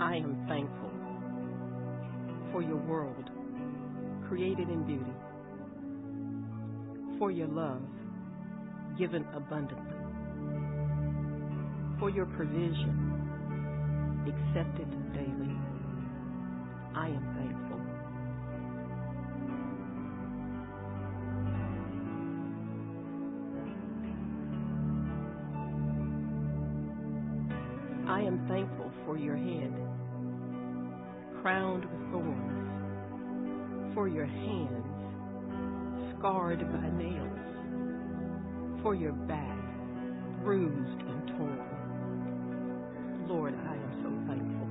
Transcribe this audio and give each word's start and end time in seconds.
I 0.00 0.16
am 0.16 0.46
thankful 0.48 0.90
for 2.52 2.62
your 2.62 2.76
world 2.76 3.30
created 4.28 4.68
in 4.68 4.84
beauty, 4.86 5.12
for 7.18 7.30
your 7.30 7.48
love 7.48 7.82
given 8.98 9.24
abundantly, 9.34 9.96
for 11.98 12.10
your 12.10 12.26
provision 12.26 13.18
accepted 14.26 14.90
daily. 15.14 15.56
I 16.94 17.08
am 17.08 17.34
thankful. 17.36 17.67
Scarred 36.48 36.72
by 36.72 36.88
nails, 36.96 37.38
for 38.82 38.94
your 38.94 39.12
back, 39.12 39.58
bruised 40.44 41.00
and 41.02 41.28
torn. 41.36 41.60
Lord, 43.28 43.54
I 43.54 43.74
am 43.74 43.92
so 44.02 44.08
thankful. 44.26 44.68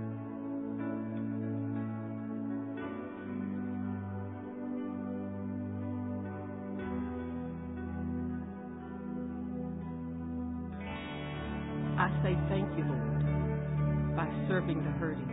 I 12.00 12.09
say 12.23 12.34
thank 12.50 12.78
you, 12.78 12.86
Lord, 12.86 14.16
by 14.16 14.28
serving 14.48 14.84
the 14.84 14.91
hurting, 14.98 15.30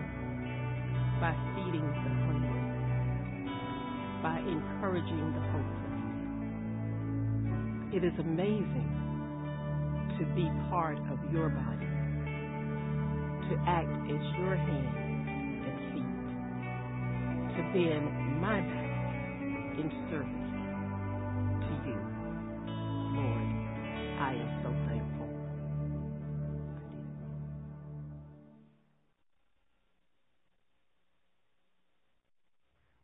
by 1.21 1.35
feeding 1.55 1.87
the 1.87 2.11
hungry, 2.27 2.61
by 4.23 4.39
encouraging 4.41 5.33
the. 5.33 5.54
It 7.95 8.03
is 8.03 8.13
amazing 8.19 8.91
to 10.19 10.25
be 10.35 10.51
part 10.69 10.99
of 11.13 11.33
your 11.33 11.49
body, 11.49 11.87
to 13.47 13.55
act 13.69 14.11
as 14.11 14.23
your 14.37 14.57
hands 14.57 15.63
and 15.65 15.79
feet, 15.95 16.19
to 17.55 17.63
bend 17.73 18.11
my 18.41 18.59
back 18.59 19.79
in 19.79 19.87
service 20.11 20.51
to 21.63 21.73
you. 21.87 22.01
Lord, 23.15 23.49
I 24.19 24.35
am 24.43 24.51
so 24.65 24.71
thankful. 24.89 25.31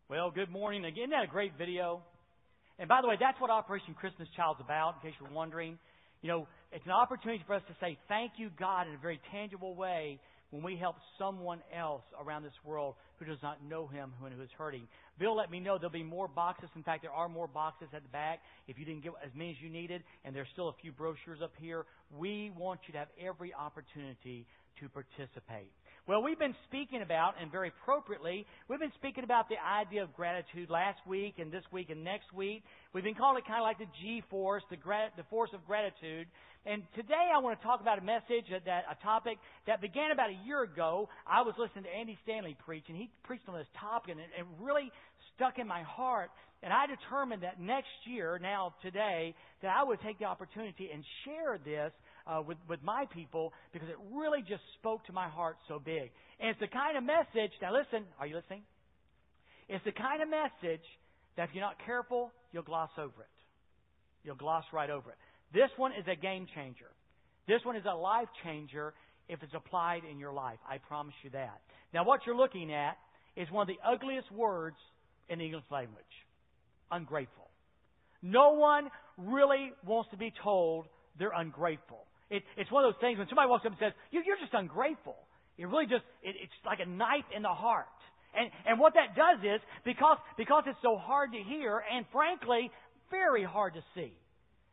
Well, 0.08 0.33
good 0.33 0.50
morning. 0.50 0.84
Again, 0.84 1.11
that 1.11 1.22
a 1.22 1.28
great 1.28 1.52
video? 1.56 2.02
And 2.81 2.89
by 2.89 3.03
the 3.03 3.09
way, 3.09 3.17
that's 3.20 3.39
what 3.39 3.50
Operation 3.50 3.92
Christmas 3.92 4.27
Child's 4.34 4.61
about, 4.62 4.95
in 4.97 5.11
case 5.11 5.19
you're 5.20 5.31
wondering. 5.31 5.78
You 6.23 6.28
know, 6.28 6.48
it's 6.73 6.86
an 6.86 6.92
opportunity 6.92 7.45
for 7.47 7.55
us 7.55 7.62
to 7.69 7.75
say 7.78 7.98
thank 8.09 8.33
you, 8.39 8.48
God, 8.59 8.89
in 8.89 8.95
a 8.95 8.98
very 8.98 9.20
tangible 9.31 9.75
way 9.75 10.19
when 10.50 10.62
we 10.62 10.77
help 10.77 10.97
someone 11.19 11.61
else 11.77 12.03
around 12.19 12.42
this 12.42 12.56
world 12.64 12.95
who 13.19 13.27
does 13.27 13.36
not 13.42 13.62
know 13.62 13.86
Him 13.86 14.14
and 14.25 14.33
who 14.33 14.42
is 14.42 14.48
hurting. 14.56 14.89
Bill 15.19 15.36
let 15.36 15.51
me 15.51 15.61
know 15.61 15.77
there'll 15.77 15.92
be 15.92 16.03
more 16.03 16.27
boxes. 16.27 16.70
In 16.75 16.83
fact, 16.83 17.03
there 17.03 17.12
are 17.12 17.28
more 17.28 17.47
boxes 17.47 17.89
at 17.92 18.03
the 18.03 18.08
back 18.08 18.41
if 18.67 18.78
you 18.78 18.86
didn't 18.86 19.03
get 19.03 19.12
as 19.23 19.31
many 19.34 19.51
as 19.51 19.56
you 19.61 19.69
needed, 19.69 20.03
and 20.25 20.34
there's 20.34 20.48
still 20.55 20.70
a 20.70 20.75
few 20.81 20.91
brochures 20.91 21.42
up 21.42 21.53
here. 21.61 21.84
We 22.17 22.51
want 22.56 22.81
you 22.86 22.92
to 22.92 22.98
have 22.98 23.08
every 23.23 23.53
opportunity 23.53 24.47
to 24.81 24.89
participate. 24.89 25.70
Well, 26.08 26.22
we've 26.22 26.38
been 26.38 26.56
speaking 26.66 27.02
about, 27.02 27.34
and 27.40 27.52
very 27.52 27.68
appropriately, 27.68 28.46
we've 28.68 28.80
been 28.80 28.92
speaking 28.96 29.22
about 29.22 29.48
the 29.48 29.56
idea 29.60 30.02
of 30.02 30.12
gratitude 30.14 30.70
last 30.70 30.98
week 31.06 31.34
and 31.38 31.52
this 31.52 31.62
week 31.70 31.90
and 31.90 32.02
next 32.02 32.33
week. 32.33 32.64
We've 32.94 33.05
been 33.05 33.14
calling 33.14 33.38
it 33.38 33.46
kind 33.46 33.61
of 33.61 33.64
like 33.64 33.78
the 33.78 33.90
G 34.00 34.22
force, 34.30 34.62
the, 34.70 34.77
gra- 34.77 35.12
the 35.16 35.24
force 35.28 35.50
of 35.52 35.64
gratitude. 35.66 36.27
And 36.64 36.83
today 36.96 37.28
I 37.33 37.39
want 37.39 37.60
to 37.60 37.66
talk 37.66 37.80
about 37.80 37.98
a 37.98 38.05
message, 38.05 38.48
that, 38.50 38.84
a 38.90 38.96
topic 39.05 39.39
that 39.66 39.80
began 39.80 40.10
about 40.10 40.30
a 40.30 40.39
year 40.46 40.62
ago. 40.62 41.08
I 41.27 41.42
was 41.42 41.55
listening 41.58 41.84
to 41.84 41.90
Andy 41.90 42.18
Stanley 42.24 42.56
preach, 42.64 42.84
and 42.89 42.96
he 42.96 43.10
preached 43.24 43.48
on 43.48 43.56
this 43.56 43.68
topic, 43.78 44.12
and 44.12 44.20
it, 44.20 44.28
it 44.39 44.46
really 44.58 44.90
stuck 45.36 45.58
in 45.58 45.68
my 45.68 45.83
heart. 45.83 46.30
And 46.62 46.72
I 46.72 46.86
determined 46.86 47.42
that 47.42 47.60
next 47.60 47.92
year, 48.05 48.39
now 48.40 48.74
today, 48.83 49.34
that 49.62 49.68
I 49.68 49.84
would 49.84 50.00
take 50.00 50.18
the 50.18 50.27
opportunity 50.27 50.90
and 50.92 51.05
share 51.24 51.58
this 51.64 51.92
uh, 52.27 52.42
with, 52.47 52.58
with 52.69 52.83
my 52.83 53.07
people 53.13 53.53
because 53.73 53.89
it 53.89 53.97
really 54.13 54.41
just 54.41 54.63
spoke 54.79 55.05
to 55.07 55.13
my 55.13 55.29
heart 55.29 55.57
so 55.69 55.79
big. 55.79 56.11
And 56.39 56.51
it's 56.51 56.61
the 56.61 56.69
kind 56.69 56.97
of 56.97 57.05
message, 57.05 57.53
now 57.61 57.73
listen, 57.73 58.07
are 58.19 58.27
you 58.27 58.36
listening? 58.36 58.63
It's 59.69 59.85
the 59.85 59.92
kind 59.92 60.23
of 60.23 60.29
message 60.29 60.85
that 61.36 61.48
if 61.48 61.55
you're 61.55 61.64
not 61.64 61.77
careful, 61.85 62.33
you'll 62.53 62.63
gloss 62.63 62.91
over 62.98 63.23
it. 63.23 63.36
You'll 64.25 64.36
gloss 64.36 64.64
right 64.73 64.91
over 64.91 65.11
it. 65.11 65.17
This 65.53 65.70
one 65.77 65.92
is 65.92 66.05
a 66.11 66.17
game 66.17 66.47
changer. 66.55 66.91
This 67.48 67.61
one 67.64 67.77
is 67.77 67.85
a 67.91 67.95
life 67.95 68.29
changer 68.45 68.95
if 69.29 69.42
it's 69.42 69.55
applied 69.55 70.02
in 70.11 70.19
your 70.19 70.33
life. 70.33 70.58
I 70.69 70.79
promise 70.79 71.14
you 71.23 71.31
that. 71.31 71.61
Now, 71.95 72.05
what 72.05 72.20
you're 72.27 72.37
looking 72.37 72.73
at 72.73 72.97
is 73.37 73.51
one 73.51 73.63
of 73.63 73.69
the 73.69 73.81
ugliest 73.89 74.31
words 74.33 74.77
in 75.29 75.39
the 75.39 75.45
English 75.47 75.64
language 75.70 76.05
ungrateful. 76.91 77.48
No 78.23 78.52
one 78.52 78.91
really 79.17 79.73
wants 79.87 80.11
to 80.11 80.17
be 80.17 80.33
told 80.42 80.87
they're 81.19 81.33
ungrateful. 81.35 82.05
It, 82.30 82.42
it's 82.57 82.70
one 82.70 82.85
of 82.85 82.95
those 82.95 83.01
things 83.01 83.18
when 83.18 83.27
somebody 83.29 83.51
walks 83.51 83.67
up 83.67 83.73
and 83.73 83.80
says, 83.83 83.92
you, 84.11 84.20
are 84.20 84.41
just 84.41 84.55
ungrateful. 84.55 85.17
It 85.58 85.67
really 85.67 85.86
just, 85.86 86.07
it, 86.23 86.39
it's 86.39 86.55
like 86.64 86.79
a 86.79 86.89
knife 86.89 87.27
in 87.35 87.42
the 87.42 87.52
heart. 87.52 87.91
And, 88.33 88.48
and 88.67 88.79
what 88.79 88.95
that 88.95 89.18
does 89.18 89.42
is, 89.42 89.61
because, 89.85 90.17
because 90.39 90.63
it's 90.67 90.79
so 90.83 90.96
hard 90.96 91.33
to 91.33 91.42
hear, 91.42 91.83
and 91.83 92.07
frankly, 92.13 92.70
very 93.11 93.42
hard 93.42 93.74
to 93.74 93.83
see. 93.95 94.14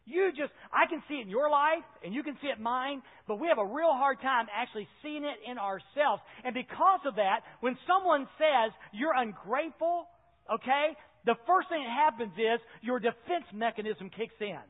You 0.06 0.32
just, 0.32 0.54
I 0.72 0.88
can 0.88 1.04
see 1.10 1.16
it 1.16 1.28
in 1.28 1.30
your 1.30 1.50
life, 1.50 1.84
and 2.06 2.14
you 2.14 2.24
can 2.24 2.38
see 2.40 2.48
it 2.48 2.58
in 2.58 2.64
mine, 2.64 3.02
but 3.28 3.42
we 3.42 3.50
have 3.50 3.58
a 3.58 3.66
real 3.66 3.92
hard 3.92 4.22
time 4.22 4.46
actually 4.56 4.88
seeing 5.04 5.26
it 5.26 5.36
in 5.44 5.58
ourselves. 5.58 6.22
And 6.46 6.54
because 6.54 7.02
of 7.06 7.16
that, 7.16 7.42
when 7.60 7.76
someone 7.84 8.30
says 8.40 8.72
you're 8.94 9.18
ungrateful, 9.18 10.08
okay, 10.48 10.96
the 11.26 11.36
first 11.44 11.68
thing 11.68 11.84
that 11.84 11.92
happens 11.92 12.32
is 12.38 12.62
your 12.82 13.00
defense 13.02 13.44
mechanism 13.52 14.10
kicks 14.10 14.38
in. 14.40 14.64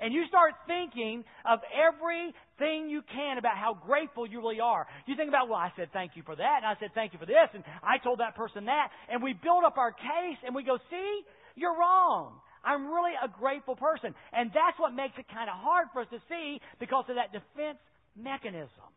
And 0.00 0.12
you 0.12 0.26
start 0.28 0.54
thinking 0.66 1.24
of 1.44 1.60
everything 1.70 2.90
you 2.90 3.02
can 3.12 3.38
about 3.38 3.56
how 3.56 3.74
grateful 3.74 4.26
you 4.26 4.40
really 4.40 4.60
are. 4.60 4.86
You 5.06 5.16
think 5.16 5.28
about, 5.28 5.48
well, 5.48 5.58
I 5.58 5.72
said 5.76 5.90
thank 5.92 6.12
you 6.16 6.22
for 6.24 6.36
that, 6.36 6.56
and 6.62 6.66
I 6.66 6.74
said 6.80 6.90
thank 6.94 7.12
you 7.12 7.18
for 7.18 7.26
this, 7.26 7.48
and 7.54 7.62
I 7.82 7.98
told 7.98 8.20
that 8.20 8.34
person 8.34 8.66
that, 8.66 8.88
and 9.10 9.22
we 9.22 9.32
build 9.32 9.64
up 9.64 9.78
our 9.78 9.92
case, 9.92 10.38
and 10.44 10.54
we 10.54 10.64
go, 10.64 10.78
see, 10.90 11.22
you're 11.56 11.76
wrong. 11.76 12.40
I'm 12.64 12.86
really 12.88 13.12
a 13.22 13.28
grateful 13.28 13.76
person. 13.76 14.14
And 14.32 14.50
that's 14.50 14.78
what 14.78 14.94
makes 14.94 15.14
it 15.18 15.26
kind 15.28 15.50
of 15.50 15.56
hard 15.56 15.88
for 15.92 16.00
us 16.00 16.08
to 16.10 16.18
see 16.28 16.60
because 16.80 17.04
of 17.08 17.16
that 17.16 17.30
defense 17.30 17.78
mechanism. 18.16 18.88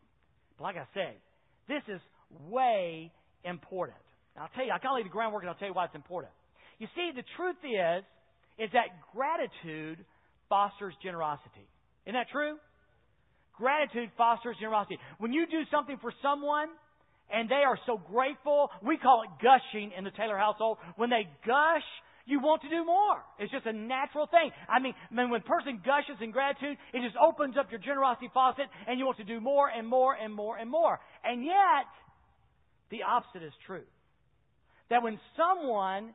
But 0.56 0.64
like 0.64 0.76
I 0.76 0.86
say, 0.94 1.12
this 1.68 1.82
is 1.86 2.00
way 2.48 3.12
important. 3.44 4.00
I'll 4.40 4.48
tell 4.54 4.64
you, 4.64 4.72
I 4.72 4.78
can't 4.78 4.94
leave 4.94 5.04
the 5.04 5.10
groundwork 5.10 5.42
and 5.42 5.50
I'll 5.50 5.58
tell 5.58 5.68
you 5.68 5.74
why 5.74 5.84
it's 5.84 5.94
important. 5.94 6.32
You 6.78 6.86
see, 6.94 7.10
the 7.14 7.24
truth 7.36 7.58
is, 7.62 8.04
is 8.58 8.70
that 8.72 8.88
gratitude 9.14 10.04
fosters 10.48 10.94
generosity. 11.02 11.66
Isn't 12.06 12.14
that 12.14 12.28
true? 12.30 12.56
Gratitude 13.56 14.10
fosters 14.16 14.56
generosity. 14.60 14.98
When 15.18 15.32
you 15.32 15.46
do 15.46 15.62
something 15.70 15.98
for 16.00 16.12
someone 16.22 16.68
and 17.30 17.48
they 17.48 17.66
are 17.66 17.78
so 17.86 18.00
grateful, 18.10 18.70
we 18.82 18.96
call 18.96 19.22
it 19.22 19.30
gushing 19.42 19.92
in 19.96 20.04
the 20.04 20.12
Taylor 20.12 20.38
household. 20.38 20.78
When 20.96 21.10
they 21.10 21.28
gush, 21.44 21.84
you 22.24 22.40
want 22.40 22.62
to 22.62 22.68
do 22.68 22.84
more. 22.84 23.24
It's 23.38 23.50
just 23.50 23.66
a 23.66 23.72
natural 23.72 24.26
thing. 24.26 24.50
I 24.68 24.78
mean, 24.80 24.94
when 25.10 25.40
a 25.40 25.44
person 25.44 25.80
gushes 25.84 26.20
in 26.22 26.30
gratitude, 26.30 26.76
it 26.92 27.02
just 27.02 27.16
opens 27.16 27.56
up 27.58 27.70
your 27.70 27.80
generosity 27.80 28.30
faucet 28.32 28.66
and 28.86 28.98
you 28.98 29.06
want 29.06 29.16
to 29.18 29.24
do 29.24 29.40
more 29.40 29.68
and 29.68 29.88
more 29.88 30.14
and 30.14 30.32
more 30.32 30.56
and 30.56 30.70
more. 30.70 31.00
And 31.24 31.44
yet, 31.44 31.88
the 32.90 33.02
opposite 33.02 33.42
is 33.42 33.52
true. 33.66 33.84
That 34.90 35.02
when 35.02 35.18
someone 35.36 36.14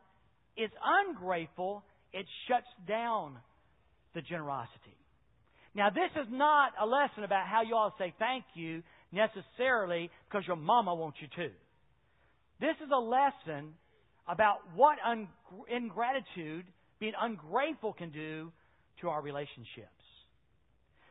is 0.56 0.69
ungrateful, 0.81 1.83
it 2.13 2.25
shuts 2.47 2.69
down 2.88 3.38
the 4.13 4.21
generosity. 4.21 4.98
Now, 5.75 5.89
this 5.89 6.12
is 6.21 6.27
not 6.30 6.74
a 6.80 6.86
lesson 6.86 7.24
about 7.24 7.48
how 7.48 7.63
you 7.63 7.74
ought 7.74 7.98
to 7.98 8.04
say 8.04 8.13
thank 8.19 8.45
you 8.54 8.83
necessarily 9.12 10.10
because 10.30 10.45
your 10.48 10.56
mama 10.56 10.94
wants 10.94 11.18
you 11.21 11.27
to. 11.36 11.51
This 12.60 12.75
is 12.83 12.92
a 12.94 13.00
lesson 13.00 13.74
about 14.27 14.60
what 14.75 14.98
ingratitude, 15.68 16.65
being 17.00 17.13
ungrateful, 17.19 17.94
can 17.94 18.12
do 18.12 18.51
to 19.01 19.10
our 19.10 19.21
relationships. 19.21 19.89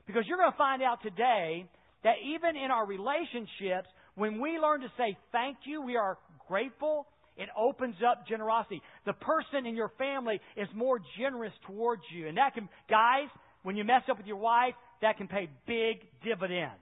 Because 0.06 0.24
you're 0.26 0.38
going 0.38 0.52
to 0.52 0.58
find 0.58 0.82
out 0.82 1.02
today 1.02 1.66
that 2.04 2.14
even 2.24 2.56
in 2.56 2.70
our 2.70 2.86
relationships, 2.86 3.88
when 4.14 4.40
we 4.40 4.58
learn 4.58 4.80
to 4.80 4.88
say 4.96 5.16
thank 5.30 5.58
you, 5.64 5.82
we 5.82 5.96
are 5.96 6.18
grateful, 6.48 7.06
it 7.42 7.48
opens 7.56 7.96
up 8.06 8.26
generosity. 8.28 8.80
The 9.04 9.12
person 9.12 9.66
in 9.66 9.74
your 9.74 9.90
family 9.98 10.40
is 10.56 10.68
more 10.74 11.00
generous 11.18 11.52
towards 11.66 12.02
you. 12.14 12.28
And 12.28 12.36
that 12.38 12.54
can, 12.54 12.68
guys, 12.88 13.28
when 13.62 13.76
you 13.76 13.84
mess 13.84 14.02
up 14.10 14.18
with 14.18 14.26
your 14.26 14.36
wife, 14.36 14.74
that 15.00 15.16
can 15.18 15.28
pay 15.28 15.48
big 15.66 16.06
dividends. 16.24 16.78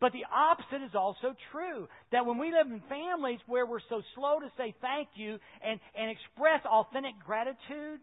But 0.00 0.12
the 0.12 0.24
opposite 0.30 0.84
is 0.84 0.94
also 0.94 1.34
true. 1.52 1.88
That 2.12 2.26
when 2.26 2.38
we 2.38 2.52
live 2.52 2.66
in 2.66 2.82
families 2.88 3.38
where 3.46 3.64
we're 3.64 3.84
so 3.88 4.02
slow 4.14 4.40
to 4.40 4.50
say 4.56 4.74
thank 4.80 5.08
you 5.14 5.38
and, 5.62 5.80
and 5.94 6.10
express 6.10 6.60
authentic 6.66 7.14
gratitude, 7.24 8.00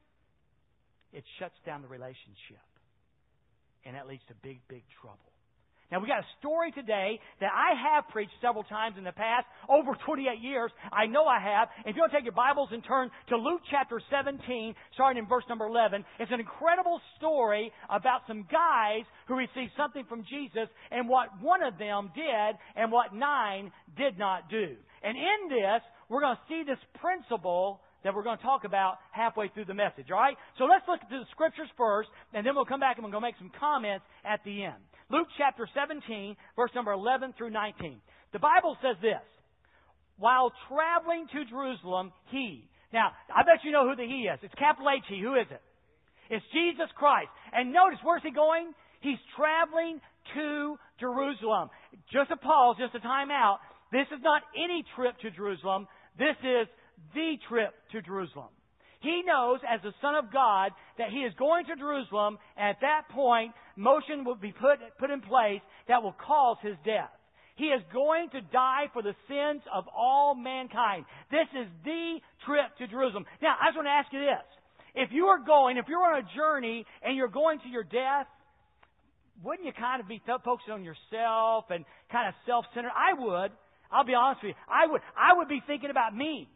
it 1.13 1.23
shuts 1.37 1.55
down 1.65 1.81
the 1.81 1.87
relationship. 1.87 2.63
And 3.85 3.95
that 3.95 4.07
leads 4.07 4.23
to 4.29 4.35
big, 4.41 4.61
big 4.67 4.83
trouble. 5.01 5.30
Now 5.91 5.99
we 5.99 6.07
got 6.07 6.19
a 6.23 6.31
story 6.39 6.71
today 6.71 7.19
that 7.41 7.51
I 7.51 7.75
have 7.75 8.07
preached 8.07 8.31
several 8.41 8.63
times 8.63 8.95
in 8.97 9.03
the 9.03 9.11
past, 9.11 9.45
over 9.67 9.91
28 10.05 10.39
years. 10.39 10.71
I 10.91 11.05
know 11.05 11.25
I 11.25 11.39
have. 11.43 11.67
If 11.85 11.95
you 11.95 12.01
want 12.01 12.13
to 12.13 12.17
take 12.17 12.23
your 12.23 12.33
Bibles 12.33 12.69
and 12.71 12.81
turn 12.83 13.11
to 13.27 13.35
Luke 13.35 13.59
chapter 13.69 13.99
17, 14.09 14.73
starting 14.93 15.21
in 15.21 15.27
verse 15.27 15.43
number 15.49 15.67
11, 15.67 16.05
it's 16.19 16.31
an 16.31 16.39
incredible 16.39 17.01
story 17.17 17.73
about 17.89 18.21
some 18.25 18.47
guys 18.47 19.03
who 19.27 19.35
received 19.35 19.75
something 19.75 20.05
from 20.07 20.23
Jesus 20.23 20.71
and 20.91 21.09
what 21.09 21.27
one 21.41 21.61
of 21.61 21.77
them 21.77 22.09
did 22.15 22.55
and 22.77 22.89
what 22.89 23.13
nine 23.13 23.69
did 23.97 24.17
not 24.17 24.49
do. 24.49 24.79
And 25.03 25.17
in 25.17 25.49
this, 25.49 25.83
we're 26.07 26.21
going 26.21 26.37
to 26.37 26.47
see 26.47 26.63
this 26.63 26.79
principle 27.01 27.81
that 28.03 28.15
we're 28.15 28.23
going 28.23 28.37
to 28.37 28.43
talk 28.43 28.63
about 28.63 28.97
halfway 29.11 29.49
through 29.49 29.65
the 29.65 29.73
message. 29.73 30.07
All 30.11 30.19
right? 30.19 30.37
So 30.57 30.65
let's 30.65 30.87
look 30.87 31.01
at 31.01 31.09
the 31.09 31.21
scriptures 31.31 31.69
first, 31.77 32.09
and 32.33 32.45
then 32.45 32.55
we'll 32.55 32.65
come 32.65 32.79
back 32.79 32.97
and 32.97 33.03
we'll 33.03 33.11
go 33.11 33.19
make 33.19 33.35
some 33.37 33.51
comments 33.59 34.05
at 34.25 34.39
the 34.43 34.63
end. 34.63 34.81
Luke 35.11 35.27
chapter 35.37 35.67
17, 35.75 36.35
verse 36.55 36.71
number 36.73 36.91
11 36.91 37.33
through 37.37 37.51
19. 37.51 37.99
The 38.33 38.39
Bible 38.39 38.77
says 38.81 38.95
this. 39.01 39.21
While 40.17 40.53
traveling 40.69 41.27
to 41.33 41.45
Jerusalem, 41.49 42.13
he. 42.31 42.69
Now, 42.93 43.11
I 43.27 43.43
bet 43.43 43.63
you 43.63 43.71
know 43.71 43.89
who 43.89 43.95
the 43.95 44.07
he 44.07 44.29
is. 44.31 44.39
It's 44.41 44.53
capital 44.55 44.87
H 44.89 45.03
he. 45.09 45.19
Who 45.21 45.35
is 45.35 45.47
it? 45.49 45.61
It's 46.29 46.45
Jesus 46.53 46.87
Christ. 46.95 47.29
And 47.51 47.73
notice, 47.73 47.99
where's 48.03 48.23
he 48.23 48.31
going? 48.31 48.71
He's 49.01 49.19
traveling 49.35 49.99
to 50.35 50.77
Jerusalem. 50.99 51.69
Just 52.13 52.31
a 52.31 52.37
pause, 52.37 52.77
just 52.79 52.95
a 52.95 52.99
time 52.99 53.31
out. 53.31 53.59
This 53.91 54.07
is 54.15 54.23
not 54.23 54.43
any 54.55 54.85
trip 54.95 55.17
to 55.21 55.31
Jerusalem. 55.31 55.87
This 56.17 56.37
is 56.39 56.67
the 57.13 57.35
trip 57.49 57.73
to 57.91 58.01
Jerusalem. 58.01 58.49
He 59.01 59.23
knows, 59.25 59.59
as 59.67 59.81
the 59.81 59.93
Son 59.99 60.13
of 60.15 60.31
God, 60.31 60.71
that 60.99 61.09
he 61.09 61.25
is 61.25 61.33
going 61.37 61.65
to 61.65 61.75
Jerusalem, 61.75 62.37
and 62.55 62.69
at 62.69 62.81
that 62.81 63.09
point, 63.09 63.51
motion 63.81 64.23
will 64.23 64.35
be 64.35 64.53
put, 64.53 64.77
put 64.99 65.09
in 65.09 65.21
place 65.21 65.61
that 65.87 66.03
will 66.03 66.15
cause 66.25 66.57
his 66.61 66.75
death. 66.85 67.09
He 67.55 67.65
is 67.65 67.81
going 67.93 68.29
to 68.31 68.41
die 68.41 68.85
for 68.93 69.01
the 69.01 69.13
sins 69.27 69.61
of 69.73 69.85
all 69.95 70.35
mankind. 70.35 71.05
This 71.29 71.47
is 71.53 71.67
the 71.83 72.19
trip 72.45 72.77
to 72.79 72.87
Jerusalem. 72.87 73.25
Now, 73.41 73.55
I 73.59 73.69
just 73.69 73.77
want 73.77 73.87
to 73.87 73.91
ask 73.91 74.13
you 74.13 74.19
this. 74.19 74.47
If 74.93 75.09
you 75.11 75.25
are 75.27 75.39
going, 75.39 75.77
if 75.77 75.85
you're 75.87 76.03
on 76.03 76.23
a 76.23 76.27
journey 76.35 76.85
and 77.03 77.15
you're 77.15 77.29
going 77.29 77.59
to 77.59 77.69
your 77.69 77.83
death, 77.83 78.27
wouldn't 79.43 79.65
you 79.65 79.73
kind 79.73 80.01
of 80.01 80.07
be 80.07 80.21
focusing 80.25 80.73
on 80.73 80.83
yourself 80.83 81.65
and 81.69 81.85
kind 82.11 82.27
of 82.27 82.33
self-centered? 82.45 82.91
I 82.93 83.19
would. 83.19 83.51
I'll 83.91 84.05
be 84.05 84.13
honest 84.13 84.43
with 84.43 84.55
you. 84.55 84.61
I 84.69 84.89
would. 84.89 85.01
I 85.17 85.37
would 85.37 85.47
be 85.47 85.61
thinking 85.65 85.89
about 85.89 86.15
me. 86.15 86.47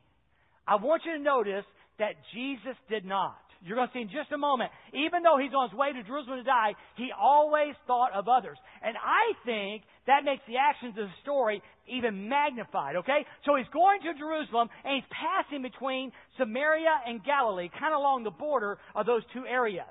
I 0.68 0.75
want 0.75 1.04
you 1.06 1.18
to 1.18 1.19
notice 1.21 1.66
that 2.00 2.16
Jesus 2.33 2.75
did 2.89 3.06
not. 3.06 3.38
You're 3.66 3.76
going 3.76 3.90
to 3.90 3.94
see 3.98 4.06
in 4.06 4.14
just 4.14 4.32
a 4.32 4.38
moment, 4.38 4.70
even 4.94 5.26
though 5.26 5.42
he's 5.42 5.54
on 5.58 5.70
his 5.70 5.78
way 5.78 5.90
to 5.92 6.04
Jerusalem 6.06 6.38
to 6.38 6.46
die, 6.46 6.78
he 7.02 7.10
always 7.10 7.74
thought 7.90 8.14
of 8.14 8.30
others. 8.30 8.62
And 8.86 8.94
I 8.94 9.34
think 9.42 9.82
that 10.06 10.22
makes 10.24 10.46
the 10.46 10.62
actions 10.62 10.94
of 11.02 11.10
the 11.10 11.18
story 11.26 11.66
even 11.90 12.30
magnified, 12.30 12.96
okay? 13.02 13.26
So 13.44 13.58
he's 13.58 13.70
going 13.74 14.06
to 14.06 14.14
Jerusalem 14.14 14.70
and 14.86 15.02
he's 15.02 15.10
passing 15.10 15.66
between 15.66 16.14
Samaria 16.38 17.10
and 17.10 17.26
Galilee, 17.26 17.74
kind 17.74 17.94
of 17.94 18.00
along 18.00 18.24
the 18.24 18.38
border 18.38 18.78
of 18.94 19.10
those 19.10 19.26
two 19.34 19.50
areas. 19.50 19.90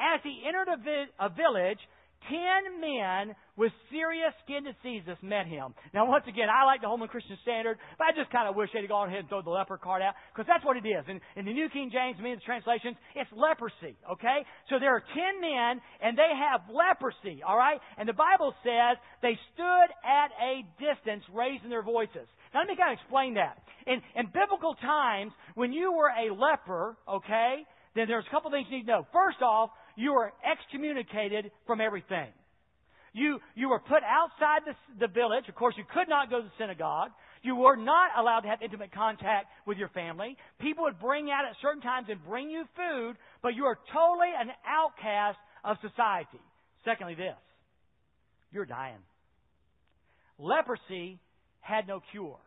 As 0.00 0.24
he 0.24 0.40
entered 0.48 0.72
a, 0.72 0.80
vi- 0.80 1.12
a 1.20 1.28
village, 1.28 1.80
Ten 2.28 2.80
men 2.80 3.34
with 3.60 3.76
serious 3.92 4.32
skin 4.40 4.64
diseases 4.64 5.20
met 5.20 5.44
him. 5.44 5.76
Now, 5.92 6.08
once 6.08 6.24
again, 6.24 6.48
I 6.48 6.64
like 6.64 6.80
the 6.80 6.88
Holman 6.88 7.12
Christian 7.12 7.36
Standard, 7.44 7.76
but 8.00 8.08
I 8.08 8.16
just 8.16 8.32
kind 8.32 8.48
of 8.48 8.56
wish 8.56 8.72
they'd 8.72 8.88
gone 8.88 9.12
ahead 9.12 9.20
and 9.20 9.28
throw 9.28 9.44
the 9.44 9.52
leper 9.52 9.76
card 9.76 10.00
out, 10.00 10.16
because 10.32 10.48
that's 10.48 10.64
what 10.64 10.80
it 10.80 10.88
is. 10.88 11.04
In, 11.12 11.20
in 11.36 11.44
the 11.44 11.52
New 11.52 11.68
King 11.68 11.92
James, 11.92 12.16
many 12.16 12.32
of 12.32 12.40
the 12.40 12.48
translations, 12.48 12.96
it's 13.12 13.28
leprosy, 13.36 14.00
okay? 14.16 14.48
So 14.72 14.80
there 14.80 14.96
are 14.96 15.04
ten 15.12 15.44
men, 15.44 15.76
and 16.00 16.16
they 16.16 16.32
have 16.32 16.64
leprosy, 16.72 17.44
all 17.44 17.60
right? 17.60 17.76
And 18.00 18.08
the 18.08 18.16
Bible 18.16 18.56
says 18.64 18.96
they 19.20 19.36
stood 19.52 19.88
at 20.08 20.32
a 20.40 20.64
distance, 20.80 21.22
raising 21.28 21.68
their 21.68 21.84
voices. 21.84 22.24
Now, 22.56 22.64
let 22.64 22.68
me 22.72 22.80
kind 22.80 22.96
of 22.96 22.98
explain 23.04 23.36
that. 23.36 23.60
In, 23.84 24.00
in 24.16 24.32
biblical 24.32 24.72
times, 24.80 25.36
when 25.52 25.76
you 25.76 25.92
were 25.92 26.08
a 26.08 26.32
leper, 26.32 26.96
okay, 27.04 27.68
then 27.94 28.08
there's 28.08 28.24
a 28.24 28.32
couple 28.32 28.50
things 28.50 28.66
you 28.72 28.78
need 28.78 28.88
to 28.88 29.04
know. 29.04 29.06
First 29.12 29.44
off, 29.44 29.68
you 30.00 30.16
were 30.16 30.32
excommunicated 30.40 31.52
from 31.66 31.84
everything. 31.84 32.32
You, 33.12 33.40
you 33.54 33.68
were 33.68 33.80
put 33.80 34.02
outside 34.04 34.62
the, 34.66 35.06
the 35.06 35.12
village. 35.12 35.44
Of 35.48 35.54
course, 35.54 35.74
you 35.76 35.84
could 35.92 36.08
not 36.08 36.30
go 36.30 36.38
to 36.38 36.44
the 36.44 36.52
synagogue. 36.58 37.10
You 37.42 37.56
were 37.56 37.76
not 37.76 38.10
allowed 38.18 38.40
to 38.40 38.48
have 38.48 38.62
intimate 38.62 38.92
contact 38.92 39.46
with 39.66 39.78
your 39.78 39.88
family. 39.88 40.36
People 40.60 40.84
would 40.84 41.00
bring 41.00 41.30
out 41.30 41.44
at 41.48 41.56
certain 41.62 41.82
times 41.82 42.06
and 42.10 42.22
bring 42.24 42.50
you 42.50 42.64
food, 42.76 43.16
but 43.42 43.54
you 43.54 43.64
are 43.64 43.78
totally 43.92 44.28
an 44.38 44.50
outcast 44.66 45.38
of 45.64 45.76
society. 45.80 46.40
Secondly, 46.84 47.14
this 47.14 47.36
you're 48.52 48.66
dying. 48.66 48.98
Leprosy 50.38 51.18
had 51.60 51.86
no 51.86 52.00
cure. 52.10 52.38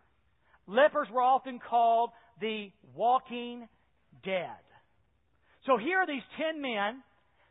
Lepers 0.68 1.08
were 1.12 1.22
often 1.22 1.60
called 1.60 2.10
the 2.42 2.72
walking 2.96 3.68
dead. 4.24 4.50
So 5.66 5.78
here 5.78 6.00
are 6.00 6.08
these 6.08 6.24
ten 6.38 6.62
men 6.62 7.04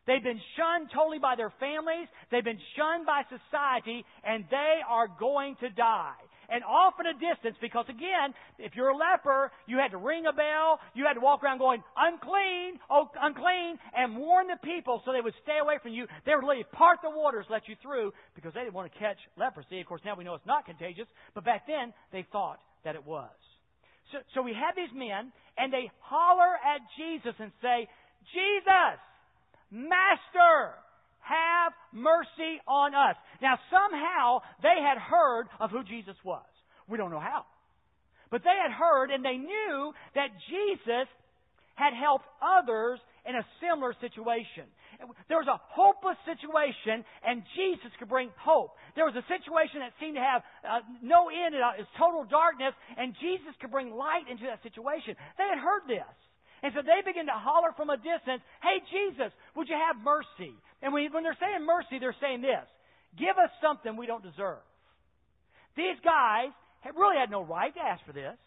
They've 0.05 0.23
been 0.23 0.41
shunned 0.57 0.89
totally 0.93 1.19
by 1.19 1.35
their 1.35 1.53
families. 1.59 2.07
They've 2.31 2.43
been 2.43 2.59
shunned 2.75 3.05
by 3.05 3.23
society, 3.31 4.03
and 4.23 4.43
they 4.51 4.83
are 4.87 5.07
going 5.07 5.55
to 5.61 5.69
die. 5.69 6.19
And 6.49 6.63
off 6.63 6.99
in 6.99 7.07
a 7.07 7.15
distance, 7.15 7.55
because 7.61 7.85
again, 7.87 8.35
if 8.59 8.75
you're 8.75 8.89
a 8.89 8.97
leper, 8.97 9.49
you 9.65 9.77
had 9.77 9.91
to 9.91 9.97
ring 9.97 10.25
a 10.27 10.33
bell, 10.33 10.79
you 10.93 11.05
had 11.07 11.13
to 11.15 11.23
walk 11.23 11.41
around 11.41 11.57
going, 11.57 11.81
unclean, 11.95 12.79
oh, 12.91 13.07
unclean, 13.15 13.79
and 13.95 14.17
warn 14.17 14.47
the 14.47 14.59
people 14.59 15.01
so 15.05 15.13
they 15.13 15.21
would 15.21 15.33
stay 15.41 15.57
away 15.61 15.79
from 15.81 15.93
you. 15.93 16.05
They 16.25 16.35
would 16.35 16.43
literally 16.43 16.65
part 16.73 16.99
the 17.01 17.09
waters, 17.09 17.45
let 17.49 17.67
you 17.67 17.75
through, 17.81 18.11
because 18.35 18.53
they 18.53 18.59
didn't 18.59 18.75
want 18.75 18.91
to 18.91 18.99
catch 18.99 19.17
leprosy. 19.37 19.79
Of 19.79 19.87
course, 19.87 20.01
now 20.03 20.15
we 20.15 20.25
know 20.25 20.35
it's 20.35 20.45
not 20.45 20.65
contagious, 20.65 21.07
but 21.33 21.45
back 21.45 21.65
then, 21.65 21.93
they 22.11 22.27
thought 22.31 22.59
that 22.83 22.95
it 22.95 23.05
was. 23.05 23.31
So, 24.11 24.19
so 24.35 24.41
we 24.43 24.53
have 24.53 24.75
these 24.75 24.93
men, 24.93 25.31
and 25.57 25.71
they 25.71 25.89
holler 26.01 26.59
at 26.59 26.83
Jesus 26.99 27.33
and 27.39 27.51
say, 27.63 27.87
Jesus! 28.35 28.99
Master, 29.73 30.77
have 31.23 31.73
mercy 31.91 32.61
on 32.67 32.93
us. 32.93 33.15
Now, 33.41 33.57
somehow 33.71 34.45
they 34.61 34.77
had 34.77 34.99
heard 34.99 35.47
of 35.59 35.71
who 35.71 35.83
Jesus 35.83 36.15
was. 36.23 36.45
We 36.87 36.97
don't 36.97 37.11
know 37.11 37.19
how. 37.19 37.45
But 38.29 38.43
they 38.43 38.53
had 38.53 38.71
heard 38.71 39.09
and 39.09 39.23
they 39.23 39.37
knew 39.37 39.93
that 40.15 40.29
Jesus 40.45 41.07
had 41.75 41.93
helped 41.97 42.25
others 42.37 42.99
in 43.25 43.33
a 43.35 43.45
similar 43.63 43.95
situation. 43.97 44.67
There 45.27 45.39
was 45.41 45.49
a 45.49 45.57
hopeless 45.73 46.19
situation, 46.27 47.01
and 47.25 47.41
Jesus 47.57 47.89
could 47.97 48.11
bring 48.11 48.29
hope. 48.37 48.75
There 48.95 49.07
was 49.09 49.17
a 49.17 49.25
situation 49.25 49.81
that 49.81 49.95
seemed 49.97 50.15
to 50.15 50.23
have 50.23 50.43
uh, 50.61 50.85
no 51.01 51.33
end, 51.33 51.55
it 51.55 51.63
was 51.63 51.89
total 51.97 52.27
darkness, 52.29 52.75
and 52.93 53.15
Jesus 53.17 53.55
could 53.57 53.71
bring 53.71 53.89
light 53.89 54.29
into 54.29 54.45
that 54.45 54.61
situation. 54.61 55.17
They 55.39 55.49
had 55.49 55.57
heard 55.57 55.89
this. 55.89 56.13
And 56.63 56.71
so 56.71 56.79
they 56.79 57.03
begin 57.03 57.27
to 57.27 57.35
holler 57.35 57.75
from 57.75 57.91
a 57.91 57.99
distance, 57.99 58.39
Hey, 58.63 58.79
Jesus, 58.87 59.35
would 59.55 59.67
you 59.67 59.75
have 59.75 59.99
mercy? 59.99 60.55
And 60.81 60.95
when 60.95 61.11
they're 61.11 61.37
saying 61.37 61.67
mercy, 61.67 61.99
they're 61.99 62.15
saying 62.23 62.41
this 62.41 62.63
Give 63.19 63.35
us 63.35 63.51
something 63.61 63.99
we 63.99 64.07
don't 64.07 64.23
deserve. 64.23 64.63
These 65.75 65.99
guys 66.03 66.55
really 66.95 67.19
had 67.19 67.29
no 67.29 67.43
right 67.43 67.73
to 67.75 67.83
ask 67.83 68.03
for 68.05 68.13
this. 68.13 68.39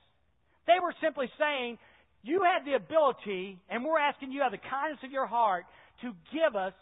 They 0.67 0.81
were 0.81 0.97
simply 1.05 1.29
saying, 1.39 1.79
You 2.25 2.41
have 2.43 2.65
the 2.65 2.75
ability, 2.75 3.61
and 3.69 3.85
we're 3.85 4.01
asking 4.01 4.33
you 4.33 4.41
out 4.41 4.53
of 4.53 4.61
the 4.61 4.67
kindness 4.67 5.05
of 5.05 5.13
your 5.13 5.27
heart 5.27 5.65
to 6.01 6.13
give 6.33 6.57
us 6.57 6.73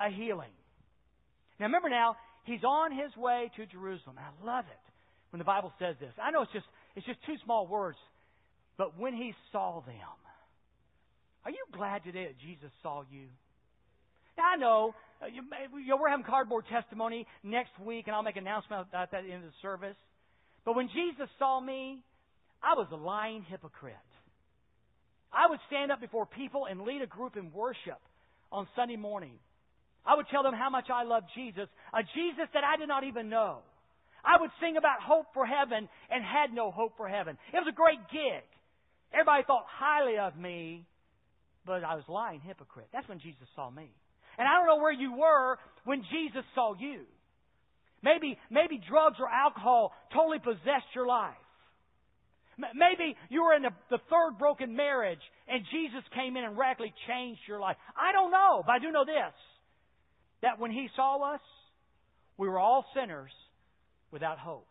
a 0.00 0.10
healing. 0.10 0.52
Now 1.60 1.66
remember 1.66 1.90
now, 1.90 2.16
he's 2.42 2.64
on 2.64 2.90
his 2.90 3.14
way 3.16 3.50
to 3.54 3.66
Jerusalem. 3.66 4.16
I 4.18 4.30
love 4.44 4.64
it 4.66 4.82
when 5.30 5.38
the 5.38 5.46
Bible 5.46 5.72
says 5.78 5.94
this. 6.00 6.12
I 6.20 6.32
know 6.32 6.42
it's 6.42 6.52
just 6.52 6.66
it's 6.96 7.06
just 7.06 7.18
two 7.24 7.36
small 7.44 7.66
words, 7.66 7.98
but 8.76 8.98
when 8.98 9.14
he 9.14 9.32
saw 9.52 9.80
them, 9.80 9.94
are 11.44 11.50
you 11.50 11.64
glad 11.72 12.04
today 12.04 12.26
that 12.26 12.38
Jesus 12.38 12.70
saw 12.82 13.02
you? 13.10 13.26
Now, 14.36 14.44
I 14.54 14.56
know 14.56 14.94
uh, 15.22 15.26
you, 15.26 15.42
you 15.80 15.88
know, 15.88 15.96
we're 15.96 16.08
having 16.08 16.24
cardboard 16.24 16.64
testimony 16.70 17.26
next 17.42 17.72
week, 17.84 18.06
and 18.06 18.16
I'll 18.16 18.22
make 18.22 18.36
an 18.36 18.46
announcement 18.46 18.86
at 18.92 19.10
the 19.10 19.18
end 19.18 19.44
of 19.44 19.50
the 19.50 19.60
service. 19.60 19.96
But 20.64 20.76
when 20.76 20.88
Jesus 20.88 21.28
saw 21.38 21.60
me, 21.60 22.02
I 22.62 22.74
was 22.74 22.86
a 22.92 22.96
lying 22.96 23.44
hypocrite. 23.48 23.94
I 25.32 25.48
would 25.48 25.58
stand 25.66 25.90
up 25.90 26.00
before 26.00 26.26
people 26.26 26.66
and 26.70 26.82
lead 26.82 27.02
a 27.02 27.06
group 27.06 27.36
in 27.36 27.52
worship 27.52 27.98
on 28.50 28.66
Sunday 28.76 28.96
morning. 28.96 29.34
I 30.04 30.16
would 30.16 30.26
tell 30.30 30.42
them 30.42 30.54
how 30.54 30.70
much 30.70 30.86
I 30.92 31.04
loved 31.04 31.26
Jesus, 31.34 31.68
a 31.94 32.02
Jesus 32.02 32.48
that 32.54 32.64
I 32.64 32.76
did 32.76 32.88
not 32.88 33.04
even 33.04 33.28
know. 33.28 33.58
I 34.24 34.40
would 34.40 34.50
sing 34.60 34.76
about 34.76 35.02
hope 35.02 35.26
for 35.34 35.46
heaven 35.46 35.88
and 36.10 36.22
had 36.22 36.54
no 36.54 36.70
hope 36.70 36.96
for 36.96 37.08
heaven. 37.08 37.36
It 37.52 37.56
was 37.56 37.66
a 37.68 37.74
great 37.74 37.98
gig. 38.12 38.44
Everybody 39.12 39.42
thought 39.46 39.66
highly 39.66 40.18
of 40.18 40.36
me, 40.36 40.86
but 41.66 41.84
I 41.84 41.94
was 41.94 42.04
lying 42.08 42.40
hypocrite. 42.40 42.88
That's 42.92 43.08
when 43.08 43.20
Jesus 43.20 43.46
saw 43.54 43.70
me. 43.70 43.90
And 44.38 44.48
I 44.48 44.58
don't 44.58 44.66
know 44.66 44.82
where 44.82 44.92
you 44.92 45.12
were 45.12 45.58
when 45.84 46.02
Jesus 46.10 46.44
saw 46.54 46.74
you. 46.74 47.02
Maybe, 48.02 48.36
maybe 48.50 48.80
drugs 48.88 49.16
or 49.20 49.28
alcohol 49.28 49.92
totally 50.12 50.40
possessed 50.40 50.90
your 50.94 51.06
life. 51.06 51.34
Maybe 52.58 53.16
you 53.30 53.44
were 53.44 53.54
in 53.54 53.62
the, 53.62 53.70
the 53.90 53.98
third 54.10 54.38
broken 54.38 54.76
marriage 54.76 55.22
and 55.48 55.64
Jesus 55.72 56.02
came 56.14 56.36
in 56.36 56.44
and 56.44 56.58
radically 56.58 56.92
changed 57.08 57.40
your 57.48 57.60
life. 57.60 57.76
I 57.96 58.12
don't 58.12 58.30
know, 58.30 58.62
but 58.66 58.72
I 58.72 58.78
do 58.78 58.90
know 58.90 59.04
this 59.04 59.34
that 60.42 60.58
when 60.58 60.72
He 60.72 60.88
saw 60.96 61.34
us, 61.34 61.40
we 62.36 62.48
were 62.48 62.58
all 62.58 62.84
sinners 62.94 63.30
without 64.10 64.38
hope. 64.38 64.66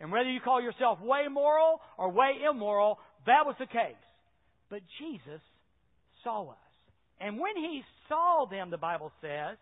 And 0.00 0.12
whether 0.12 0.30
you 0.30 0.40
call 0.40 0.60
yourself 0.60 1.00
way 1.00 1.28
moral 1.30 1.80
or 1.96 2.10
way 2.10 2.32
immoral, 2.48 2.98
that 3.26 3.46
was 3.46 3.56
the 3.58 3.66
case. 3.66 3.96
But 4.68 4.80
Jesus 4.98 5.40
saw 6.24 6.50
us. 6.50 6.56
And 7.20 7.38
when 7.38 7.56
He 7.56 7.82
saw 8.08 8.46
them, 8.50 8.70
the 8.70 8.78
Bible 8.78 9.12
says, 9.20 9.56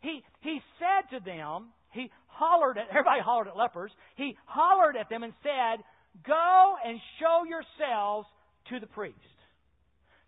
He, 0.00 0.22
he 0.40 0.60
said 0.78 1.18
to 1.18 1.24
them, 1.24 1.68
He 1.92 2.10
hollered 2.26 2.78
at, 2.78 2.88
everybody 2.90 3.20
hollered 3.20 3.48
at 3.48 3.56
lepers, 3.56 3.90
He 4.16 4.36
hollered 4.46 4.96
at 4.96 5.08
them 5.08 5.22
and 5.22 5.32
said, 5.42 5.84
Go 6.26 6.74
and 6.84 6.98
show 7.20 7.44
yourselves 7.44 8.26
to 8.70 8.80
the 8.80 8.86
priest. 8.86 9.18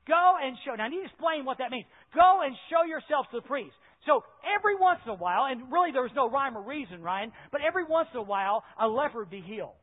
Go 0.06 0.36
and 0.40 0.56
show. 0.64 0.74
Now, 0.74 0.84
I 0.84 0.88
need 0.88 1.04
to 1.04 1.04
explain 1.04 1.44
what 1.44 1.58
that 1.58 1.70
means. 1.70 1.84
Go 2.14 2.40
and 2.42 2.56
show 2.72 2.88
yourselves 2.88 3.28
to 3.32 3.40
the 3.40 3.46
priest. 3.46 3.76
So 4.06 4.24
every 4.56 4.74
once 4.74 5.00
in 5.04 5.12
a 5.12 5.20
while, 5.20 5.44
and 5.52 5.70
really 5.70 5.92
there 5.92 6.02
was 6.02 6.16
no 6.16 6.30
rhyme 6.30 6.56
or 6.56 6.62
reason, 6.62 7.02
Ryan, 7.02 7.30
but 7.52 7.60
every 7.60 7.84
once 7.84 8.08
in 8.14 8.20
a 8.20 8.22
while, 8.22 8.64
a 8.80 8.88
leper 8.88 9.20
would 9.20 9.30
be 9.30 9.42
healed. 9.44 9.76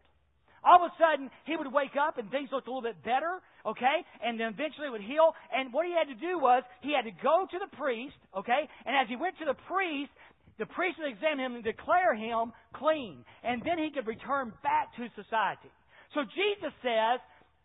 All 0.65 0.81
of 0.81 0.89
a 0.89 0.93
sudden, 0.97 1.29
he 1.45 1.55
would 1.55 1.71
wake 1.71 1.93
up 1.93 2.17
and 2.17 2.29
things 2.33 2.49
looked 2.51 2.65
a 2.67 2.71
little 2.73 2.81
bit 2.81 2.97
better, 3.05 3.37
okay? 3.69 4.01
And 4.25 4.39
then 4.39 4.49
eventually 4.49 4.89
it 4.89 4.91
would 4.91 5.05
heal. 5.05 5.37
And 5.53 5.71
what 5.71 5.85
he 5.85 5.93
had 5.93 6.09
to 6.09 6.17
do 6.17 6.41
was, 6.41 6.63
he 6.81 6.89
had 6.89 7.05
to 7.05 7.13
go 7.21 7.45
to 7.45 7.57
the 7.61 7.69
priest, 7.77 8.17
okay? 8.33 8.65
And 8.85 8.97
as 8.97 9.05
he 9.07 9.15
went 9.15 9.37
to 9.37 9.45
the 9.45 9.53
priest, 9.69 10.09
the 10.57 10.65
priest 10.65 10.97
would 10.97 11.13
examine 11.13 11.45
him 11.45 11.55
and 11.55 11.63
declare 11.63 12.17
him 12.17 12.49
clean. 12.73 13.21
And 13.45 13.61
then 13.61 13.77
he 13.77 13.93
could 13.93 14.09
return 14.09 14.53
back 14.65 14.89
to 14.97 15.05
society. 15.13 15.69
So 16.17 16.25
Jesus 16.33 16.73
says, 16.81 17.21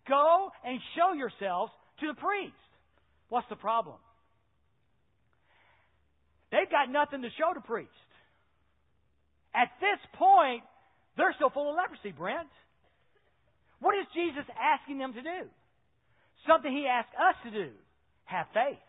Go 0.09 0.51
and 0.65 0.81
show 0.97 1.13
yourselves 1.13 1.73
to 2.01 2.09
the 2.09 2.19
priest. 2.21 2.57
What's 3.29 3.49
the 3.49 3.57
problem? 3.57 3.97
They've 6.51 6.71
got 6.71 6.91
nothing 6.91 7.23
to 7.23 7.29
show 7.39 7.55
the 7.55 7.61
priest. 7.61 7.95
At 9.55 9.71
this 9.81 10.01
point, 10.19 10.63
they're 11.17 11.33
still 11.37 11.51
full 11.51 11.71
of 11.71 11.77
leprosy, 11.77 12.13
Brent. 12.13 12.49
What 13.81 13.97
is 13.97 14.07
Jesus 14.15 14.45
asking 14.57 14.99
them 14.99 15.13
to 15.13 15.23
do? 15.23 15.41
Something 16.47 16.73
he 16.73 16.87
asked 16.87 17.13
us 17.17 17.37
to 17.45 17.51
do 17.51 17.69
have 18.25 18.47
faith. 18.53 18.81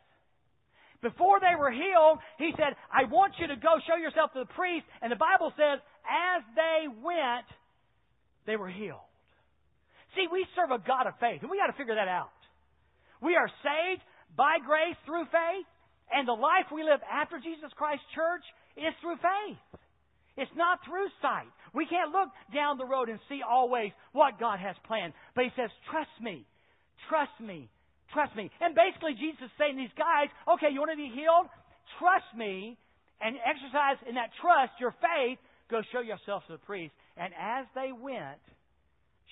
Before 1.02 1.42
they 1.42 1.58
were 1.58 1.72
healed, 1.72 2.22
he 2.38 2.54
said, 2.56 2.78
I 2.94 3.10
want 3.10 3.34
you 3.42 3.48
to 3.48 3.58
go 3.58 3.82
show 3.90 3.98
yourself 3.98 4.32
to 4.38 4.46
the 4.46 4.54
priest. 4.54 4.86
And 5.02 5.10
the 5.12 5.18
Bible 5.18 5.50
says, 5.58 5.82
as 6.06 6.46
they 6.54 6.86
went, 6.88 7.50
they 8.46 8.56
were 8.56 8.70
healed. 8.70 9.02
See, 10.14 10.28
we 10.30 10.46
serve 10.54 10.70
a 10.70 10.84
God 10.84 11.08
of 11.08 11.18
faith, 11.18 11.42
and 11.42 11.50
we 11.50 11.58
got 11.58 11.74
to 11.74 11.80
figure 11.80 11.96
that 11.96 12.12
out. 12.12 12.36
We 13.24 13.34
are 13.36 13.50
saved 13.64 14.04
by 14.36 14.60
grace 14.62 15.00
through 15.08 15.26
faith, 15.32 15.68
and 16.12 16.28
the 16.28 16.38
life 16.38 16.68
we 16.70 16.84
live 16.84 17.00
after 17.08 17.40
Jesus 17.40 17.72
Christ 17.74 18.04
Church 18.14 18.44
is 18.78 18.94
through 19.02 19.18
faith. 19.24 19.64
It's 20.38 20.52
not 20.56 20.84
through 20.86 21.08
sight. 21.22 21.56
We 21.74 21.86
can't 21.88 22.12
look 22.12 22.30
down 22.54 22.78
the 22.78 22.86
road 22.86 23.08
and 23.08 23.20
see 23.30 23.42
always 23.48 23.92
what 24.12 24.40
God 24.40 24.60
has 24.60 24.76
planned. 24.88 25.14
But 25.36 25.46
He 25.46 25.52
says, 25.56 25.70
trust 25.90 26.12
me, 26.22 26.46
trust 27.08 27.36
me, 27.40 27.70
trust 28.14 28.36
me. 28.36 28.52
And 28.60 28.76
basically, 28.76 29.16
Jesus 29.16 29.48
is 29.48 29.56
saying 29.58 29.78
these 29.78 29.94
guys, 29.96 30.28
okay, 30.56 30.68
you 30.72 30.80
want 30.80 30.92
to 30.92 31.00
be 31.00 31.12
healed? 31.16 31.48
Trust 32.00 32.28
me 32.36 32.78
and 33.22 33.38
exercise 33.40 34.02
in 34.08 34.16
that 34.16 34.36
trust 34.42 34.76
your 34.80 34.96
faith. 35.00 35.40
Go 35.70 35.80
show 35.96 36.02
yourself 36.02 36.44
to 36.48 36.60
the 36.60 36.64
priest. 36.68 36.92
And 37.16 37.32
as 37.38 37.64
they 37.76 37.96
went, 37.96 38.42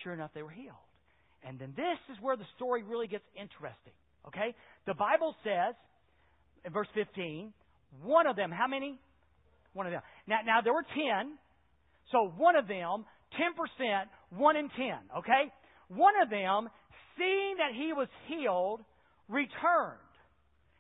Sure 0.03 0.13
enough, 0.13 0.31
they 0.34 0.43
were 0.43 0.50
healed. 0.50 0.75
And 1.43 1.60
then 1.60 1.74
this 1.75 2.00
is 2.12 2.22
where 2.22 2.36
the 2.36 2.46
story 2.55 2.84
really 2.84 3.08
gets 3.08 3.24
interesting. 3.36 3.93
Okay? 4.27 4.55
The 4.86 4.93
Bible 4.93 5.36
says, 5.43 5.75
in 6.65 6.72
verse 6.72 6.88
15, 6.93 7.53
one 8.03 8.27
of 8.27 8.36
them, 8.36 8.51
how 8.51 8.67
many? 8.67 9.00
One 9.74 9.86
of 9.88 9.91
them. 9.91 10.01
Now, 10.27 10.39
now 10.46 10.62
there 10.62 10.74
were 10.74 10.84
10. 10.84 11.38
So 12.12 12.34
one 12.38 12.56
of 12.56 12.68
them, 12.68 13.06
10%, 13.38 14.04
1 14.38 14.56
in 14.56 14.70
10. 14.70 14.88
Okay? 15.20 15.51
One 15.89 16.13
of 16.22 16.30
them, 16.30 16.70
seeing 17.18 17.58
that 17.58 17.74
he 17.74 17.94
was 17.94 18.08
healed, 18.28 18.82
returned. 19.28 20.00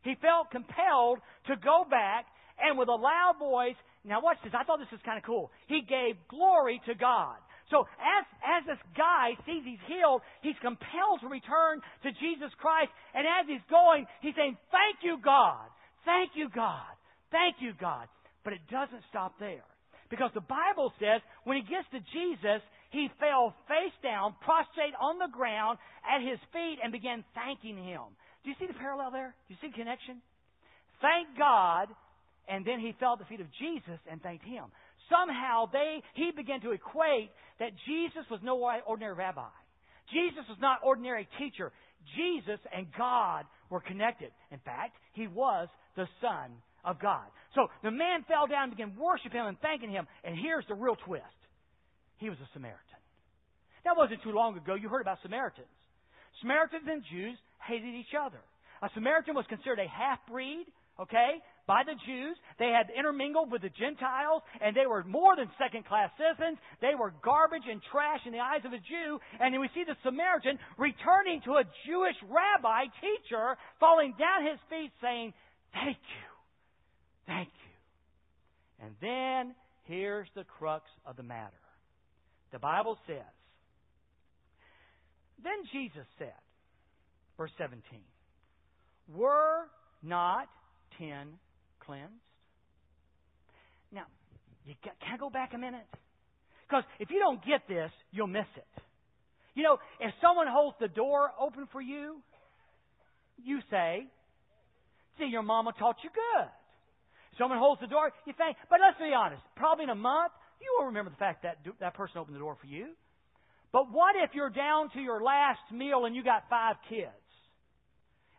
He 0.03 0.15
felt 0.21 0.51
compelled 0.51 1.19
to 1.47 1.55
go 1.57 1.85
back 1.89 2.25
and 2.59 2.77
with 2.77 2.89
a 2.89 2.95
loud 2.95 3.35
voice, 3.39 3.77
now 4.03 4.21
watch 4.21 4.37
this, 4.43 4.53
I 4.55 4.63
thought 4.63 4.79
this 4.79 4.91
was 4.91 5.01
kind 5.05 5.17
of 5.17 5.23
cool. 5.23 5.51
He 5.67 5.81
gave 5.81 6.15
glory 6.27 6.81
to 6.87 6.95
God. 6.95 7.35
So 7.71 7.85
as, 8.01 8.25
as 8.41 8.61
this 8.65 8.81
guy 8.97 9.37
sees 9.45 9.61
he's 9.63 9.83
healed, 9.85 10.21
he's 10.41 10.57
compelled 10.61 11.21
to 11.21 11.29
return 11.29 11.79
to 12.03 12.09
Jesus 12.17 12.49
Christ. 12.57 12.89
And 13.13 13.27
as 13.27 13.45
he's 13.45 13.63
going, 13.69 14.07
he's 14.21 14.33
saying, 14.35 14.57
Thank 14.73 15.05
you, 15.05 15.21
God. 15.21 15.69
Thank 16.03 16.33
you, 16.33 16.49
God. 16.49 16.89
Thank 17.31 17.61
you, 17.61 17.73
God. 17.79 18.09
But 18.43 18.53
it 18.53 18.65
doesn't 18.71 19.05
stop 19.09 19.37
there. 19.39 19.68
Because 20.09 20.31
the 20.33 20.45
Bible 20.45 20.91
says 20.99 21.21
when 21.43 21.57
he 21.57 21.63
gets 21.63 21.85
to 21.93 21.99
Jesus, 22.11 22.61
he 22.89 23.09
fell 23.19 23.53
face 23.69 23.93
down, 24.01 24.33
prostrate 24.41 24.97
on 24.99 25.19
the 25.19 25.29
ground 25.29 25.77
at 26.01 26.25
his 26.25 26.39
feet, 26.51 26.81
and 26.83 26.91
began 26.91 27.23
thanking 27.37 27.77
him. 27.77 28.09
Do 28.43 28.49
you 28.49 28.55
see 28.59 28.65
the 28.65 28.77
parallel 28.77 29.11
there? 29.11 29.35
Do 29.47 29.53
you 29.53 29.59
see 29.61 29.69
the 29.69 29.77
connection? 29.77 30.21
Thank 31.01 31.37
God, 31.37 31.87
and 32.49 32.65
then 32.65 32.79
he 32.79 32.95
fell 32.99 33.13
at 33.13 33.19
the 33.19 33.29
feet 33.29 33.41
of 33.41 33.47
Jesus 33.61 34.01
and 34.09 34.21
thanked 34.21 34.43
him 34.43 34.73
somehow 35.09 35.65
they, 35.71 36.01
he 36.13 36.31
began 36.35 36.61
to 36.61 36.71
equate 36.71 37.31
that 37.59 37.71
Jesus 37.85 38.23
was 38.31 38.39
no 38.43 38.57
ordinary 38.85 39.13
rabbi. 39.13 39.49
Jesus 40.13 40.45
was 40.47 40.57
not 40.61 40.79
ordinary 40.83 41.27
teacher. 41.37 41.71
Jesus 42.15 42.59
and 42.75 42.87
God 42.97 43.45
were 43.69 43.81
connected. 43.81 44.31
In 44.51 44.59
fact, 44.59 44.95
he 45.13 45.27
was 45.27 45.67
the 45.95 46.07
Son 46.21 46.51
of 46.83 46.99
God. 46.99 47.25
So 47.55 47.67
the 47.83 47.91
man 47.91 48.23
fell 48.27 48.47
down 48.47 48.69
and 48.69 48.71
began 48.71 48.95
worshiping 48.95 49.39
him 49.39 49.47
and 49.47 49.59
thanking 49.59 49.91
him. 49.91 50.07
And 50.23 50.35
here's 50.37 50.65
the 50.67 50.75
real 50.75 50.95
twist. 50.95 51.39
He 52.17 52.29
was 52.29 52.37
a 52.39 52.49
Samaritan. 52.53 53.01
That 53.85 53.97
wasn't 53.97 54.21
too 54.23 54.31
long 54.31 54.57
ago. 54.57 54.75
You 54.75 54.89
heard 54.89 55.01
about 55.01 55.19
Samaritans. 55.23 55.67
Samaritans 56.41 56.83
and 56.87 57.03
Jews 57.11 57.37
hated 57.65 57.95
each 57.95 58.13
other. 58.13 58.39
A 58.81 58.89
Samaritan 58.93 59.35
was 59.35 59.45
considered 59.49 59.79
a 59.79 59.87
half 59.87 60.19
breed, 60.27 60.65
okay? 60.99 61.39
by 61.69 61.85
the 61.85 61.93
Jews. 62.09 62.33
They 62.57 62.73
had 62.73 62.89
intermingled 62.89 63.53
with 63.53 63.61
the 63.61 63.69
Gentiles, 63.69 64.41
and 64.57 64.73
they 64.73 64.89
were 64.89 65.05
more 65.05 65.37
than 65.37 65.45
second 65.61 65.85
class 65.85 66.09
citizens. 66.17 66.57
They 66.81 66.97
were 66.97 67.13
garbage 67.21 67.69
and 67.69 67.77
trash 67.93 68.25
in 68.25 68.33
the 68.33 68.41
eyes 68.41 68.65
of 68.65 68.73
a 68.73 68.81
Jew. 68.81 69.21
And 69.37 69.53
we 69.61 69.69
see 69.77 69.85
the 69.85 69.93
Samaritan 70.01 70.57
returning 70.81 71.45
to 71.45 71.61
a 71.61 71.69
Jewish 71.85 72.17
rabbi, 72.25 72.89
teacher, 72.97 73.53
falling 73.77 74.17
down 74.17 74.49
his 74.49 74.57
feet 74.73 74.89
saying, 74.97 75.37
Thank 75.77 76.01
you. 76.01 76.28
Thank 77.29 77.49
you. 77.49 78.85
And 78.85 78.95
then 79.01 79.55
here's 79.83 80.27
the 80.35 80.43
crux 80.43 80.85
of 81.05 81.15
the 81.15 81.23
matter. 81.23 81.53
The 82.51 82.57
Bible 82.57 82.97
says, 83.05 83.21
Then 85.43 85.53
Jesus 85.71 86.07
said, 86.17 86.33
verse 87.37 87.51
17, 87.59 87.81
Were 89.15 89.69
not 90.01 90.47
ten 90.97 91.37
cleansed? 91.85 92.13
Now, 93.91 94.05
you 94.65 94.73
can 94.81 94.93
I 95.13 95.17
go 95.17 95.29
back 95.29 95.53
a 95.53 95.57
minute? 95.59 95.85
Because 96.67 96.83
if 96.99 97.11
you 97.11 97.19
don't 97.19 97.45
get 97.45 97.61
this, 97.67 97.91
you'll 98.11 98.27
miss 98.27 98.49
it. 98.55 98.81
You 99.53 99.63
know, 99.63 99.77
if 99.99 100.13
someone 100.19 100.47
holds 100.49 100.77
the 100.79 100.87
door 100.87 101.29
open 101.39 101.67
for 101.71 101.81
you, 101.81 102.21
you 103.43 103.59
say, 103.69 104.07
see, 105.19 105.25
your 105.25 105.43
mama 105.43 105.73
taught 105.77 105.97
you 106.03 106.09
good. 106.09 106.49
Someone 107.39 107.57
holds 107.57 107.79
the 107.79 107.87
door, 107.87 108.11
you 108.27 108.33
think, 108.37 108.57
but 108.69 108.79
let's 108.83 108.99
be 108.99 109.15
honest, 109.15 109.41
probably 109.55 109.85
in 109.85 109.89
a 109.89 109.95
month, 109.95 110.33
you 110.61 110.75
will 110.77 110.87
remember 110.87 111.09
the 111.09 111.17
fact 111.17 111.43
that 111.43 111.57
that 111.79 111.95
person 111.95 112.19
opened 112.19 112.35
the 112.35 112.43
door 112.43 112.57
for 112.59 112.67
you. 112.67 112.87
But 113.71 113.91
what 113.91 114.15
if 114.21 114.31
you're 114.35 114.49
down 114.49 114.89
to 114.91 114.99
your 114.99 115.23
last 115.23 115.63
meal 115.71 116.05
and 116.05 116.15
you 116.15 116.23
got 116.23 116.43
five 116.49 116.75
kids? 116.89 117.07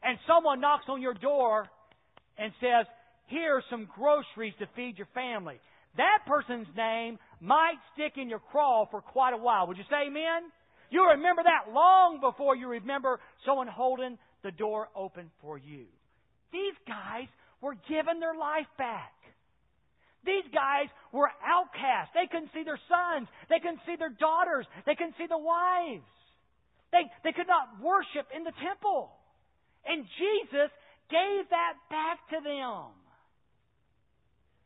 And 0.02 0.18
someone 0.26 0.60
knocks 0.60 0.84
on 0.88 1.00
your 1.00 1.14
door 1.14 1.66
and 2.36 2.52
says, 2.60 2.86
here's 3.26 3.64
some 3.70 3.88
groceries 3.94 4.54
to 4.58 4.66
feed 4.76 4.98
your 4.98 5.08
family. 5.14 5.60
That 5.96 6.20
person's 6.26 6.68
name 6.76 7.18
might 7.40 7.78
stick 7.94 8.12
in 8.16 8.28
your 8.28 8.40
craw 8.50 8.86
for 8.90 9.00
quite 9.00 9.32
a 9.32 9.36
while. 9.36 9.66
Would 9.66 9.78
you 9.78 9.84
say 9.88 10.08
amen? 10.08 10.50
You 10.90 11.08
remember 11.08 11.42
that 11.42 11.72
long 11.72 12.20
before 12.20 12.56
you 12.56 12.68
remember 12.68 13.18
someone 13.46 13.68
holding 13.68 14.18
the 14.42 14.50
door 14.50 14.88
open 14.94 15.30
for 15.40 15.56
you. 15.56 15.86
These 16.52 16.74
guys 16.86 17.28
were 17.60 17.76
given 17.88 18.20
their 18.20 18.34
life 18.34 18.68
back. 18.78 19.12
These 20.24 20.44
guys 20.52 20.88
were 21.12 21.30
outcasts. 21.40 22.12
They 22.12 22.28
couldn't 22.28 22.52
see 22.52 22.64
their 22.64 22.80
sons. 22.88 23.28
They 23.48 23.60
couldn't 23.60 23.80
see 23.86 23.96
their 23.96 24.12
daughters. 24.12 24.66
They 24.84 24.94
couldn't 24.94 25.16
see 25.16 25.28
the 25.28 25.40
wives. 25.40 26.04
They, 26.92 27.08
they 27.24 27.32
could 27.32 27.48
not 27.48 27.80
worship 27.80 28.28
in 28.34 28.44
the 28.44 28.52
temple. 28.60 29.12
And 29.86 30.04
Jesus 30.04 30.70
gave 31.08 31.48
that 31.48 31.74
back 31.88 32.18
to 32.36 32.38
them. 32.44 32.92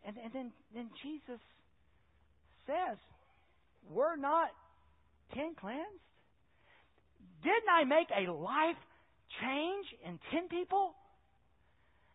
And, 0.05 0.17
and 0.19 0.33
then, 0.33 0.49
then 0.75 0.91
Jesus 1.03 1.41
says, 2.67 2.99
We're 3.91 4.17
not 4.17 4.51
ten 5.35 5.55
cleansed? 5.55 6.03
Didn't 7.43 7.71
I 7.71 7.85
make 7.85 8.09
a 8.11 8.31
life 8.33 8.81
change 9.41 9.87
in 10.05 10.19
ten 10.33 10.49
people? 10.49 10.95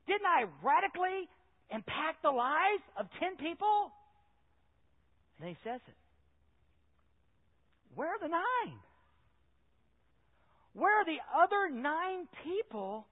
Didn't 0.09 0.25
I 0.25 0.49
radically 0.65 1.29
impact 1.69 2.23
the 2.23 2.31
lives 2.31 2.81
of 2.97 3.05
ten 3.19 3.37
people? 3.37 3.91
And 5.39 5.49
he 5.49 5.55
says 5.63 5.79
it. 5.87 5.93
Where 7.93 8.09
are 8.09 8.19
the 8.19 8.27
nine? 8.27 8.79
Where 10.73 10.99
are 10.99 11.05
the 11.05 11.21
other 11.37 11.69
nine 11.69 12.27
people 12.43 13.05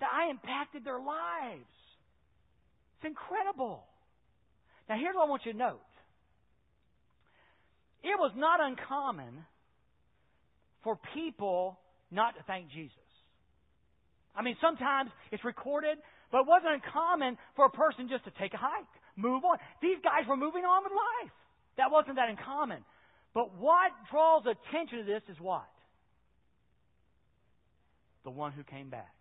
that 0.00 0.10
I 0.12 0.30
impacted 0.30 0.84
their 0.84 0.98
lives? 0.98 1.70
It's 2.98 3.06
incredible. 3.06 3.84
Now, 4.88 4.96
here's 4.98 5.14
what 5.14 5.26
I 5.26 5.30
want 5.30 5.42
you 5.46 5.52
to 5.52 5.58
note 5.58 5.80
it 8.02 8.18
was 8.18 8.32
not 8.36 8.58
uncommon 8.60 9.44
for 10.82 10.98
people 11.14 11.78
not 12.10 12.34
to 12.36 12.42
thank 12.48 12.70
Jesus. 12.70 13.03
I 14.34 14.42
mean, 14.42 14.56
sometimes 14.60 15.10
it's 15.30 15.44
recorded, 15.44 15.98
but 16.32 16.42
it 16.42 16.46
wasn't 16.46 16.74
uncommon 16.82 17.38
for 17.54 17.66
a 17.66 17.70
person 17.70 18.08
just 18.08 18.24
to 18.24 18.32
take 18.40 18.54
a 18.54 18.58
hike, 18.58 18.90
move 19.16 19.44
on. 19.44 19.58
These 19.80 19.98
guys 20.02 20.26
were 20.28 20.36
moving 20.36 20.64
on 20.64 20.82
with 20.82 20.92
life. 20.92 21.32
That 21.76 21.90
wasn't 21.90 22.16
that 22.16 22.28
uncommon. 22.28 22.84
But 23.34 23.54
what 23.58 23.90
draws 24.10 24.42
attention 24.46 24.98
to 24.98 25.04
this 25.04 25.22
is 25.28 25.36
what? 25.40 25.66
The 28.24 28.30
one 28.30 28.52
who 28.52 28.62
came 28.62 28.90
back. 28.90 29.14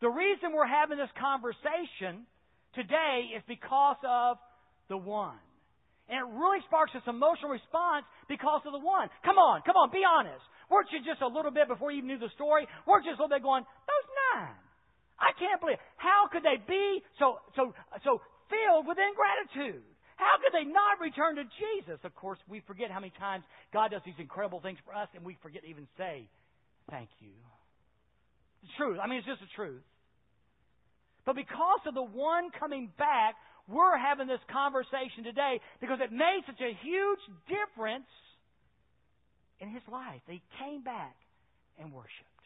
The 0.00 0.08
reason 0.08 0.52
we're 0.52 0.66
having 0.66 0.96
this 0.96 1.12
conversation 1.20 2.24
today 2.74 3.36
is 3.36 3.42
because 3.46 4.00
of 4.04 4.38
the 4.88 4.96
one. 4.96 5.36
And 6.08 6.18
it 6.18 6.28
really 6.34 6.58
sparks 6.66 6.90
this 6.92 7.06
emotional 7.06 7.52
response 7.52 8.04
because 8.26 8.64
of 8.66 8.72
the 8.72 8.82
one. 8.82 9.08
Come 9.24 9.38
on, 9.38 9.62
come 9.62 9.76
on, 9.76 9.92
be 9.92 10.02
honest. 10.02 10.42
Weren't 10.70 10.88
you 10.94 11.02
just 11.02 11.20
a 11.20 11.26
little 11.26 11.50
bit 11.50 11.66
before 11.66 11.90
you 11.90 11.98
even 11.98 12.14
knew 12.14 12.22
the 12.22 12.30
story? 12.38 12.64
Weren't 12.86 13.04
you 13.04 13.10
just 13.10 13.18
a 13.18 13.26
little 13.26 13.36
bit 13.36 13.42
going, 13.42 13.66
those 13.66 14.06
nine? 14.38 14.54
I 15.18 15.34
can't 15.36 15.60
believe. 15.60 15.82
How 15.98 16.30
could 16.32 16.46
they 16.46 16.56
be 16.64 17.02
so 17.18 17.42
so 17.58 17.74
so 18.06 18.22
filled 18.48 18.86
with 18.86 18.96
ingratitude? 18.96 19.84
How 20.16 20.38
could 20.40 20.54
they 20.54 20.64
not 20.64 21.00
return 21.00 21.36
to 21.36 21.44
Jesus? 21.44 21.98
Of 22.04 22.14
course, 22.14 22.38
we 22.48 22.60
forget 22.64 22.90
how 22.90 23.00
many 23.00 23.12
times 23.18 23.44
God 23.72 23.90
does 23.90 24.00
these 24.06 24.16
incredible 24.18 24.60
things 24.60 24.78
for 24.84 24.94
us, 24.94 25.08
and 25.12 25.24
we 25.24 25.36
forget 25.42 25.62
to 25.62 25.68
even 25.68 25.88
say, 25.98 26.24
"Thank 26.88 27.10
you." 27.20 27.34
The 28.62 28.68
truth. 28.76 28.98
I 29.02 29.06
mean, 29.08 29.18
it's 29.18 29.26
just 29.26 29.40
the 29.40 29.52
truth. 29.56 29.82
But 31.26 31.36
because 31.36 31.84
of 31.86 31.94
the 31.94 32.02
one 32.02 32.50
coming 32.52 32.88
back, 32.96 33.36
we're 33.68 33.96
having 33.96 34.26
this 34.26 34.40
conversation 34.44 35.24
today 35.24 35.60
because 35.80 36.00
it 36.00 36.12
made 36.12 36.42
such 36.46 36.60
a 36.60 36.72
huge 36.72 37.20
difference 37.46 38.08
in 39.60 39.70
his 39.70 39.82
life. 39.90 40.20
He 40.26 40.42
came 40.58 40.82
back 40.82 41.16
and 41.78 41.92
worshiped. 41.92 42.44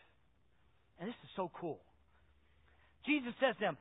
And 0.99 1.09
this 1.09 1.17
is 1.25 1.31
so 1.37 1.51
cool. 1.59 1.81
Jesus 3.07 3.35
says 3.41 3.55
to 3.57 3.61
them, 3.61 3.77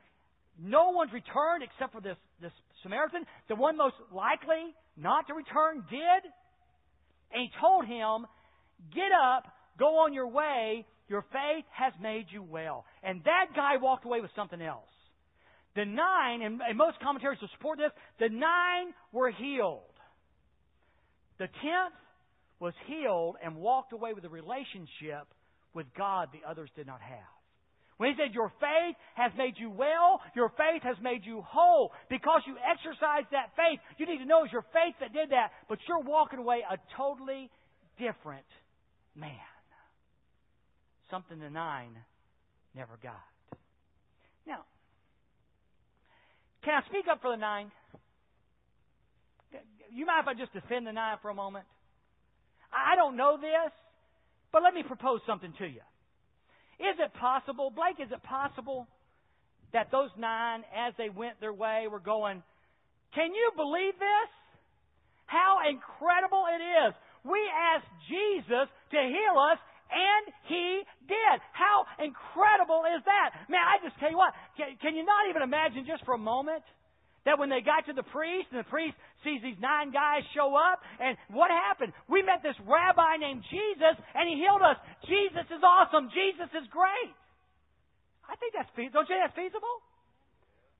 No 0.58 0.90
one's 0.90 1.12
returned 1.12 1.62
except 1.62 1.92
for 1.92 2.00
this, 2.00 2.16
this 2.40 2.52
Samaritan. 2.82 3.24
The 3.48 3.54
one 3.54 3.76
most 3.76 3.96
likely 4.12 4.74
not 4.96 5.26
to 5.28 5.34
return 5.34 5.84
did. 5.90 6.22
And 7.32 7.42
he 7.42 7.50
told 7.60 7.86
him, 7.86 8.26
Get 8.94 9.10
up, 9.12 9.44
go 9.78 10.04
on 10.04 10.12
your 10.12 10.28
way. 10.28 10.86
Your 11.08 11.22
faith 11.32 11.64
has 11.72 11.92
made 12.00 12.26
you 12.30 12.42
well. 12.42 12.84
And 13.02 13.22
that 13.24 13.54
guy 13.54 13.76
walked 13.76 14.04
away 14.06 14.20
with 14.20 14.30
something 14.34 14.60
else. 14.60 14.88
The 15.76 15.84
nine, 15.84 16.42
and, 16.42 16.60
and 16.60 16.78
most 16.78 16.98
commentaries 17.02 17.40
will 17.40 17.50
support 17.56 17.78
this, 17.78 17.90
the 18.20 18.28
nine 18.28 18.94
were 19.12 19.30
healed. 19.30 19.82
The 21.38 21.46
tenth 21.46 21.94
was 22.64 22.72
healed 22.86 23.36
and 23.44 23.56
walked 23.56 23.92
away 23.92 24.14
with 24.14 24.24
a 24.24 24.28
relationship 24.30 25.28
with 25.74 25.84
God 25.98 26.30
the 26.32 26.48
others 26.48 26.70
did 26.74 26.86
not 26.86 27.02
have. 27.02 27.28
When 27.98 28.08
he 28.08 28.16
said, 28.16 28.34
Your 28.34 28.50
faith 28.58 28.96
has 29.16 29.32
made 29.36 29.52
you 29.58 29.68
well, 29.68 30.22
your 30.34 30.48
faith 30.56 30.82
has 30.82 30.96
made 31.02 31.26
you 31.26 31.42
whole. 31.46 31.92
Because 32.08 32.40
you 32.46 32.56
exercised 32.56 33.28
that 33.32 33.52
faith, 33.54 33.80
you 33.98 34.06
need 34.06 34.16
to 34.18 34.24
know 34.24 34.44
it's 34.44 34.52
your 34.52 34.64
faith 34.72 34.96
that 35.00 35.12
did 35.12 35.28
that, 35.30 35.52
but 35.68 35.78
you're 35.86 36.00
walking 36.00 36.38
away 36.38 36.64
a 36.64 36.78
totally 36.96 37.50
different 37.98 38.48
man. 39.14 39.30
Something 41.10 41.40
the 41.40 41.50
nine 41.50 41.92
never 42.74 42.98
got. 43.02 43.20
Now, 44.46 44.64
can 46.64 46.82
I 46.82 46.88
speak 46.88 47.04
up 47.12 47.20
for 47.20 47.30
the 47.30 47.36
nine? 47.36 47.70
You 49.92 50.06
mind 50.06 50.24
if 50.24 50.28
I 50.28 50.34
just 50.34 50.54
defend 50.54 50.86
the 50.86 50.92
nine 50.92 51.18
for 51.20 51.28
a 51.28 51.34
moment? 51.34 51.66
I 52.74 52.96
don't 52.96 53.16
know 53.16 53.38
this, 53.38 53.72
but 54.52 54.62
let 54.62 54.74
me 54.74 54.82
propose 54.82 55.20
something 55.26 55.52
to 55.58 55.66
you. 55.66 55.82
Is 56.82 56.98
it 56.98 57.14
possible, 57.14 57.70
Blake, 57.70 58.02
is 58.02 58.10
it 58.10 58.22
possible 58.22 58.88
that 59.72 59.90
those 59.90 60.10
nine, 60.18 60.62
as 60.74 60.94
they 60.98 61.08
went 61.08 61.40
their 61.40 61.52
way, 61.52 61.86
were 61.90 62.02
going, 62.02 62.42
Can 63.14 63.34
you 63.34 63.52
believe 63.54 63.94
this? 63.94 64.30
How 65.26 65.58
incredible 65.66 66.44
it 66.50 66.62
is. 66.62 66.92
We 67.24 67.40
asked 67.48 67.88
Jesus 68.06 68.68
to 68.92 68.98
heal 69.00 69.36
us, 69.40 69.58
and 69.88 70.24
he 70.50 70.82
did. 71.08 71.36
How 71.52 71.86
incredible 71.98 72.84
is 72.90 73.00
that? 73.06 73.48
Man, 73.48 73.62
I 73.62 73.80
just 73.80 73.98
tell 73.98 74.10
you 74.10 74.18
what, 74.18 74.34
can, 74.56 74.76
can 74.82 74.92
you 74.94 75.04
not 75.04 75.30
even 75.30 75.42
imagine 75.42 75.86
just 75.88 76.04
for 76.04 76.14
a 76.14 76.20
moment 76.20 76.62
that 77.24 77.38
when 77.38 77.48
they 77.48 77.64
got 77.64 77.88
to 77.88 77.94
the 77.96 78.04
priest 78.04 78.52
and 78.52 78.60
the 78.60 78.68
priest 78.68 78.96
sees 79.24 79.40
these 79.42 79.58
nine 79.58 79.90
guys 79.90 80.22
show 80.36 80.54
up 80.54 80.84
and 81.00 81.16
what 81.32 81.50
happened? 81.50 81.92
We 82.06 82.22
met 82.22 82.44
this 82.44 82.56
rabbi 82.68 83.16
named 83.18 83.42
Jesus 83.48 83.96
and 84.14 84.28
he 84.28 84.36
healed 84.36 84.62
us. 84.62 84.78
Jesus 85.08 85.48
is 85.50 85.62
awesome. 85.64 86.12
Jesus 86.12 86.52
is 86.52 86.68
great. 86.70 87.12
I 88.28 88.36
think 88.36 88.54
that's 88.54 88.70
feasible. 88.76 89.02
Don't 89.02 89.08
you 89.08 89.16
think 89.16 89.24
that's 89.24 89.38
feasible? 89.40 89.76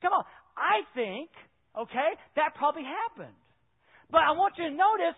Come 0.01 0.13
on. 0.13 0.25
I 0.57 0.85
think, 0.95 1.33
okay, 1.75 2.11
that 2.37 2.55
probably 2.55 2.85
happened. 2.85 3.35
But 4.13 4.23
I 4.23 4.33
want 4.37 4.55
you 4.57 4.69
to 4.69 4.75
notice 4.75 5.17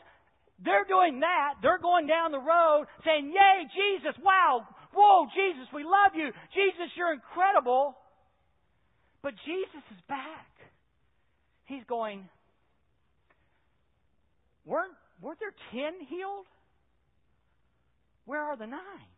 they're 0.65 0.89
doing 0.89 1.21
that. 1.21 1.61
They're 1.61 1.83
going 1.83 2.07
down 2.07 2.33
the 2.33 2.41
road 2.41 2.87
saying, 3.05 3.29
Yay, 3.29 3.69
Jesus, 3.75 4.17
wow, 4.25 4.65
whoa, 4.95 5.27
Jesus, 5.35 5.69
we 5.75 5.85
love 5.85 6.17
you. 6.17 6.33
Jesus, 6.55 6.89
you're 6.97 7.13
incredible. 7.13 7.95
But 9.23 9.35
Jesus 9.45 9.85
is 9.91 10.01
back. 10.09 10.49
He's 11.67 11.83
going, 11.89 12.29
weren't, 14.67 14.93
weren't 15.23 15.39
there 15.41 15.55
ten 15.73 15.95
healed? 16.07 16.47
Where 18.27 18.43
are 18.43 18.57
the 18.57 18.67
nine? 18.67 19.11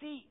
See, 0.00 0.24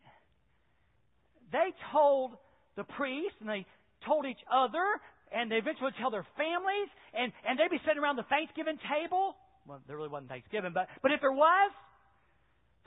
they 1.52 1.74
told 1.92 2.32
the 2.76 2.86
priest 2.86 3.36
and 3.42 3.50
they 3.50 3.66
told 4.06 4.26
each 4.26 4.42
other 4.52 4.84
and 5.32 5.52
they 5.52 5.58
eventually 5.58 5.92
tell 6.00 6.10
their 6.10 6.26
families, 6.36 6.90
and, 7.14 7.32
and 7.48 7.60
they'd 7.60 7.70
be 7.70 7.80
sitting 7.86 8.02
around 8.02 8.16
the 8.16 8.24
Thanksgiving 8.24 8.80
table. 8.90 9.36
Well, 9.68 9.80
there 9.86 9.96
really 9.96 10.10
wasn't 10.10 10.30
Thanksgiving, 10.30 10.72
but, 10.74 10.88
but 11.04 11.12
if 11.12 11.22
there 11.22 11.32
was, 11.32 11.72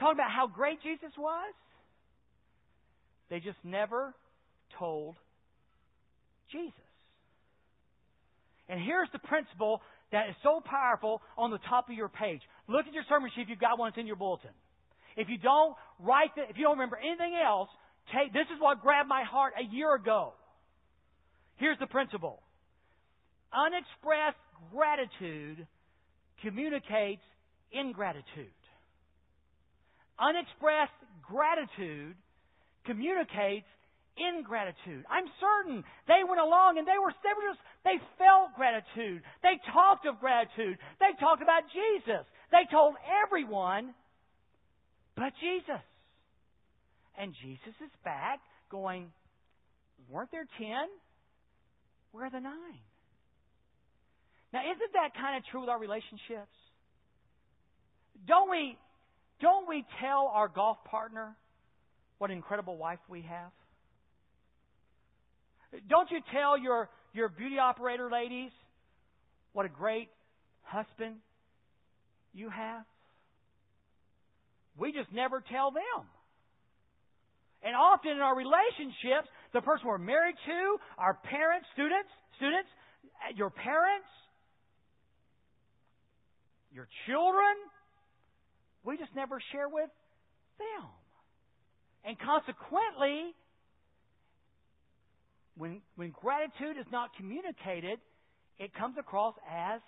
talking 0.01 0.19
about 0.19 0.33
how 0.33 0.49
great 0.49 0.83
Jesus 0.83 1.13
was, 1.17 1.55
they 3.31 3.39
just 3.39 3.59
never 3.63 4.13
told 4.77 5.15
Jesus. 6.51 6.75
And 8.69 8.81
here's 8.81 9.09
the 9.13 9.19
principle 9.19 9.83
that 10.13 10.29
is 10.29 10.37
so 10.43 10.63
powerful 10.65 11.23
on 11.37 11.51
the 11.51 11.59
top 11.69 11.89
of 11.89 11.95
your 11.95 12.09
page. 12.09 12.41
Look 12.69 12.87
at 12.87 12.93
your 12.93 13.05
sermon 13.09 13.31
sheet 13.35 13.43
if 13.43 13.49
you've 13.49 13.61
got 13.61 13.79
one, 13.79 13.89
it's 13.89 13.99
in 13.99 14.07
your 14.07 14.17
bulletin. 14.17 14.51
If 15.17 15.29
you 15.29 15.39
don't 15.39 15.75
write 15.99 16.35
the, 16.37 16.43
if 16.49 16.57
you 16.57 16.65
don't 16.65 16.79
remember 16.79 16.99
anything 16.99 17.35
else, 17.37 17.69
take, 18.15 18.33
this 18.33 18.47
is 18.55 18.61
what 18.61 18.81
grabbed 18.81 19.09
my 19.09 19.25
heart 19.25 19.55
a 19.59 19.75
year 19.75 19.95
ago. 19.95 20.33
Here's 21.57 21.79
the 21.79 21.87
principle 21.87 22.43
unexpressed 23.53 24.41
gratitude 24.73 25.67
communicates 26.43 27.23
ingratitude. 27.73 28.57
Unexpressed 30.19 30.93
gratitude 31.23 32.17
communicates 32.85 33.67
ingratitude. 34.17 35.05
I'm 35.09 35.27
certain 35.41 35.85
they 36.07 36.23
went 36.27 36.41
along 36.41 36.79
and 36.79 36.87
they 36.87 36.99
were, 37.01 37.13
they 37.25 37.35
were 37.35 37.49
just, 37.49 37.63
they 37.85 37.99
felt 38.19 38.53
gratitude. 38.57 39.23
They 39.43 39.57
talked 39.73 40.07
of 40.07 40.21
gratitude. 40.21 40.77
They 41.01 41.13
talked 41.19 41.43
about 41.43 41.65
Jesus. 41.73 42.25
They 42.51 42.69
told 42.71 42.95
everyone 43.25 43.95
but 45.17 45.33
Jesus. 45.41 45.85
And 47.19 47.35
Jesus 47.43 47.75
is 47.85 47.93
back 48.05 48.41
going, 48.71 49.13
weren't 50.11 50.31
there 50.31 50.47
ten? 50.59 50.89
Where 52.13 52.27
are 52.27 52.31
the 52.31 52.41
nine? 52.41 52.83
Now, 54.53 54.61
isn't 54.61 54.93
that 54.93 55.15
kind 55.15 55.37
of 55.37 55.45
true 55.51 55.61
with 55.61 55.71
our 55.71 55.79
relationships? 55.79 56.53
Don't 58.27 58.51
we, 58.51 58.77
don't 59.41 59.69
we 59.69 59.85
tell 60.01 60.31
our 60.33 60.49
golf 60.49 60.79
partner 60.85 61.37
what 62.19 62.31
an 62.31 62.37
incredible 62.37 62.77
wife 62.77 62.99
we 63.09 63.23
have? 63.23 63.51
Don't 65.89 66.11
you 66.11 66.21
tell 66.33 66.59
your, 66.59 66.89
you're 67.13 67.29
beauty 67.29 67.59
operator, 67.59 68.11
ladies, 68.11 68.51
what 69.53 69.67
a 69.67 69.69
great 69.69 70.09
husband 70.63 71.17
you 72.33 72.49
have. 72.51 72.85
We 74.77 74.93
just 74.93 75.13
never 75.13 75.43
tell 75.53 75.71
them. 75.71 76.07
And 77.63 77.77
often 77.77 78.13
in 78.13 78.19
our 78.19 78.37
relationships, 78.37 79.29
the 79.53 79.61
person 79.61 79.87
we're 79.87 79.99
married 79.99 80.35
to, 80.47 80.77
our 80.99 81.15
parents, 81.15 81.67
students, 81.75 82.09
students, 82.37 82.69
your 83.37 83.51
parents, 83.51 84.09
your 86.73 86.89
children, 87.07 87.55
we 88.85 88.97
just 88.97 89.15
never 89.15 89.41
share 89.53 89.69
with 89.69 89.91
them. 90.59 90.89
And 92.05 92.19
consequently, 92.19 93.37
when, 95.57 95.81
when 95.97 96.11
gratitude 96.11 96.79
is 96.79 96.87
not 96.91 97.15
communicated, 97.17 97.99
it 98.59 98.75
comes 98.75 98.97
across 98.99 99.35
as 99.51 99.81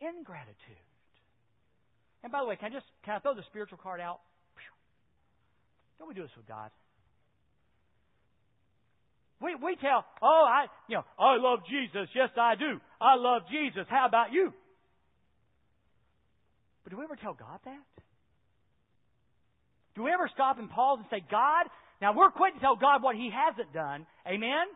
ingratitude. 0.00 0.86
And 2.22 2.32
by 2.32 2.40
the 2.40 2.46
way, 2.46 2.56
can 2.56 2.72
I 2.72 2.74
just 2.74 2.86
can 3.04 3.16
I 3.16 3.18
throw 3.20 3.34
the 3.34 3.44
spiritual 3.50 3.78
card 3.78 4.00
out? 4.00 4.20
Don't 5.98 6.08
we 6.08 6.14
do 6.14 6.22
this 6.22 6.36
with 6.36 6.46
God? 6.46 6.70
We 9.40 9.54
we 9.54 9.76
tell, 9.76 10.04
oh 10.22 10.44
I 10.48 10.66
you 10.88 10.96
know, 10.96 11.04
I 11.18 11.36
love 11.36 11.60
Jesus, 11.68 12.08
yes 12.14 12.30
I 12.36 12.54
do. 12.56 12.80
I 13.00 13.14
love 13.16 13.42
Jesus. 13.50 13.86
How 13.88 14.06
about 14.06 14.32
you? 14.32 14.52
But 16.84 16.92
do 16.92 16.98
we 16.98 17.04
ever 17.04 17.16
tell 17.16 17.34
God 17.34 17.60
that? 17.64 18.02
Do 19.94 20.02
we 20.02 20.12
ever 20.12 20.28
stop 20.34 20.58
and 20.58 20.70
pause 20.70 20.98
and 21.00 21.06
say, 21.10 21.24
God, 21.30 21.66
now 22.00 22.12
we're 22.16 22.30
quick 22.30 22.54
to 22.54 22.60
tell 22.60 22.76
God 22.76 23.02
what 23.02 23.16
He 23.16 23.30
hasn't 23.32 23.72
done. 23.72 24.06
Amen? 24.26 24.66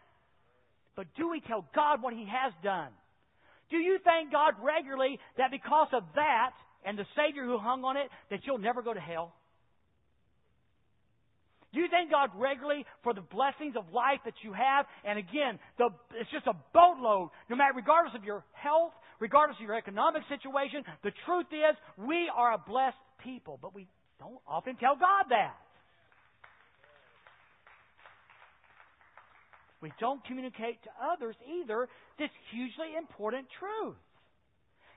But 0.96 1.06
do 1.16 1.30
we 1.30 1.40
tell 1.40 1.64
God 1.74 2.02
what 2.02 2.14
He 2.14 2.26
has 2.26 2.52
done? 2.62 2.90
Do 3.70 3.76
you 3.76 3.98
thank 4.04 4.32
God 4.32 4.54
regularly 4.62 5.18
that 5.38 5.50
because 5.50 5.88
of 5.92 6.02
that 6.16 6.52
and 6.84 6.98
the 6.98 7.06
Savior 7.16 7.44
who 7.44 7.58
hung 7.58 7.84
on 7.84 7.96
it, 7.96 8.08
that 8.30 8.40
you'll 8.44 8.58
never 8.58 8.82
go 8.82 8.92
to 8.92 9.00
hell? 9.00 9.32
Do 11.72 11.78
you 11.78 11.86
thank 11.88 12.10
God 12.10 12.30
regularly 12.34 12.84
for 13.04 13.14
the 13.14 13.20
blessings 13.20 13.76
of 13.78 13.84
life 13.94 14.18
that 14.24 14.34
you 14.42 14.52
have? 14.52 14.86
And 15.04 15.18
again, 15.18 15.58
the, 15.78 15.90
it's 16.18 16.30
just 16.32 16.46
a 16.48 16.56
boatload. 16.74 17.30
No 17.48 17.54
matter, 17.54 17.74
regardless 17.76 18.14
of 18.16 18.24
your 18.24 18.42
health, 18.52 18.92
regardless 19.20 19.56
of 19.60 19.66
your 19.66 19.76
economic 19.76 20.22
situation, 20.28 20.82
the 21.04 21.12
truth 21.26 21.46
is 21.52 21.76
we 21.96 22.28
are 22.34 22.54
a 22.54 22.58
blessed 22.58 22.98
people, 23.22 23.58
but 23.62 23.72
we 23.72 23.86
don't 24.18 24.40
often 24.48 24.74
tell 24.76 24.96
God 24.96 25.30
that. 25.30 25.54
We 29.80 29.92
don't 29.98 30.22
communicate 30.24 30.82
to 30.84 30.90
others 31.12 31.34
either 31.48 31.88
this 32.18 32.30
hugely 32.52 32.96
important 32.98 33.46
truth. 33.58 33.96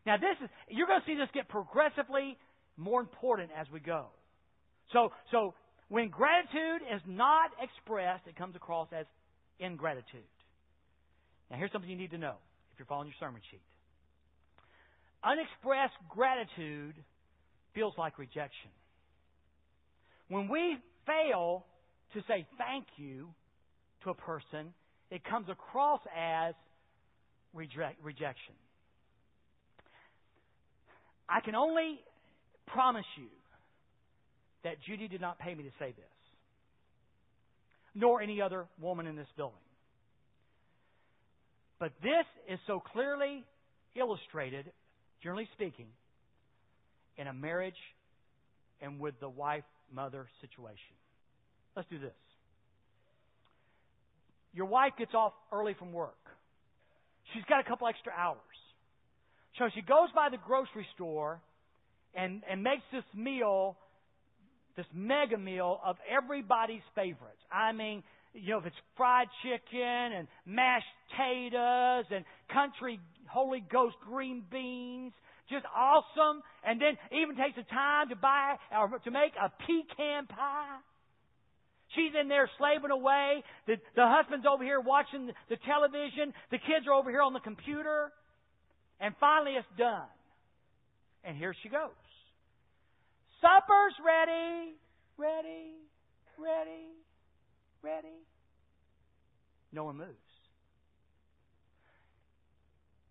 Now, 0.06 0.18
this 0.18 0.36
is 0.44 0.50
you're 0.68 0.88
going 0.88 1.00
to 1.00 1.06
see 1.06 1.16
this 1.16 1.30
get 1.34 1.48
progressively 1.48 2.38
more 2.76 3.00
important 3.00 3.50
as 3.56 3.68
we 3.72 3.80
go. 3.80 4.08
So, 4.92 5.12
so 5.32 5.54
when 5.88 6.10
gratitude 6.10 6.84
is 6.94 7.02
not 7.08 7.52
expressed, 7.62 8.28
it 8.28 8.36
comes 8.36 8.56
across 8.56 8.90
as 8.92 9.06
ingratitude. 9.60 10.28
Now, 11.50 11.58
here's 11.58 11.72
something 11.72 11.90
you 11.90 11.98
need 11.98 12.12
to 12.12 12.18
know 12.18 12.36
if 12.74 12.80
you're 12.80 12.86
following 12.86 13.08
your 13.08 13.16
sermon 13.20 13.42
sheet. 13.52 13.62
Unexpressed 15.24 15.96
gratitude 16.10 16.96
feels 17.74 17.94
like 17.98 18.20
rejection. 18.20 18.72
When 20.28 20.50
we 20.50 20.78
fail 21.06 21.66
to 22.14 22.22
say 22.28 22.46
thank 22.58 22.86
you 22.98 23.30
to 24.04 24.10
a 24.10 24.14
person, 24.14 24.74
it 25.10 25.24
comes 25.24 25.48
across 25.50 26.02
as 26.16 26.56
reject, 27.54 28.04
rejection. 28.04 28.56
I 31.30 31.40
can 31.42 31.56
only 31.56 32.00
promise 32.68 33.06
you 33.18 33.28
that 34.64 34.76
Judy 34.88 35.08
did 35.08 35.22
not 35.22 35.40
pay 35.40 35.54
me 35.54 35.64
to 35.64 35.72
say 35.80 35.88
this, 35.92 36.06
nor 37.96 38.22
any 38.22 38.42
other 38.42 38.66
woman 38.80 39.08
in 39.08 39.16
this 39.16 39.28
building. 39.36 39.58
But 41.80 41.92
this 42.02 42.26
is 42.50 42.60
so 42.66 42.80
clearly 42.80 43.44
illustrated, 43.96 44.72
generally 45.22 45.48
speaking, 45.54 45.88
in 47.18 47.28
a 47.28 47.34
marriage 47.34 47.74
and 48.82 49.00
with 49.00 49.20
the 49.20 49.30
wife 49.30 49.64
mother 49.94 50.28
situation. 50.42 50.96
Let's 51.76 51.90
do 51.90 52.00
this. 52.00 52.12
Your 54.54 54.68
wife 54.68 54.94
gets 54.98 55.14
off 55.14 55.34
early 55.52 55.76
from 55.78 55.92
work. 55.92 56.16
She's 57.34 57.44
got 57.50 57.60
a 57.60 57.64
couple 57.64 57.88
extra 57.88 58.14
hours. 58.14 58.38
So 59.58 59.66
she 59.74 59.82
goes 59.82 60.10
by 60.16 60.30
the 60.30 60.38
grocery 60.38 60.86
store 60.96 61.42
and, 62.16 62.42
and 62.50 62.64
makes 62.64 62.84
this 62.92 63.04
meal, 63.16 63.78
this 64.76 64.86
mega 64.94 65.38
meal 65.38 65.80
of 65.86 65.98
everybody's 66.10 66.82
favorites. 66.96 67.42
I 67.52 67.72
mean, 67.72 68.04
you 68.34 68.52
know, 68.52 68.60
if 68.60 68.66
it's 68.66 68.76
fried 68.98 69.28
chicken 69.44 69.80
and 70.18 70.28
mashed 70.46 70.86
potatoes 71.10 72.06
and 72.12 72.26
country 72.52 73.00
Holy 73.30 73.64
Ghost 73.72 73.96
green 74.08 74.44
beans, 74.52 75.14
just 75.50 75.66
awesome. 75.76 76.42
And 76.66 76.82
then 76.82 76.98
even 77.12 77.36
takes 77.36 77.56
the 77.56 77.64
time 77.64 78.10
to 78.10 78.16
buy 78.16 78.56
or 78.72 79.00
to 79.00 79.12
make 79.12 79.34
a 79.38 79.50
pecan 79.50 80.28
pie. 80.28 80.78
She's 81.96 82.12
in 82.20 82.28
there 82.28 82.50
slaving 82.58 82.92
away. 82.92 83.44
The, 83.68 83.76
the 83.96 84.06
husband's 84.08 84.46
over 84.46 84.64
here 84.64 84.80
watching 84.80 85.28
the, 85.28 85.34
the 85.50 85.58
television. 85.66 86.34
The 86.52 86.58
kids 86.58 86.88
are 86.88 86.94
over 86.94 87.10
here 87.10 87.22
on 87.22 87.34
the 87.34 87.40
computer. 87.40 88.12
And 89.00 89.14
finally 89.20 89.54
it's 89.54 89.68
done. 89.78 90.10
And 91.24 91.38
here 91.38 91.56
she 91.62 91.70
goes. 91.70 91.90
Supper's 93.42 93.94
ready. 94.04 94.74
Ready. 95.18 95.76
Ready. 96.38 96.88
Ready. 97.82 98.18
No 99.72 99.86
one 99.86 99.98
moves. 99.98 100.10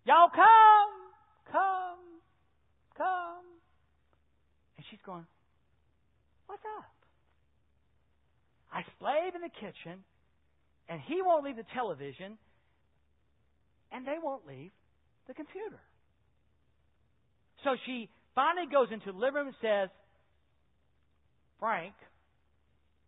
Y'all 0.05 0.29
come. 0.29 0.93
Come. 1.51 1.99
Come. 2.97 3.45
And 4.77 4.85
she's 4.89 4.99
going, 5.05 5.25
What's 6.47 6.63
up? 6.77 7.02
I 8.73 8.81
slave 8.99 9.35
in 9.35 9.41
the 9.41 9.53
kitchen, 9.53 10.03
and 10.89 10.99
he 11.05 11.21
won't 11.21 11.45
leave 11.45 11.57
the 11.57 11.69
television, 11.73 12.37
and 13.91 14.05
they 14.05 14.17
won't 14.21 14.47
leave 14.47 14.71
the 15.27 15.33
computer. 15.33 15.79
So 17.63 17.75
she 17.85 18.09
finally 18.35 18.67
goes 18.71 18.87
into 18.91 19.11
the 19.11 19.17
living 19.17 19.45
room 19.45 19.47
and 19.47 19.55
says, 19.61 19.89
Frank, 21.59 21.93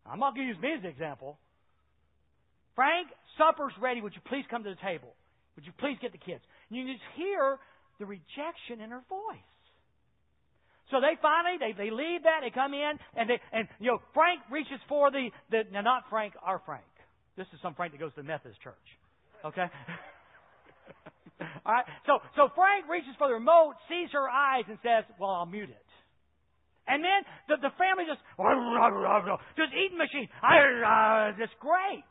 I'm 0.05 0.19
not 0.19 0.35
going 0.35 0.47
to 0.47 0.53
use 0.53 0.61
me 0.61 0.73
as 0.77 0.83
an 0.83 0.89
example. 0.89 1.39
Frank, 2.75 3.07
supper's 3.37 3.73
ready. 3.81 4.01
Would 4.01 4.13
you 4.13 4.21
please 4.29 4.45
come 4.49 4.63
to 4.63 4.69
the 4.69 4.81
table? 4.85 5.13
Would 5.55 5.65
you 5.65 5.73
please 5.79 5.97
get 6.01 6.11
the 6.11 6.19
kids? 6.19 6.41
And 6.69 6.77
you 6.77 6.85
just 6.93 7.03
hear 7.15 7.57
the 7.99 8.05
rejection 8.05 8.83
in 8.83 8.91
her 8.91 9.01
voice. 9.09 9.49
So 10.91 11.01
they 11.01 11.17
finally 11.21 11.57
they, 11.57 11.73
they 11.73 11.89
leave 11.89 12.23
that, 12.23 12.45
they 12.45 12.53
come 12.53 12.73
in, 12.73 12.93
and 13.17 13.29
they 13.29 13.39
and 13.51 13.67
you 13.79 13.91
know 13.91 13.99
Frank 14.13 14.41
reaches 14.51 14.79
for 14.87 15.09
the, 15.09 15.29
the 15.49 15.63
now 15.71 15.81
not 15.81 16.03
Frank, 16.09 16.33
our 16.43 16.61
Frank. 16.65 16.85
This 17.37 17.47
is 17.53 17.59
some 17.61 17.73
Frank 17.73 17.93
that 17.93 17.99
goes 17.99 18.13
to 18.13 18.21
the 18.21 18.27
Methodist 18.27 18.61
church. 18.61 18.87
Okay? 19.43 19.65
All 21.65 21.73
right. 21.73 21.85
So 22.05 22.19
so 22.37 22.49
Frank 22.53 22.85
reaches 22.89 23.15
for 23.17 23.27
the 23.27 23.33
remote, 23.33 23.73
sees 23.89 24.09
her 24.13 24.29
eyes, 24.29 24.65
and 24.69 24.77
says, 24.85 25.05
"Well, 25.19 25.31
I'll 25.31 25.49
mute 25.49 25.69
it." 25.69 25.89
And 26.87 27.03
then 27.03 27.25
the 27.49 27.57
the 27.65 27.73
family 27.81 28.05
just 28.05 28.21
just 29.57 29.73
eating 29.73 29.97
machine. 29.97 30.29
It's 31.41 31.53
great. 31.59 32.05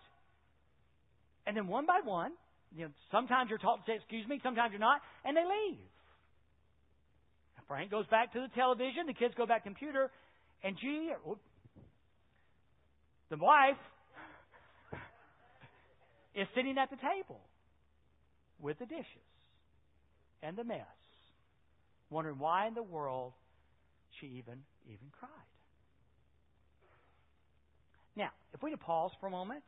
And 1.47 1.57
then 1.57 1.69
one 1.69 1.87
by 1.87 2.01
one, 2.03 2.33
you 2.75 2.87
know, 2.87 2.91
sometimes 3.13 3.51
you're 3.51 3.59
taught 3.59 3.85
to 3.85 3.87
say 3.87 3.97
excuse 3.97 4.27
me, 4.27 4.41
sometimes 4.43 4.73
you're 4.73 4.81
not, 4.81 5.01
and 5.25 5.37
they 5.37 5.45
leave. 5.45 5.79
Frank 7.69 7.91
goes 7.91 8.07
back 8.07 8.33
to 8.33 8.41
the 8.41 8.49
television, 8.55 9.07
the 9.07 9.15
kids 9.15 9.35
go 9.37 9.47
back 9.47 9.65
to 9.65 9.69
computer, 9.69 10.11
and 10.63 10.77
gee, 10.81 11.11
the 13.31 13.37
wife, 13.37 13.77
is 16.35 16.47
sitting 16.55 16.77
at 16.79 16.91
the 16.91 16.97
table 16.97 17.41
with 18.61 18.79
the 18.79 18.87
dishes 18.87 19.07
and 20.43 20.57
the 20.57 20.65
mess, 20.65 20.79
wondering 22.11 22.39
why 22.39 22.67
in 22.67 22.75
the 22.75 22.83
world 22.83 23.33
she 24.21 24.27
even 24.27 24.59
even 24.87 25.07
cried. 25.19 25.31
Now, 28.17 28.31
if 28.53 28.63
we 28.63 28.75
pause 28.77 29.11
for 29.21 29.27
a 29.27 29.31
moment, 29.31 29.63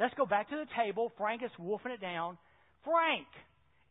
let's 0.00 0.14
go 0.14 0.26
back 0.26 0.48
to 0.50 0.56
the 0.56 0.66
table. 0.76 1.12
Frank 1.18 1.42
is 1.42 1.50
wolfing 1.58 1.92
it 1.92 2.00
down. 2.00 2.38
Frank, 2.84 3.26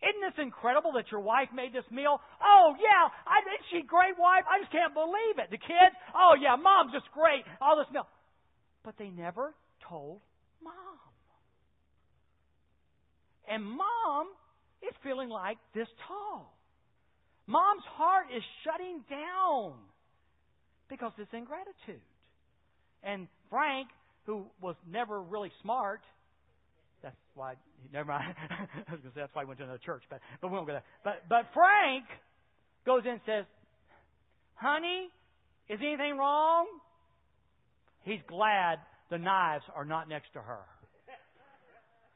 isn't 0.05 0.21
this 0.21 0.37
incredible 0.37 0.93
that 0.93 1.09
your 1.11 1.21
wife 1.21 1.49
made 1.53 1.73
this 1.73 1.87
meal? 1.89 2.21
Oh, 2.41 2.75
yeah, 2.77 3.09
I, 3.25 3.41
isn't 3.41 3.65
she 3.71 3.77
a 3.81 3.87
great 3.87 4.13
wife? 4.17 4.45
I 4.45 4.61
just 4.61 4.71
can't 4.71 4.93
believe 4.93 5.41
it. 5.41 5.49
The 5.49 5.57
kids, 5.57 5.93
oh, 6.13 6.37
yeah, 6.39 6.55
mom's 6.55 6.93
just 6.93 7.09
great. 7.11 7.41
All 7.59 7.75
this 7.75 7.89
meal. 7.91 8.07
But 8.83 8.95
they 8.97 9.09
never 9.09 9.53
told 9.89 10.21
mom. 10.61 10.73
And 13.49 13.63
mom 13.63 14.27
is 14.81 14.93
feeling 15.03 15.29
like 15.29 15.57
this 15.73 15.87
tall. 16.07 16.53
Mom's 17.47 17.85
heart 17.93 18.25
is 18.35 18.43
shutting 18.63 19.01
down 19.09 19.73
because 20.89 21.11
it's 21.17 21.33
ingratitude. 21.33 22.01
And 23.03 23.27
Frank, 23.49 23.87
who 24.25 24.45
was 24.61 24.75
never 24.89 25.21
really 25.21 25.51
smart, 25.61 26.01
that's 27.05 27.15
why, 27.35 27.53
never 27.93 28.09
mind. 28.09 28.33
I 28.49 28.91
was 28.91 28.99
going 28.99 29.01
to 29.01 29.07
say 29.09 29.21
that's 29.21 29.35
why 29.35 29.43
he 29.43 29.45
went 29.45 29.59
to 29.59 29.63
another 29.63 29.79
church, 29.85 30.01
but, 30.09 30.19
but 30.41 30.49
we 30.49 30.55
won't 30.55 30.65
go 30.65 30.73
there. 30.73 30.83
But, 31.03 31.29
but 31.29 31.45
Frank 31.53 32.05
goes 32.85 33.03
in 33.05 33.11
and 33.11 33.21
says, 33.25 33.45
Honey, 34.55 35.09
is 35.69 35.79
anything 35.81 36.17
wrong? 36.17 36.65
He's 38.01 38.21
glad 38.27 38.79
the 39.11 39.19
knives 39.19 39.63
are 39.75 39.85
not 39.85 40.09
next 40.09 40.33
to 40.33 40.41
her. 40.41 40.65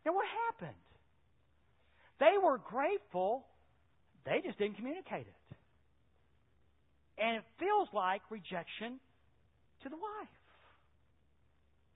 Now, 0.06 0.13
what 0.13 0.25
happened? 0.49 0.78
They 2.19 2.38
were 2.41 2.58
grateful, 2.58 3.45
they 4.25 4.41
just 4.43 4.58
didn't 4.58 4.75
communicate 4.75 5.28
it. 5.28 5.56
And 7.21 7.38
it 7.38 7.43
feels 7.60 7.89
like 7.93 8.21
rejection 8.32 8.99
to 9.84 9.89
the 9.89 9.95
wife. 9.95 10.38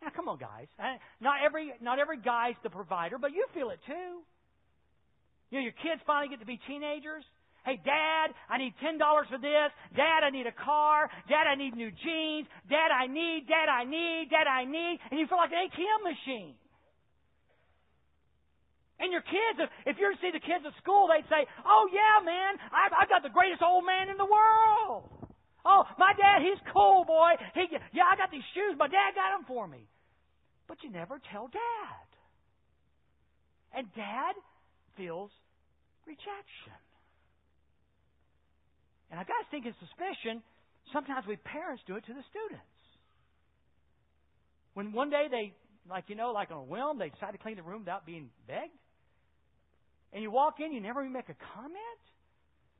Now, 0.03 0.11
come 0.11 0.27
on, 0.27 0.35
guys. 0.37 0.67
Uh, 0.75 0.99
not 1.23 1.39
every 1.39 1.71
not 1.79 1.97
every 1.97 2.19
guy's 2.19 2.59
the 2.61 2.69
provider, 2.69 3.15
but 3.17 3.31
you 3.31 3.47
feel 3.55 3.71
it 3.71 3.79
too. 3.87 4.19
You 5.49 5.59
know, 5.59 5.63
your 5.63 5.77
kids 5.79 6.03
finally 6.03 6.27
get 6.27 6.43
to 6.43 6.49
be 6.49 6.59
teenagers. 6.67 7.23
Hey, 7.63 7.79
Dad, 7.79 8.35
I 8.51 8.59
need 8.59 8.75
ten 8.83 8.99
dollars 8.99 9.31
for 9.31 9.39
this. 9.39 9.71
Dad, 9.95 10.27
I 10.27 10.29
need 10.29 10.43
a 10.43 10.51
car. 10.51 11.07
Dad, 11.31 11.47
I 11.47 11.55
need 11.55 11.71
new 11.79 11.87
jeans. 11.87 12.51
Dad, 12.67 12.91
I 12.91 13.07
need. 13.07 13.47
Dad, 13.47 13.71
I 13.71 13.87
need. 13.87 14.27
Dad, 14.27 14.43
I 14.43 14.67
need. 14.67 14.99
And 15.07 15.15
you 15.15 15.27
feel 15.31 15.39
like 15.39 15.55
an 15.55 15.71
ATM 15.71 16.01
machine. 16.03 16.55
And 18.99 19.11
your 19.11 19.23
kids, 19.23 19.71
if 19.87 19.95
you 19.99 20.11
see 20.19 20.31
the 20.35 20.43
kids 20.43 20.67
at 20.67 20.75
school, 20.83 21.07
they'd 21.07 21.27
say, 21.31 21.47
"Oh 21.63 21.87
yeah, 21.95 22.19
man, 22.27 22.59
I've, 22.75 22.91
I've 22.91 23.09
got 23.09 23.23
the 23.23 23.31
greatest 23.31 23.63
old 23.63 23.87
man 23.87 24.11
in 24.11 24.19
the 24.19 24.27
world." 24.27 25.07
Oh, 25.63 25.87
my 25.97 26.11
dad, 26.19 26.43
he's 26.43 26.59
cool, 26.75 27.05
boy. 27.07 27.39
He, 27.55 27.71
yeah, 27.95 28.03
I 28.11 28.19
got 28.19 28.31
these 28.31 28.43
shoes. 28.51 28.75
My 28.75 28.91
dad 28.91 29.15
got 29.15 29.31
them 29.31 29.47
for 29.47 29.63
me. 29.65 29.87
But 30.73 30.81
you 30.81 30.89
never 30.89 31.21
tell 31.31 31.45
dad. 31.53 32.07
And 33.77 33.85
dad 33.93 34.33
feels 34.97 35.29
rejection. 36.07 36.73
And 39.11 39.19
I've 39.19 39.27
got 39.27 39.37
to 39.45 39.47
think 39.53 39.67
in 39.69 39.77
suspicion, 39.77 40.41
sometimes 40.89 41.27
we 41.29 41.37
parents 41.37 41.83
do 41.85 41.93
it 41.93 42.03
to 42.09 42.13
the 42.17 42.25
students. 42.25 42.65
When 44.73 44.93
one 44.93 45.11
day 45.11 45.29
they, 45.29 45.53
like 45.87 46.05
you 46.07 46.15
know, 46.15 46.31
like 46.31 46.49
on 46.49 46.57
a 46.57 46.63
whim, 46.65 46.97
they 46.97 47.09
decide 47.09 47.33
to 47.33 47.37
clean 47.37 47.57
the 47.57 47.61
room 47.61 47.85
without 47.85 48.07
being 48.07 48.31
begged, 48.47 48.73
and 50.11 50.23
you 50.23 50.31
walk 50.31 50.55
in, 50.57 50.73
you 50.73 50.81
never 50.81 51.01
even 51.01 51.13
make 51.13 51.29
a 51.29 51.37
comment? 51.53 52.01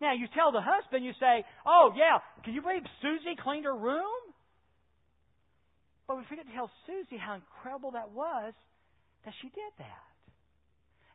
Now, 0.01 0.13
you 0.17 0.25
tell 0.33 0.51
the 0.51 0.65
husband, 0.65 1.05
you 1.05 1.13
say, 1.19 1.45
Oh, 1.63 1.93
yeah, 1.95 2.25
can 2.43 2.55
you 2.55 2.63
believe 2.63 2.81
Susie 3.03 3.37
cleaned 3.37 3.65
her 3.65 3.77
room? 3.77 4.32
But 6.07 6.17
we 6.17 6.23
forget 6.27 6.45
to 6.45 6.53
tell 6.53 6.69
Susie 6.85 7.17
how 7.17 7.35
incredible 7.35 7.91
that 7.91 8.11
was 8.11 8.53
that 9.25 9.33
she 9.41 9.47
did 9.49 9.73
that. 9.79 10.07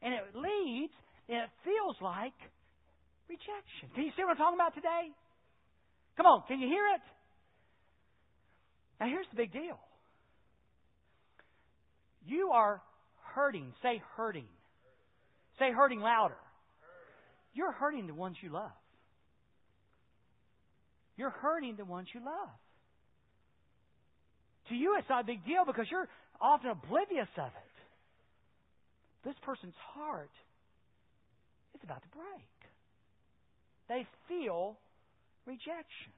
And 0.00 0.14
it 0.14 0.34
leads, 0.34 0.92
and 1.28 1.44
it 1.44 1.50
feels 1.64 1.96
like 2.00 2.36
rejection. 3.28 3.92
Can 3.94 4.04
you 4.04 4.12
see 4.16 4.24
what 4.24 4.32
I'm 4.32 4.36
talking 4.36 4.56
about 4.56 4.74
today? 4.74 5.12
Come 6.16 6.26
on, 6.26 6.42
can 6.48 6.60
you 6.60 6.68
hear 6.68 6.86
it? 6.94 7.02
Now, 9.00 9.06
here's 9.06 9.26
the 9.30 9.36
big 9.36 9.52
deal. 9.52 9.78
You 12.26 12.50
are 12.52 12.82
hurting. 13.34 13.72
Say 13.82 14.02
hurting. 14.16 14.48
Say 15.58 15.70
hurting 15.72 16.00
louder. 16.00 16.36
You're 17.54 17.72
hurting 17.72 18.06
the 18.06 18.14
ones 18.14 18.36
you 18.42 18.50
love. 18.50 18.72
You're 21.16 21.30
hurting 21.30 21.76
the 21.76 21.84
ones 21.84 22.08
you 22.12 22.20
love. 22.24 22.50
To 24.68 24.74
you, 24.74 24.96
it's 24.98 25.08
not 25.08 25.24
a 25.24 25.26
big 25.26 25.44
deal 25.44 25.64
because 25.66 25.86
you're 25.90 26.08
often 26.40 26.70
oblivious 26.70 27.28
of 27.36 27.48
it. 27.48 27.74
This 29.24 29.34
person's 29.44 29.76
heart 29.94 30.30
is 31.74 31.80
about 31.82 32.02
to 32.02 32.08
break. 32.08 32.54
They 33.88 34.06
feel 34.28 34.76
rejection. 35.46 36.12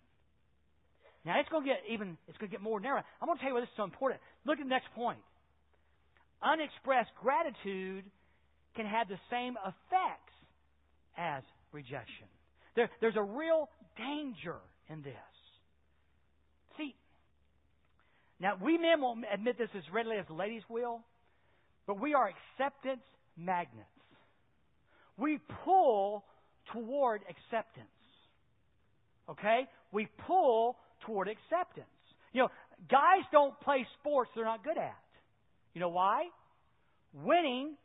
Now 1.24 1.38
it's 1.38 1.48
going 1.48 1.64
to 1.64 1.68
get 1.68 1.80
even. 1.88 2.16
It's 2.28 2.38
going 2.38 2.50
to 2.50 2.56
get 2.56 2.62
more 2.62 2.80
narrow. 2.80 3.02
I'm 3.20 3.26
going 3.26 3.38
to 3.38 3.42
tell 3.42 3.50
you 3.50 3.54
why 3.54 3.60
this 3.60 3.68
is 3.68 3.76
so 3.76 3.84
important. 3.84 4.20
Look 4.44 4.58
at 4.58 4.64
the 4.64 4.70
next 4.70 4.88
point. 4.94 5.20
Unexpressed 6.42 7.10
gratitude 7.20 8.04
can 8.74 8.86
have 8.86 9.08
the 9.08 9.20
same 9.30 9.56
effects 9.60 10.34
as 11.18 11.42
rejection. 11.72 12.26
There, 12.74 12.88
there's 13.00 13.16
a 13.16 13.22
real 13.22 13.68
danger 13.98 14.56
in 14.88 15.02
this. 15.02 15.14
See, 16.78 16.94
now 18.40 18.56
we 18.60 18.78
men 18.78 19.00
won't 19.00 19.24
admit 19.32 19.58
this 19.58 19.68
as 19.76 19.82
readily 19.92 20.16
as 20.16 20.26
the 20.26 20.34
ladies 20.34 20.62
will, 20.68 21.00
but 21.86 22.00
we 22.00 22.14
are 22.14 22.32
acceptance 22.58 23.02
magnets. 23.36 23.86
We 25.16 25.38
pull 25.64 26.24
toward 26.72 27.22
acceptance. 27.28 27.86
Okay? 29.28 29.68
We 29.92 30.08
pull 30.26 30.76
toward 31.04 31.28
acceptance. 31.28 31.86
You 32.32 32.42
know, 32.42 32.48
guys 32.90 33.24
don't 33.32 33.58
play 33.60 33.86
sports 33.98 34.30
they're 34.34 34.44
not 34.44 34.64
good 34.64 34.78
at. 34.78 34.96
You 35.74 35.80
know 35.80 35.90
why? 35.90 36.24
Winning 37.12 37.76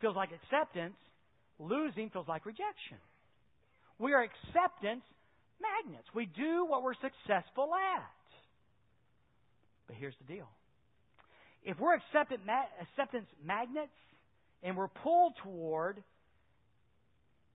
feels 0.00 0.16
like 0.16 0.30
acceptance, 0.32 0.96
losing 1.58 2.10
feels 2.10 2.28
like 2.28 2.46
rejection. 2.46 2.98
We 3.98 4.12
are 4.12 4.22
acceptance 4.22 5.02
magnets. 5.60 6.06
We 6.14 6.26
do 6.26 6.66
what 6.66 6.82
we're 6.82 6.94
successful 6.94 7.70
at. 7.74 8.25
But 9.86 9.96
here's 9.96 10.14
the 10.18 10.32
deal. 10.32 10.48
If 11.64 11.78
we're 11.78 11.94
acceptance 11.94 13.26
magnets 13.44 13.92
and 14.62 14.76
we're 14.76 14.88
pulled 14.88 15.34
toward 15.42 16.02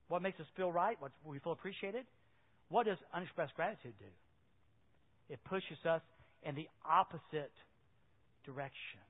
what 0.08 0.22
makes 0.22 0.38
us 0.40 0.46
feel 0.56 0.70
right, 0.70 0.96
what 1.00 1.12
we 1.24 1.38
feel 1.38 1.52
appreciated, 1.52 2.04
what 2.68 2.86
does 2.86 2.98
unexpressed 3.14 3.54
gratitude 3.54 3.94
do? 3.98 5.32
It 5.32 5.40
pushes 5.44 5.78
us 5.86 6.02
in 6.42 6.54
the 6.54 6.68
opposite 6.84 7.52
direction. 8.44 9.00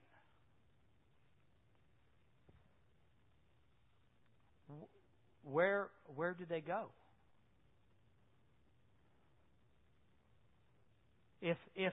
where 5.42 5.88
where 6.14 6.34
do 6.34 6.44
they 6.48 6.60
go? 6.60 6.86
If 11.40 11.56
if 11.74 11.92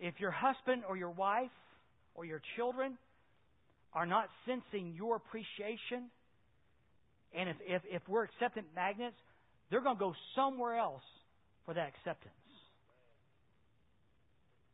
if 0.00 0.18
your 0.18 0.30
husband 0.30 0.82
or 0.88 0.96
your 0.96 1.10
wife 1.10 1.50
or 2.14 2.24
your 2.24 2.40
children 2.56 2.96
are 3.92 4.06
not 4.06 4.28
sensing 4.46 4.94
your 4.96 5.16
appreciation, 5.16 6.10
and 7.34 7.48
if 7.48 7.56
if, 7.66 7.82
if 7.90 8.02
we're 8.08 8.24
acceptance 8.24 8.66
magnets, 8.74 9.16
they're 9.70 9.82
going 9.82 9.96
to 9.96 10.00
go 10.00 10.14
somewhere 10.34 10.76
else 10.76 11.02
for 11.66 11.74
that 11.74 11.88
acceptance. 11.88 12.34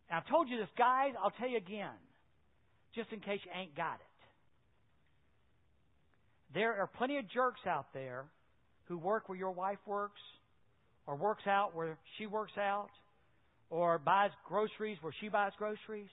And 0.08 0.18
I've 0.18 0.28
told 0.28 0.48
you 0.48 0.56
this, 0.58 0.68
guys. 0.78 1.12
I'll 1.22 1.32
tell 1.32 1.48
you 1.48 1.56
again, 1.56 1.98
just 2.94 3.10
in 3.12 3.20
case 3.20 3.40
you 3.44 3.50
ain't 3.58 3.74
got 3.74 3.94
it. 3.94 4.16
There 6.54 6.80
are 6.80 6.86
plenty 6.86 7.18
of 7.18 7.28
jerks 7.28 7.60
out 7.66 7.86
there 7.92 8.24
who 8.84 8.96
work 8.96 9.28
where 9.28 9.36
your 9.36 9.50
wife 9.50 9.78
works, 9.84 10.20
or 11.06 11.16
works 11.16 11.46
out 11.46 11.74
where 11.74 11.98
she 12.18 12.26
works 12.26 12.52
out, 12.56 12.88
or 13.70 13.98
buys 13.98 14.30
groceries 14.48 14.98
where 15.00 15.12
she 15.20 15.28
buys 15.28 15.52
groceries. 15.58 16.08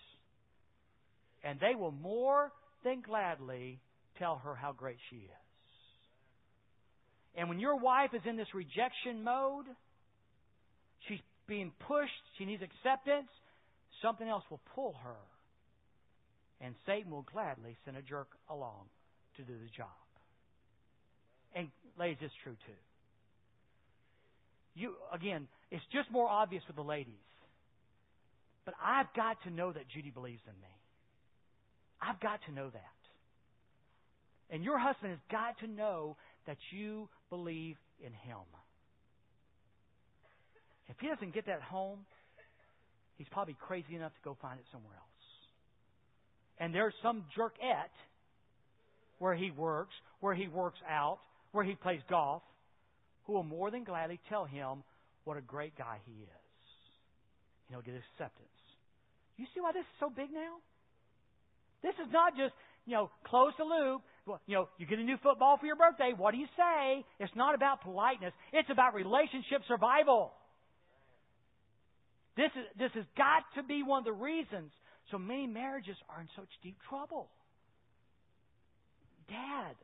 And 1.44 1.60
they 1.60 1.76
will 1.76 1.92
more 1.92 2.52
than 2.84 3.02
gladly 3.02 3.80
tell 4.18 4.42
her 4.44 4.56
how 4.56 4.72
great 4.72 4.98
she 5.10 5.18
is. 5.18 5.44
And 7.36 7.50
when 7.50 7.60
your 7.60 7.78
wife 7.78 8.12
is 8.14 8.22
in 8.28 8.38
this 8.38 8.48
rejection 8.54 9.24
mode, 9.24 9.66
she's 11.08 11.20
being 11.48 11.72
pushed, 11.88 12.12
she 12.38 12.46
needs 12.46 12.62
acceptance, 12.62 13.30
something 14.02 14.28
else 14.28 14.44
will 14.50 14.62
pull 14.76 14.96
her. 15.04 15.16
And 16.62 16.76
Satan 16.86 17.12
will 17.12 17.26
gladly 17.34 17.76
send 17.84 17.98
a 17.98 18.02
jerk 18.02 18.28
along 18.50 18.86
to 19.38 19.44
do 19.44 19.54
the 19.54 19.70
job. 19.76 19.88
And 21.56 21.70
ladies, 22.00 22.18
it's 22.22 22.34
true 22.44 22.56
too. 22.66 22.74
You 24.76 24.94
again, 25.14 25.48
it's 25.72 25.84
just 25.92 26.10
more 26.12 26.28
obvious 26.28 26.64
with 26.68 26.76
the 26.76 26.84
ladies. 26.84 27.14
But 28.66 28.76
I've 28.84 29.14
got 29.16 29.42
to 29.44 29.50
know 29.50 29.72
that 29.72 29.88
Judy 29.90 30.10
believes 30.10 30.42
in 30.46 30.54
me. 30.62 30.74
I've 32.02 32.20
got 32.20 32.40
to 32.48 32.52
know 32.54 32.70
that. 32.70 32.82
And 34.50 34.64
your 34.64 34.78
husband 34.78 35.12
has 35.12 35.20
got 35.32 35.60
to 35.60 35.68
know 35.68 36.16
that 36.48 36.58
you 36.72 37.10
believe 37.30 37.76
in 38.00 38.12
him. 38.12 38.46
If 40.90 40.98
he 41.00 41.08
doesn't 41.08 41.34
get 41.34 41.46
that 41.48 41.62
home, 41.62 42.00
he's 43.18 43.28
probably 43.32 43.56
crazy 43.60 43.96
enough 43.96 44.12
to 44.14 44.20
go 44.24 44.38
find 44.42 44.60
it 44.60 44.66
somewhere 44.72 44.94
else. 44.96 45.04
And 46.60 46.74
there's 46.74 46.94
some 47.02 47.24
jerkette 47.38 47.96
where 49.20 49.34
he 49.34 49.52
works, 49.52 49.94
where 50.20 50.36
he 50.36 50.48
works 50.48 50.80
out, 50.90 51.20
where 51.52 51.64
he 51.64 51.76
plays 51.76 52.02
golf, 52.10 52.44
who 53.26 53.34
will 53.34 53.44
more 53.44 53.72
than 53.72 53.84
gladly 53.84 54.20
tell 54.30 54.46
him 54.46 54.84
what 55.24 55.38
a 55.38 55.42
great 55.42 55.78
guy 55.78 55.98
he 56.06 56.12
is. 56.12 56.43
And 57.68 57.76
he'll 57.76 57.86
get 57.86 57.96
acceptance. 57.96 58.50
You 59.38 59.46
see 59.54 59.62
why 59.62 59.72
this 59.72 59.82
is 59.82 59.98
so 60.00 60.10
big 60.10 60.32
now? 60.32 60.62
This 61.82 61.96
is 62.00 62.12
not 62.12 62.38
just, 62.38 62.54
you 62.86 62.94
know, 62.94 63.10
close 63.26 63.52
the 63.58 63.66
loop. 63.66 64.02
You 64.48 64.56
know, 64.56 64.70
you 64.78 64.86
get 64.86 65.00
a 65.00 65.04
new 65.04 65.18
football 65.22 65.58
for 65.60 65.66
your 65.66 65.76
birthday. 65.76 66.14
What 66.16 66.32
do 66.32 66.38
you 66.38 66.48
say? 66.56 67.04
It's 67.20 67.36
not 67.36 67.56
about 67.56 67.82
politeness. 67.82 68.34
It's 68.54 68.70
about 68.70 68.94
relationship 68.94 69.62
survival. 69.68 70.32
This 72.38 72.50
is 72.56 72.66
this 72.80 72.92
has 72.96 73.06
got 73.18 73.44
to 73.56 73.64
be 73.64 73.84
one 73.84 74.00
of 74.00 74.06
the 74.06 74.14
reasons 74.14 74.72
so 75.12 75.18
many 75.18 75.48
marriages 75.48 75.96
are 76.10 76.22
in 76.22 76.28
such 76.36 76.50
deep 76.64 76.78
trouble. 76.90 77.30
Dad, 79.28 79.76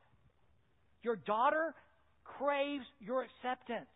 your 1.02 1.16
daughter 1.16 1.74
craves 2.24 2.84
your 3.00 3.24
acceptance. 3.24 3.88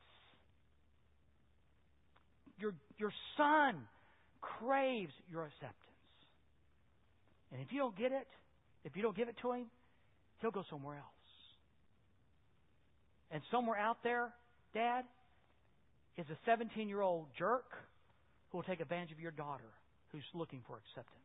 Your, 2.58 2.72
your 2.98 3.12
son 3.36 3.76
craves 4.40 5.12
your 5.30 5.44
acceptance. 5.44 5.80
And 7.52 7.60
if 7.62 7.72
you 7.72 7.78
don't 7.78 7.96
get 7.96 8.12
it, 8.12 8.26
if 8.84 8.96
you 8.96 9.02
don't 9.02 9.16
give 9.16 9.28
it 9.28 9.36
to 9.42 9.52
him, 9.52 9.66
he'll 10.40 10.50
go 10.50 10.64
somewhere 10.68 10.96
else. 10.96 11.06
And 13.30 13.42
somewhere 13.50 13.78
out 13.78 13.98
there, 14.02 14.32
Dad, 14.74 15.04
is 16.16 16.26
a 16.30 16.36
17 16.46 16.88
year 16.88 17.00
old 17.00 17.26
jerk 17.38 17.66
who 18.50 18.58
will 18.58 18.64
take 18.64 18.80
advantage 18.80 19.12
of 19.12 19.20
your 19.20 19.32
daughter 19.32 19.64
who's 20.12 20.22
looking 20.34 20.60
for 20.66 20.76
acceptance. 20.76 21.20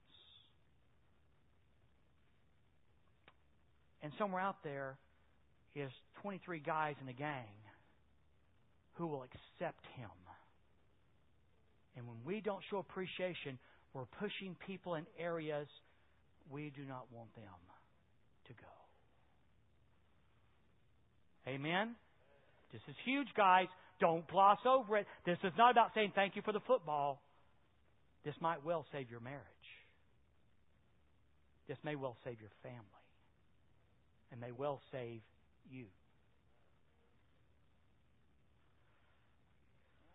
And 4.02 4.12
somewhere 4.18 4.42
out 4.42 4.64
there 4.64 4.98
is 5.76 5.92
23 6.22 6.60
guys 6.60 6.96
in 7.02 7.10
a 7.10 7.14
gang 7.14 7.46
who 8.94 9.08
will 9.08 9.24
accept 9.24 9.86
him. 9.98 10.10
And 11.96 12.08
when 12.08 12.18
we 12.26 12.42
don't 12.42 12.62
show 12.70 12.78
appreciation, 12.78 13.58
we're 13.94 14.06
pushing 14.20 14.56
people 14.66 14.96
in 14.96 15.06
areas 15.20 15.68
we 16.50 16.72
do 16.76 16.84
not 16.88 17.06
want 17.12 17.34
them 17.36 17.44
to 18.48 18.54
go. 18.54 18.80
Amen? 21.48 21.96
This 22.72 22.82
is 22.88 22.96
huge, 23.06 23.28
guys. 23.36 23.68
Don't 24.00 24.28
gloss 24.28 24.60
over 24.66 24.98
it. 24.98 25.08
This 25.26 25.38
is 25.44 25.52
not 25.58 25.72
about 25.72 25.92
saying 25.94 26.14
thank 26.16 26.36
you 26.36 26.42
for 26.44 26.54
the 26.54 26.62
football. 26.62 27.22
This 28.24 28.36
might 28.40 28.64
well 28.64 28.86
save 28.92 29.10
your 29.10 29.20
marriage. 29.20 29.44
This 31.68 31.78
may 31.84 31.96
well 31.96 32.16
save 32.24 32.40
your 32.40 32.52
family. 32.64 32.80
And 34.32 34.40
may 34.40 34.52
well 34.52 34.82
save 34.92 35.22
you. 35.72 35.86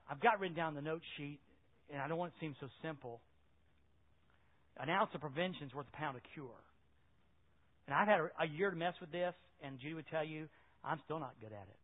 I've 0.08 0.20
got 0.20 0.38
written 0.38 0.56
down 0.56 0.74
the 0.74 0.82
note 0.82 1.02
sheet, 1.16 1.40
and 1.92 2.01
I 2.01 2.09
don't 2.09 2.18
want 2.18 2.33
it 2.33 2.40
to 2.40 2.40
seem 2.40 2.57
so 2.61 2.68
simple. 2.83 3.20
An 4.79 4.90
ounce 4.90 5.11
of 5.14 5.20
prevention 5.20 5.66
is 5.66 5.75
worth 5.75 5.87
a 5.92 5.97
pound 5.97 6.16
of 6.16 6.23
cure. 6.35 6.61
And 7.87 7.94
I've 7.94 8.09
had 8.09 8.20
a, 8.20 8.47
year 8.49 8.70
to 8.70 8.77
mess 8.77 8.94
with 9.01 9.12
this, 9.12 9.35
and 9.62 9.79
Judy 9.79 9.94
would 9.94 10.09
tell 10.11 10.25
you, 10.25 10.49
I'm 10.83 11.01
still 11.05 11.20
not 11.20 11.35
good 11.40 11.53
at 11.53 11.68
it. 11.68 11.81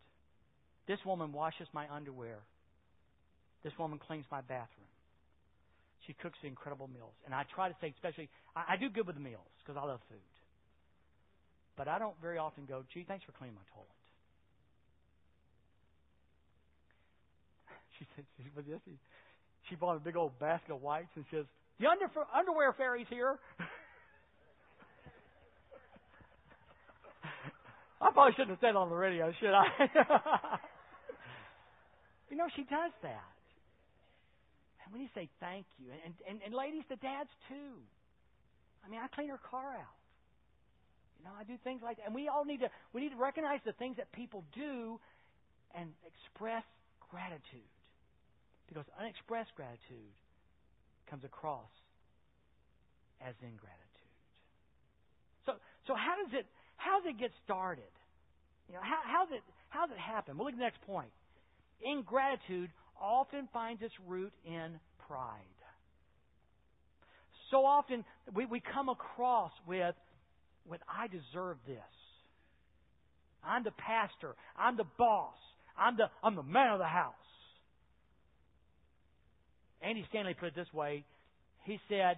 This 0.89 0.99
woman 1.05 1.33
washes 1.33 1.69
my 1.73 1.87
underwear. 1.93 2.39
This 3.63 3.73
woman 3.79 4.01
cleans 4.01 4.25
my 4.31 4.41
bathroom. 4.41 4.89
She 6.07 6.15
cooks 6.15 6.39
incredible 6.43 6.89
meals. 6.89 7.13
And 7.27 7.35
I 7.35 7.45
try 7.55 7.69
to 7.69 7.77
say, 7.81 7.93
especially, 7.95 8.31
I, 8.57 8.75
I 8.75 8.77
do 8.77 8.89
good 8.89 9.07
with 9.07 9.17
the 9.17 9.23
meals 9.23 9.47
because 9.63 9.79
I 9.81 9.85
love 9.87 10.01
food. 10.09 10.19
But 11.77 11.89
I 11.89 11.99
don't 11.99 12.17
very 12.21 12.39
often 12.39 12.65
go, 12.65 12.83
gee, 12.93 13.05
thanks 13.07 13.25
for 13.25 13.33
cleaning 13.33 13.57
my 13.57 13.67
toilet. 13.73 13.89
She 18.01 18.07
said, 18.17 18.25
she, 18.41 18.97
she 19.71 19.77
bought 19.77 19.97
a 19.97 20.01
big 20.01 20.17
old 20.17 20.39
basket 20.39 20.75
of 20.75 20.83
wipes 20.83 21.09
and 21.15 21.25
says, 21.31 21.47
the 21.79 21.87
under, 21.87 22.11
underwear 22.35 22.75
fairy's 22.75 23.07
here. 23.09 23.39
I 28.03 28.11
probably 28.13 28.33
shouldn't 28.33 28.51
have 28.51 28.61
said 28.61 28.77
on 28.77 28.91
the 28.91 28.97
radio, 28.97 29.33
should 29.41 29.55
I? 29.55 29.65
you 32.31 32.37
know, 32.37 32.49
she 32.57 32.63
does 32.63 32.93
that. 33.03 33.33
And 34.85 34.93
when 34.93 35.01
you 35.03 35.09
say 35.15 35.29
thank 35.39 35.65
you, 35.79 35.87
and, 36.05 36.15
and, 36.29 36.41
and 36.45 36.55
ladies, 36.55 36.83
the 36.91 36.97
dads 36.97 37.31
too. 37.49 37.79
I 38.85 38.89
mean, 38.91 39.01
I 39.01 39.07
clean 39.15 39.29
her 39.29 39.39
car 39.51 39.77
out. 39.77 39.97
You 41.19 41.25
know, 41.27 41.33
I 41.39 41.45
do 41.45 41.55
things 41.63 41.83
like 41.85 41.99
that. 41.99 42.07
And 42.07 42.15
we 42.15 42.29
all 42.29 42.45
need 42.45 42.61
to 42.61 42.71
we 42.95 43.03
need 43.03 43.11
to 43.11 43.21
recognize 43.21 43.61
the 43.65 43.73
things 43.73 43.99
that 43.99 44.11
people 44.13 44.43
do 44.55 44.99
and 45.75 45.93
express 46.09 46.65
gratitude. 47.11 47.69
Because 48.71 48.87
unexpressed 48.99 49.51
gratitude 49.59 50.15
comes 51.11 51.25
across 51.25 51.69
as 53.21 53.35
ingratitude. 53.43 54.15
So 55.45 55.53
so 55.87 55.93
how 55.99 56.15
does 56.23 56.33
it 56.39 56.47
how 56.79 57.03
does 57.03 57.11
it 57.11 57.19
get 57.19 57.35
started? 57.45 57.91
You 58.69 58.75
know, 58.79 58.85
how 58.87 59.03
how 59.05 59.27
does 59.27 59.35
it 59.35 59.45
how 59.69 59.87
does 59.87 59.99
it 59.99 60.01
happen? 60.01 60.39
Well 60.39 60.47
look 60.47 60.55
at 60.55 60.59
the 60.59 60.65
next 60.65 60.81
point. 60.87 61.11
Ingratitude 61.83 62.71
often 63.01 63.49
finds 63.53 63.83
its 63.83 63.95
root 64.07 64.33
in 64.47 64.79
pride. 65.09 65.59
So 67.51 67.65
often 67.65 68.05
we, 68.33 68.47
we 68.47 68.61
come 68.61 68.89
across 68.89 69.51
with 69.67 69.95
when 70.67 70.79
I 70.89 71.09
deserve 71.09 71.59
this. 71.67 71.93
I'm 73.43 73.65
the 73.65 73.73
pastor. 73.73 74.37
I'm 74.57 74.77
the 74.77 74.87
boss. 74.99 75.35
I'm 75.77 75.97
the, 75.97 76.11
I'm 76.23 76.37
the 76.37 76.43
man 76.43 76.73
of 76.73 76.79
the 76.79 76.85
house. 76.85 77.15
Andy 79.83 80.05
Stanley 80.11 80.35
put 80.35 80.49
it 80.49 80.55
this 80.55 80.73
way. 80.73 81.05
He 81.65 81.79
said, 81.89 82.17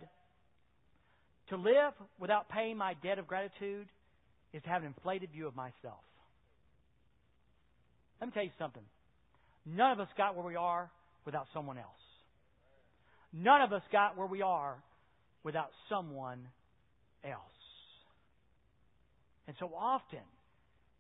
To 1.50 1.56
live 1.56 1.92
without 2.18 2.48
paying 2.48 2.76
my 2.76 2.94
debt 3.02 3.18
of 3.18 3.26
gratitude 3.26 3.86
is 4.52 4.62
to 4.62 4.68
have 4.68 4.82
an 4.82 4.88
inflated 4.88 5.30
view 5.30 5.46
of 5.46 5.54
myself. 5.54 6.02
Let 8.20 8.28
me 8.28 8.32
tell 8.34 8.44
you 8.44 8.50
something. 8.58 8.82
None 9.64 9.92
of 9.92 10.00
us 10.00 10.08
got 10.16 10.36
where 10.36 10.46
we 10.46 10.56
are 10.56 10.90
without 11.24 11.46
someone 11.54 11.78
else. 11.78 11.86
None 13.32 13.62
of 13.62 13.72
us 13.72 13.82
got 13.90 14.16
where 14.16 14.26
we 14.26 14.42
are 14.42 14.76
without 15.44 15.70
someone 15.88 16.46
else. 17.24 17.40
And 19.46 19.56
so 19.58 19.70
often, 19.76 20.22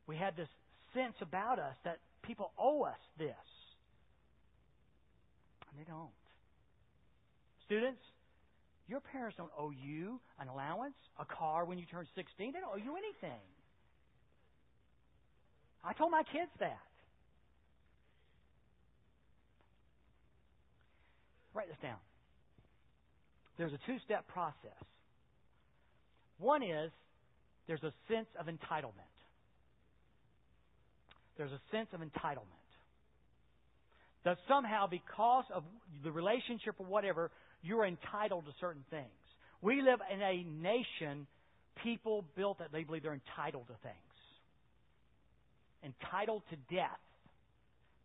we 0.06 0.16
have 0.16 0.36
this 0.36 0.48
sense 0.94 1.14
about 1.20 1.58
us 1.58 1.74
that 1.84 1.98
people 2.22 2.50
owe 2.58 2.82
us 2.82 2.98
this. 3.18 3.28
And 5.70 5.80
they 5.80 5.90
don't. 5.90 6.10
Students, 7.66 8.00
your 8.88 9.00
parents 9.00 9.36
don't 9.36 9.50
owe 9.58 9.70
you 9.70 10.20
an 10.38 10.48
allowance, 10.48 10.94
a 11.18 11.24
car 11.24 11.64
when 11.64 11.78
you 11.78 11.86
turn 11.86 12.06
16. 12.14 12.52
They 12.52 12.60
don't 12.60 12.70
owe 12.72 12.76
you 12.76 12.96
anything. 12.96 13.40
I 15.84 15.92
told 15.94 16.10
my 16.10 16.22
kids 16.22 16.50
that. 16.60 16.78
Write 21.54 21.68
this 21.68 21.76
down. 21.82 21.98
There's 23.58 23.72
a 23.72 23.78
two 23.86 23.98
step 24.04 24.26
process. 24.28 24.78
One 26.38 26.62
is 26.62 26.90
there's 27.66 27.82
a 27.82 27.92
sense 28.08 28.28
of 28.38 28.46
entitlement. 28.46 29.12
There's 31.36 31.52
a 31.52 31.60
sense 31.70 31.88
of 31.92 32.00
entitlement. 32.00 32.46
That 34.24 34.38
somehow, 34.48 34.86
because 34.86 35.44
of 35.52 35.64
the 36.04 36.12
relationship 36.12 36.76
or 36.78 36.86
whatever, 36.86 37.30
you're 37.62 37.86
entitled 37.86 38.46
to 38.46 38.52
certain 38.60 38.84
things. 38.90 39.06
We 39.60 39.80
live 39.80 40.00
in 40.12 40.20
a 40.20 40.44
nation, 40.44 41.26
people 41.82 42.24
built 42.36 42.58
that 42.58 42.72
they 42.72 42.82
believe 42.82 43.02
they're 43.02 43.14
entitled 43.14 43.68
to 43.68 43.74
things. 43.82 43.94
Entitled 45.84 46.42
to 46.50 46.56
death. 46.74 46.98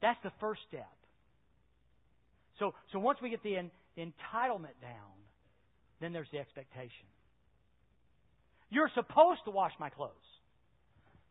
That's 0.01 0.19
the 0.23 0.31
first 0.39 0.61
step. 0.67 0.87
So, 2.59 2.73
so 2.91 2.99
once 2.99 3.19
we 3.21 3.29
get 3.29 3.43
the, 3.43 3.55
the 3.95 4.01
entitlement 4.01 4.77
down, 4.81 5.17
then 5.99 6.13
there's 6.13 6.27
the 6.31 6.39
expectation. 6.39 7.05
You're 8.69 8.91
supposed 8.93 9.41
to 9.45 9.51
wash 9.51 9.73
my 9.79 9.89
clothes. 9.89 10.11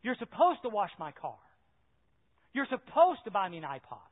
You're 0.02 0.16
supposed 0.18 0.62
to 0.62 0.68
wash 0.68 0.90
my 0.98 1.12
car. 1.12 1.38
You're 2.52 2.66
supposed 2.70 3.20
to 3.24 3.30
buy 3.30 3.48
me 3.48 3.58
an 3.58 3.64
iPod. 3.64 4.06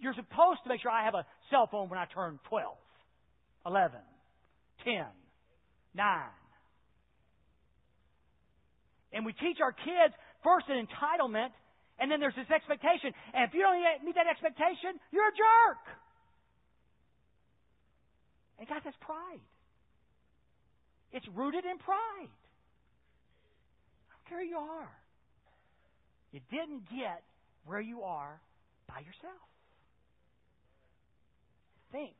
You're 0.00 0.14
supposed 0.14 0.62
to 0.62 0.68
make 0.68 0.80
sure 0.80 0.90
I 0.90 1.04
have 1.04 1.14
a 1.14 1.26
cell 1.50 1.66
phone 1.70 1.88
when 1.88 1.98
I 1.98 2.06
turn 2.14 2.38
12, 2.48 2.76
11, 3.66 3.98
10, 4.84 5.04
9. 5.94 6.20
And 9.12 9.24
we 9.24 9.32
teach 9.32 9.58
our 9.62 9.72
kids 9.72 10.14
first 10.44 10.66
an 10.68 10.86
entitlement, 10.86 11.50
and 11.98 12.10
then 12.10 12.20
there's 12.20 12.36
this 12.36 12.50
expectation. 12.54 13.12
And 13.34 13.48
if 13.48 13.54
you 13.54 13.62
don't 13.62 13.80
meet 14.04 14.14
that 14.14 14.28
expectation, 14.30 15.00
you're 15.10 15.28
a 15.28 15.32
jerk. 15.32 15.82
And 18.58 18.68
guys, 18.68 18.80
that's 18.84 18.96
pride. 19.00 19.40
It's 21.12 21.26
rooted 21.34 21.64
in 21.64 21.78
pride. 21.78 22.32
care 24.28 24.40
who 24.40 24.48
you 24.48 24.58
are. 24.58 24.90
You 26.32 26.40
didn't 26.50 26.84
get 26.90 27.22
where 27.64 27.80
you 27.80 28.02
are 28.02 28.40
by 28.86 29.00
yourself. 29.00 29.48
Think 31.92 32.16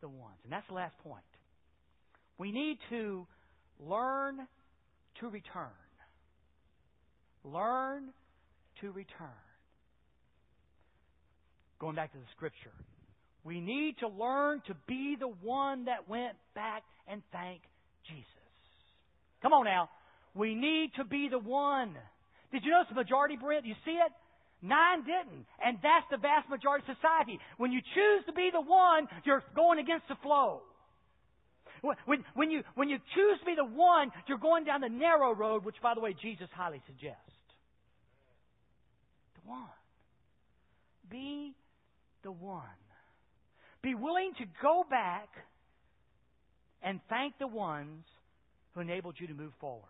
the 0.00 0.08
ones. 0.08 0.38
And 0.44 0.52
that's 0.52 0.66
the 0.68 0.74
last 0.74 0.94
point. 1.04 1.24
We 2.38 2.52
need 2.52 2.78
to 2.90 3.26
learn 3.78 4.38
to 5.20 5.28
return. 5.28 5.68
Learn 7.44 8.10
to 8.80 8.90
return. 8.92 9.28
Going 11.78 11.96
back 11.96 12.12
to 12.12 12.18
the 12.18 12.24
scripture. 12.36 12.72
We 13.44 13.60
need 13.60 13.96
to 14.00 14.08
learn 14.08 14.62
to 14.66 14.74
be 14.86 15.16
the 15.18 15.28
one 15.42 15.86
that 15.86 16.08
went 16.08 16.36
back 16.54 16.82
and 17.08 17.22
thanked 17.32 17.64
Jesus. 18.06 18.26
Come 19.42 19.52
on 19.52 19.64
now. 19.64 19.88
We 20.34 20.54
need 20.54 20.92
to 20.96 21.04
be 21.04 21.28
the 21.30 21.38
one. 21.38 21.96
Did 22.52 22.64
you 22.64 22.70
notice 22.70 22.88
the 22.90 22.94
majority, 22.94 23.36
Brent? 23.40 23.64
You 23.64 23.74
see 23.84 23.92
it? 23.92 24.12
Nine 24.62 25.00
didn't. 25.04 25.46
And 25.64 25.78
that's 25.82 26.06
the 26.10 26.18
vast 26.18 26.48
majority 26.48 26.84
of 26.88 26.96
society. 26.96 27.38
When 27.56 27.72
you 27.72 27.80
choose 27.80 28.26
to 28.26 28.32
be 28.32 28.50
the 28.52 28.60
one, 28.60 29.08
you're 29.24 29.42
going 29.56 29.78
against 29.78 30.08
the 30.08 30.16
flow. 30.22 30.62
When, 31.82 32.24
when, 32.34 32.50
you, 32.50 32.62
when 32.74 32.88
you 32.90 32.98
choose 33.14 33.40
to 33.40 33.46
be 33.46 33.54
the 33.56 33.64
one, 33.64 34.12
you're 34.28 34.38
going 34.38 34.64
down 34.64 34.82
the 34.82 34.88
narrow 34.88 35.34
road, 35.34 35.64
which, 35.64 35.76
by 35.82 35.94
the 35.94 36.00
way, 36.00 36.14
Jesus 36.20 36.48
highly 36.54 36.82
suggests. 36.86 37.16
The 39.36 39.48
one. 39.48 39.80
Be 41.10 41.54
the 42.22 42.32
one. 42.32 42.62
Be 43.82 43.94
willing 43.94 44.32
to 44.38 44.44
go 44.60 44.84
back 44.88 45.28
and 46.82 47.00
thank 47.08 47.38
the 47.38 47.46
ones 47.46 48.04
who 48.74 48.80
enabled 48.80 49.14
you 49.18 49.26
to 49.28 49.34
move 49.34 49.52
forward. 49.58 49.84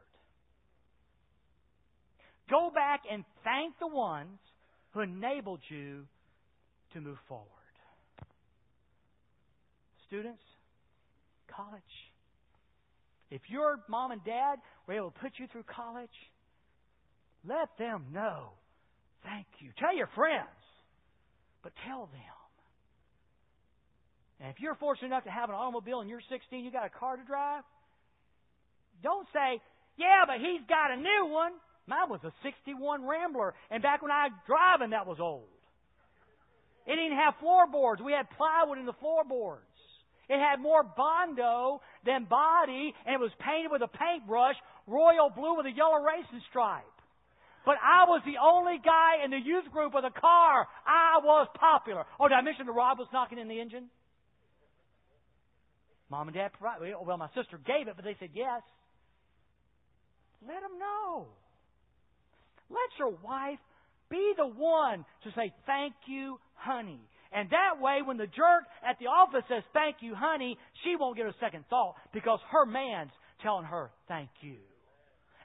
Go 2.49 2.71
back 2.73 3.03
and 3.11 3.25
thank 3.43 3.79
the 3.81 3.89
ones 3.89 4.39
who 4.93 5.01
enabled 5.01 5.61
you 5.69 6.07
to 6.93 7.01
move 7.01 7.19
forward. 7.29 7.47
Students, 10.07 10.43
college. 11.55 11.83
If 13.31 13.43
your 13.49 13.79
mom 13.89 14.11
and 14.11 14.25
dad 14.25 14.59
were 14.87 14.95
able 14.95 15.11
to 15.13 15.21
put 15.21 15.33
you 15.37 15.47
through 15.53 15.65
college, 15.65 16.11
let 17.47 17.69
them 17.79 18.07
know. 18.13 18.51
Thank 19.23 19.47
you. 19.61 19.71
Tell 19.79 19.95
your 19.95 20.09
friends, 20.17 20.49
but 21.63 21.73
tell 21.87 22.07
them. 22.07 22.21
And 24.41 24.49
if 24.49 24.57
you're 24.59 24.75
fortunate 24.75 25.09
enough 25.09 25.25
to 25.25 25.31
have 25.31 25.51
an 25.51 25.55
automobile 25.55 26.01
and 26.01 26.09
you're 26.09 26.25
16, 26.31 26.65
you 26.65 26.73
got 26.73 26.87
a 26.87 26.91
car 26.91 27.17
to 27.17 27.25
drive, 27.25 27.63
don't 29.03 29.29
say, 29.33 29.61
yeah, 29.97 30.25
but 30.27 30.41
he's 30.41 30.65
got 30.67 30.91
a 30.91 30.97
new 30.97 31.29
one. 31.29 31.53
Mine 31.91 32.07
was 32.07 32.23
a 32.23 32.31
61 32.47 33.03
Rambler, 33.03 33.53
and 33.69 33.83
back 33.83 34.01
when 34.01 34.15
I 34.15 34.31
was 34.31 34.39
driving, 34.47 34.95
that 34.95 35.11
was 35.11 35.19
old. 35.19 35.51
It 36.87 36.95
didn't 36.95 37.19
have 37.19 37.35
floorboards. 37.43 38.01
We 38.01 38.13
had 38.15 38.31
plywood 38.39 38.79
in 38.79 38.87
the 38.87 38.95
floorboards. 39.03 39.67
It 40.31 40.39
had 40.39 40.63
more 40.63 40.87
bondo 40.87 41.83
than 42.07 42.31
body, 42.31 42.95
and 43.05 43.19
it 43.19 43.19
was 43.19 43.35
painted 43.43 43.75
with 43.75 43.83
a 43.83 43.91
paintbrush, 43.91 44.55
royal 44.87 45.35
blue 45.35 45.57
with 45.59 45.67
a 45.67 45.75
yellow 45.75 45.99
racing 45.99 46.41
stripe. 46.49 46.87
But 47.67 47.75
I 47.83 48.07
was 48.07 48.23
the 48.23 48.39
only 48.39 48.79
guy 48.79 49.27
in 49.27 49.35
the 49.35 49.43
youth 49.43 49.67
group 49.75 49.93
with 49.93 50.07
a 50.07 50.15
car. 50.15 50.71
I 50.87 51.19
was 51.19 51.49
popular. 51.59 52.07
Oh, 52.21 52.29
did 52.29 52.39
I 52.39 52.41
mention 52.41 52.67
the 52.67 52.73
rod 52.73 53.03
was 53.03 53.09
knocking 53.13 53.39
in 53.39 53.49
the 53.49 53.61
engine? 53.61 53.91
Mom 56.09 56.29
and 56.29 56.37
Dad 56.39 56.55
provided. 56.55 56.95
Well, 57.03 57.19
my 57.19 57.29
sister 57.35 57.59
gave 57.59 57.91
it, 57.91 57.99
but 57.99 58.05
they 58.05 58.15
said 58.21 58.31
yes. 58.33 58.63
Let 60.47 60.63
them 60.63 60.79
know. 60.79 61.27
Let 62.71 62.99
your 62.99 63.11
wife 63.23 63.59
be 64.11 64.33
the 64.37 64.47
one 64.47 65.05
to 65.25 65.31
say, 65.35 65.53
Thank 65.67 65.95
you, 66.07 66.39
honey. 66.55 67.01
And 67.33 67.49
that 67.51 67.81
way, 67.81 68.01
when 68.05 68.17
the 68.17 68.27
jerk 68.27 68.65
at 68.89 68.99
the 68.99 69.07
office 69.07 69.45
says, 69.49 69.63
Thank 69.73 69.97
you, 70.01 70.15
honey, 70.15 70.57
she 70.85 70.97
won't 70.97 71.17
get 71.17 71.27
a 71.27 71.35
second 71.41 71.65
thought 71.69 71.95
because 72.13 72.39
her 72.51 72.67
man's 72.67 73.13
telling 73.43 73.65
her, 73.65 73.91
Thank 74.09 74.31
you. 74.41 74.57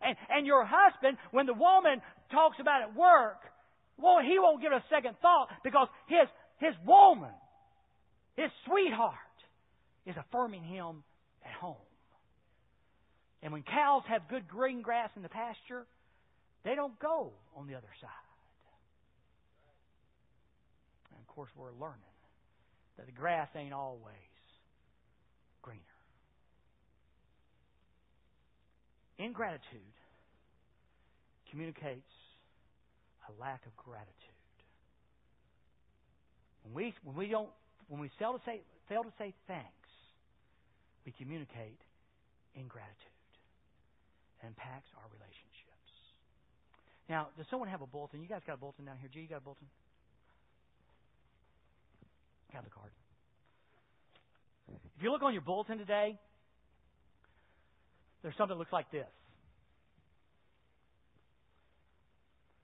And, 0.01 0.15
and 0.29 0.45
your 0.45 0.65
husband, 0.65 1.17
when 1.31 1.45
the 1.45 1.53
woman 1.53 2.01
talks 2.31 2.57
about 2.59 2.81
at 2.81 2.95
work, 2.95 3.37
well, 3.97 4.19
he 4.21 4.37
won't 4.39 4.61
give 4.61 4.71
a 4.71 4.83
second 4.89 5.15
thought 5.21 5.47
because 5.63 5.87
his, 6.07 6.27
his 6.59 6.75
woman, 6.85 7.31
his 8.35 8.51
sweetheart, 8.67 9.15
is 10.05 10.15
affirming 10.17 10.63
him 10.63 11.03
at 11.45 11.53
home. 11.53 11.77
And 13.41 13.53
when 13.53 13.63
cows 13.63 14.03
have 14.09 14.27
good 14.27 14.47
green 14.47 14.81
grass 14.81 15.09
in 15.15 15.21
the 15.21 15.29
pasture, 15.29 15.85
they 16.65 16.73
don't 16.73 16.97
go 16.99 17.31
on 17.55 17.67
the 17.67 17.75
other 17.75 17.93
side. 18.01 18.09
And 21.11 21.19
of 21.21 21.27
course, 21.27 21.51
we're 21.55 21.71
learning 21.79 22.01
that 22.97 23.05
the 23.05 23.11
grass 23.11 23.47
ain't 23.55 23.73
always 23.73 24.33
greener. 25.61 25.79
Ingratitude 29.19 29.95
communicates 31.51 32.11
a 33.29 33.41
lack 33.41 33.61
of 33.65 33.75
gratitude. 33.77 34.11
When 36.63 36.73
we 36.73 36.93
when 37.03 37.15
we 37.15 37.27
don't 37.27 37.49
when 37.87 38.01
we 38.01 38.09
fail 38.17 38.33
to 38.33 38.39
say 38.43 38.61
fail 38.89 39.03
to 39.03 39.11
say 39.19 39.33
thanks, 39.47 39.89
we 41.05 41.11
communicate 41.11 41.79
ingratitude. 42.55 43.21
It 44.41 44.47
impacts 44.47 44.89
our 44.97 45.05
relationships. 45.13 45.44
Now, 47.09 47.27
does 47.37 47.45
someone 47.49 47.69
have 47.69 47.81
a 47.81 47.87
bulletin? 47.87 48.21
You 48.21 48.27
guys 48.27 48.41
got 48.45 48.53
a 48.53 48.57
bulletin 48.57 48.85
down 48.85 48.97
here. 48.99 49.09
G, 49.13 49.21
you 49.21 49.27
got 49.27 49.37
a 49.37 49.41
bulletin? 49.41 49.67
Have 52.53 52.63
the 52.63 52.69
card. 52.69 52.91
If 54.97 55.03
you 55.03 55.11
look 55.11 55.21
on 55.21 55.33
your 55.33 55.41
bulletin 55.41 55.77
today, 55.77 56.17
there's 58.23 58.35
something 58.37 58.55
that 58.55 58.59
looks 58.59 58.73
like 58.73 58.89
this. 58.91 59.07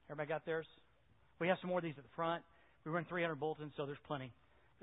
Everybody 0.10 0.30
got 0.30 0.46
theirs? 0.46 0.66
We 1.40 1.48
have 1.48 1.58
some 1.62 1.70
more 1.70 1.80
of 1.80 1.84
these 1.84 1.94
at 1.98 2.04
the 2.04 2.16
front. 2.16 2.44
We 2.86 2.92
run 2.92 3.06
300 3.06 3.36
bulletins, 3.36 3.74
so 3.78 3.86
there's 3.86 4.02
plenty. 4.08 4.32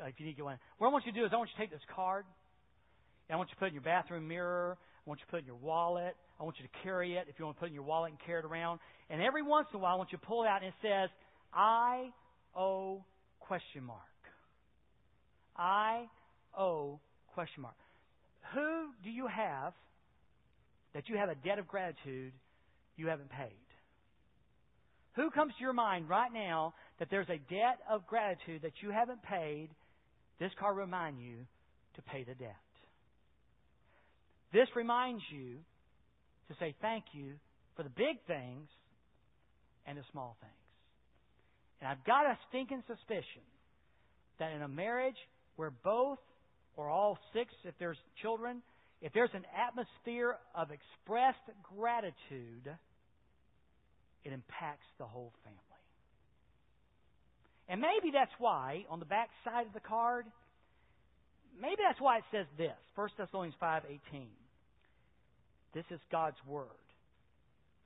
Uh, 0.00 0.06
if 0.06 0.14
you 0.18 0.26
need 0.26 0.36
to 0.36 0.44
one. 0.44 0.58
What 0.78 0.88
I 0.88 0.90
want 0.90 1.06
you 1.06 1.12
to 1.12 1.18
do 1.18 1.24
is 1.24 1.32
I 1.32 1.36
want 1.36 1.50
you 1.50 1.56
to 1.56 1.62
take 1.62 1.72
this 1.72 1.84
card, 1.94 2.24
I 3.30 3.36
want 3.36 3.50
you 3.50 3.54
to 3.54 3.58
put 3.58 3.66
it 3.66 3.68
in 3.68 3.74
your 3.74 3.82
bathroom 3.82 4.26
mirror. 4.26 4.78
I 4.80 5.10
want 5.10 5.20
you 5.20 5.26
to 5.26 5.30
put 5.30 5.36
it 5.38 5.40
in 5.40 5.46
your 5.46 5.56
wallet. 5.56 6.16
I 6.40 6.44
want 6.44 6.56
you 6.58 6.66
to 6.66 6.82
carry 6.82 7.16
it 7.16 7.26
if 7.28 7.38
you 7.38 7.44
want 7.44 7.56
to 7.56 7.60
put 7.60 7.66
it 7.66 7.70
in 7.70 7.74
your 7.74 7.84
wallet 7.84 8.12
and 8.12 8.20
carry 8.24 8.40
it 8.40 8.44
around. 8.44 8.80
And 9.10 9.20
every 9.20 9.42
once 9.42 9.66
in 9.72 9.80
a 9.80 9.82
while, 9.82 9.94
I 9.94 9.96
want 9.96 10.12
you 10.12 10.18
to 10.18 10.26
pull 10.26 10.44
it 10.44 10.48
out 10.48 10.62
and 10.62 10.68
it 10.68 10.74
says, 10.82 11.10
I 11.52 12.10
owe 12.56 13.04
question 13.40 13.84
mark. 13.84 14.00
I 15.56 16.04
owe 16.56 17.00
question 17.34 17.62
mark. 17.62 17.74
Who 18.54 18.88
do 19.02 19.10
you 19.10 19.26
have 19.26 19.72
that 20.94 21.08
you 21.08 21.16
have 21.16 21.28
a 21.28 21.34
debt 21.34 21.58
of 21.58 21.66
gratitude 21.66 22.32
you 22.96 23.08
haven't 23.08 23.30
paid? 23.30 23.50
Who 25.16 25.30
comes 25.30 25.52
to 25.58 25.60
your 25.60 25.72
mind 25.72 26.08
right 26.08 26.32
now 26.32 26.74
that 27.00 27.08
there's 27.10 27.28
a 27.28 27.38
debt 27.52 27.80
of 27.90 28.06
gratitude 28.06 28.62
that 28.62 28.72
you 28.80 28.90
haven't 28.90 29.22
paid? 29.22 29.70
This 30.38 30.52
card 30.60 30.76
reminds 30.76 31.20
you 31.20 31.38
to 31.96 32.02
pay 32.02 32.22
the 32.22 32.34
debt. 32.34 32.54
This 34.52 34.68
reminds 34.76 35.22
you 35.30 35.58
to 36.48 36.54
say 36.58 36.74
thank 36.80 37.04
you 37.12 37.34
for 37.76 37.82
the 37.82 37.90
big 37.90 38.18
things 38.26 38.68
and 39.86 39.96
the 39.96 40.02
small 40.12 40.36
things. 40.40 40.52
And 41.80 41.88
I've 41.88 42.04
got 42.04 42.26
a 42.26 42.38
stinking 42.48 42.82
suspicion 42.86 43.46
that 44.38 44.52
in 44.52 44.62
a 44.62 44.68
marriage 44.68 45.16
where 45.56 45.70
both 45.70 46.18
or 46.76 46.88
all 46.88 47.18
six, 47.32 47.52
if 47.64 47.74
there's 47.78 47.98
children, 48.22 48.62
if 49.00 49.12
there's 49.12 49.30
an 49.34 49.44
atmosphere 49.54 50.36
of 50.54 50.70
expressed 50.70 51.38
gratitude, 51.76 52.66
it 54.24 54.32
impacts 54.32 54.86
the 54.98 55.04
whole 55.04 55.32
family. 55.44 55.58
And 57.68 57.80
maybe 57.80 58.12
that's 58.12 58.32
why, 58.38 58.84
on 58.88 58.98
the 58.98 59.04
back 59.04 59.28
side 59.44 59.66
of 59.66 59.72
the 59.74 59.80
card, 59.80 60.24
maybe 61.60 61.82
that's 61.86 62.00
why 62.00 62.18
it 62.18 62.24
says 62.32 62.46
this 62.56 62.76
1 62.94 63.08
Thessalonians 63.18 63.56
5.18. 63.60 64.26
This 65.74 65.84
is 65.90 66.00
God's 66.10 66.36
Word. 66.46 66.66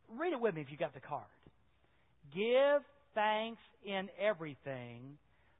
Read 0.08 0.32
it 0.32 0.40
with 0.40 0.54
me 0.54 0.60
if 0.60 0.70
you 0.70 0.76
got 0.76 0.94
the 0.94 1.00
card. 1.00 1.24
Give 2.34 2.82
thanks 3.14 3.60
in 3.84 4.08
everything, 4.20 5.18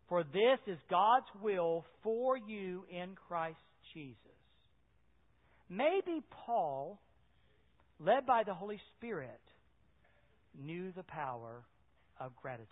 for 0.08 0.24
this 0.24 0.58
is 0.66 0.78
God's 0.90 1.26
will 1.42 1.84
for 2.02 2.36
you 2.36 2.84
in 2.90 3.16
Christ 3.28 3.58
Jesus. 3.94 4.16
Maybe 5.68 6.22
Paul, 6.46 7.00
led 7.98 8.26
by 8.26 8.42
the 8.44 8.54
Holy 8.54 8.80
Spirit, 8.96 9.40
knew 10.58 10.92
the 10.92 11.02
power 11.02 11.62
of 12.20 12.32
gratitude. 12.40 12.68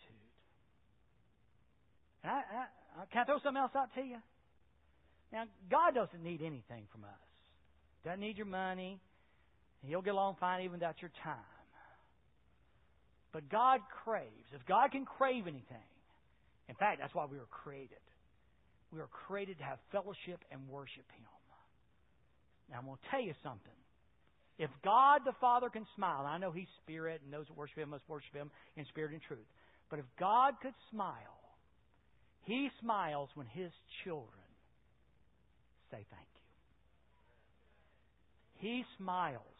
And 2.22 2.32
I, 2.32 2.36
I, 2.36 3.05
can 3.11 3.22
I 3.22 3.24
throw 3.24 3.38
something 3.42 3.61
else 3.61 3.72
out 3.74 3.88
to 3.94 4.03
you? 4.03 4.16
Now, 5.32 5.44
God 5.70 5.94
doesn't 5.94 6.22
need 6.22 6.42
anything 6.42 6.84
from 6.92 7.05
us. 7.05 7.20
Doesn't 8.05 8.20
need 8.20 8.36
your 8.36 8.46
money. 8.46 9.01
He'll 9.87 10.03
get 10.03 10.12
along 10.12 10.37
fine 10.39 10.61
even 10.61 10.72
without 10.72 11.01
your 11.01 11.11
time. 11.24 11.37
But 13.33 13.49
God 13.49 13.81
craves. 14.05 14.49
If 14.53 14.66
God 14.66 14.91
can 14.91 15.05
crave 15.05 15.47
anything, 15.47 15.89
in 16.68 16.74
fact, 16.74 17.01
that's 17.01 17.14
why 17.14 17.26
we 17.31 17.39
were 17.39 17.51
created. 17.51 18.03
We 18.93 18.99
were 18.99 19.09
created 19.26 19.59
to 19.59 19.64
have 19.64 19.78
fellowship 19.93 20.41
and 20.51 20.68
worship 20.68 21.07
Him. 21.16 21.26
Now, 22.70 22.78
I'm 22.78 22.87
going 22.87 22.99
to 22.99 23.11
tell 23.11 23.22
you 23.22 23.35
something. 23.43 23.72
If 24.59 24.70
God 24.85 25.22
the 25.24 25.33
Father 25.41 25.70
can 25.70 25.87
smile, 25.97 26.26
I 26.26 26.39
know 26.39 26.53
He's 26.53 26.68
spirit 26.83 27.22
and 27.24 27.33
those 27.33 27.47
that 27.47 27.57
worship 27.57 27.78
Him 27.78 27.91
must 27.91 28.09
worship 28.09 28.35
Him 28.35 28.51
in 28.76 28.85
spirit 28.87 29.12
and 29.12 29.22
truth. 29.22 29.47
But 29.89 29.99
if 30.01 30.05
God 30.18 30.55
could 30.61 30.74
smile, 30.91 31.41
He 32.43 32.68
smiles 32.81 33.31
when 33.35 33.47
His 33.47 33.70
children 34.05 34.28
say 35.91 36.05
thank 36.11 36.28
you. 38.61 38.68
He 38.68 38.85
smiles 38.99 39.59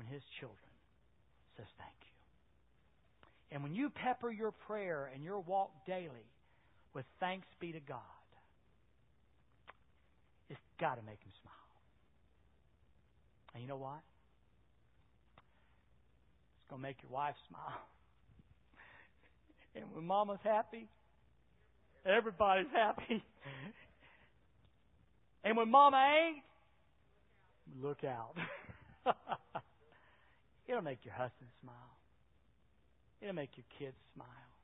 when 0.00 0.06
His 0.06 0.22
children 0.40 0.72
says 1.58 1.66
thank 1.76 1.92
you. 2.00 2.16
And 3.52 3.62
when 3.62 3.74
you 3.74 3.90
pepper 3.90 4.30
your 4.30 4.50
prayer 4.50 5.10
and 5.12 5.22
your 5.22 5.40
walk 5.40 5.72
daily 5.86 6.24
with 6.94 7.04
thanks 7.20 7.46
be 7.60 7.72
to 7.72 7.80
God, 7.80 7.98
it's 10.48 10.58
got 10.80 10.94
to 10.94 11.02
make 11.02 11.20
Him 11.20 11.32
smile. 11.42 11.52
And 13.52 13.62
you 13.62 13.68
know 13.68 13.76
what? 13.76 14.00
It's 16.56 16.70
going 16.70 16.80
to 16.80 16.88
make 16.88 16.96
your 17.02 17.12
wife 17.12 17.36
smile. 17.48 17.82
And 19.72 19.84
when 19.94 20.04
mama's 20.04 20.40
happy, 20.42 20.88
everybody's 22.04 22.72
happy. 22.72 23.22
And 25.42 25.56
when 25.56 25.70
mama 25.70 25.96
ain't, 25.96 26.42
look 27.80 28.04
out. 28.04 28.34
It'll 30.70 30.86
make 30.86 31.02
your 31.02 31.18
husband 31.18 31.50
smile. 31.58 31.98
It'll 33.18 33.34
make 33.34 33.58
your 33.58 33.66
kids 33.74 33.98
smile. 34.14 34.54